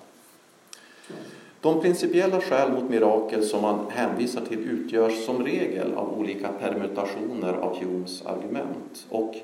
De 1.61 1.81
principiella 1.81 2.41
skäl 2.41 2.73
mot 2.73 2.91
mirakel 2.91 3.45
som 3.45 3.63
man 3.63 3.87
hänvisar 3.91 4.41
till 4.41 4.59
utgörs 4.59 5.25
som 5.25 5.45
regel 5.45 5.95
av 5.95 6.19
olika 6.19 6.49
permutationer 6.49 7.53
av 7.53 7.79
Humes 7.83 8.27
argument. 8.27 9.07
Och 9.09 9.35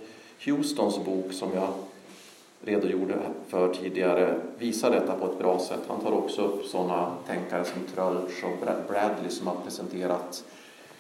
Houstons 0.45 1.05
bok 1.05 1.33
som 1.33 1.49
jag 1.55 1.69
redogjorde 2.61 3.19
för 3.49 3.75
tidigare 3.75 4.41
visar 4.59 4.91
detta 4.91 5.15
på 5.15 5.27
ett 5.27 5.39
bra 5.39 5.59
sätt. 5.59 5.81
Han 5.89 6.01
tar 6.01 6.13
också 6.13 6.43
upp 6.43 6.65
sådana 6.65 7.13
tänkare 7.27 7.65
som 7.65 7.83
Trulch 7.95 8.45
och 8.45 8.67
Bradley 8.89 9.31
som 9.31 9.47
har 9.47 9.57
presenterat 9.65 10.45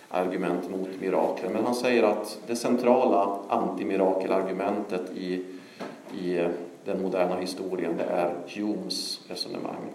argument 0.08 0.70
mot 0.70 0.88
mirakler. 1.00 1.50
Men 1.50 1.64
han 1.64 1.74
säger 1.74 2.02
att 2.02 2.38
det 2.46 2.56
centrala 2.56 3.38
antimirakelargumentet 3.48 5.10
i, 5.16 5.44
i 6.20 6.48
den 6.84 7.02
moderna 7.02 7.36
historien 7.36 7.96
det 7.96 8.04
är 8.04 8.34
Humes 8.54 9.20
resonemang. 9.28 9.92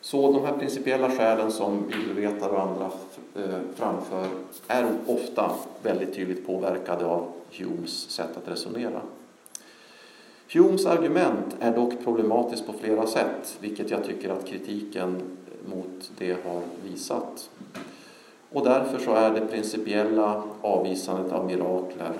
Så 0.00 0.32
de 0.32 0.44
här 0.44 0.58
principiella 0.58 1.10
skälen 1.10 1.52
som 1.52 1.86
bibelvetare 1.86 2.50
och 2.50 2.62
andra 2.62 2.90
eh, 3.36 3.60
framför 3.74 4.26
är 4.68 4.86
ofta 5.06 5.52
väldigt 5.82 6.14
tydligt 6.14 6.46
påverkade 6.46 7.06
av 7.06 7.32
Humes 7.58 8.10
sätt 8.10 8.36
att 8.36 8.48
resonera. 8.48 9.00
Humes 10.52 10.86
argument 10.86 11.56
är 11.60 11.76
dock 11.76 12.04
problematiskt 12.04 12.66
på 12.66 12.72
flera 12.72 13.06
sätt, 13.06 13.58
vilket 13.60 13.90
jag 13.90 14.04
tycker 14.04 14.30
att 14.30 14.46
kritiken 14.46 15.22
mot 15.66 16.10
det 16.18 16.32
har 16.44 16.62
visat. 16.84 17.50
Och 18.50 18.64
därför 18.64 18.98
så 18.98 19.14
är 19.14 19.30
det 19.30 19.46
principiella 19.46 20.44
avvisandet 20.60 21.32
av 21.32 21.46
mirakler 21.46 22.12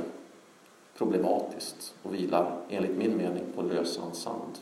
problematiskt 0.98 1.94
och 2.02 2.14
vilar 2.14 2.56
enligt 2.68 2.96
min 2.96 3.16
mening 3.16 3.44
på 3.56 3.62
lösan 3.62 4.14
sand. 4.14 4.58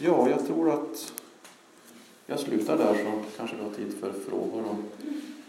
Ja, 0.00 0.30
jag 0.30 0.46
tror 0.46 0.72
att 0.72 1.12
jag 2.26 2.40
slutar 2.40 2.78
där 2.78 2.94
så 2.94 3.36
kanske 3.36 3.56
vi 3.56 3.62
har 3.62 3.70
tid 3.70 3.94
för 4.00 4.12
frågor 4.12 4.64
och 4.64 4.76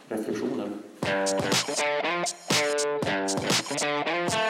reflektioner. 0.07 0.69
Thank 2.59 4.33
you. 4.33 4.48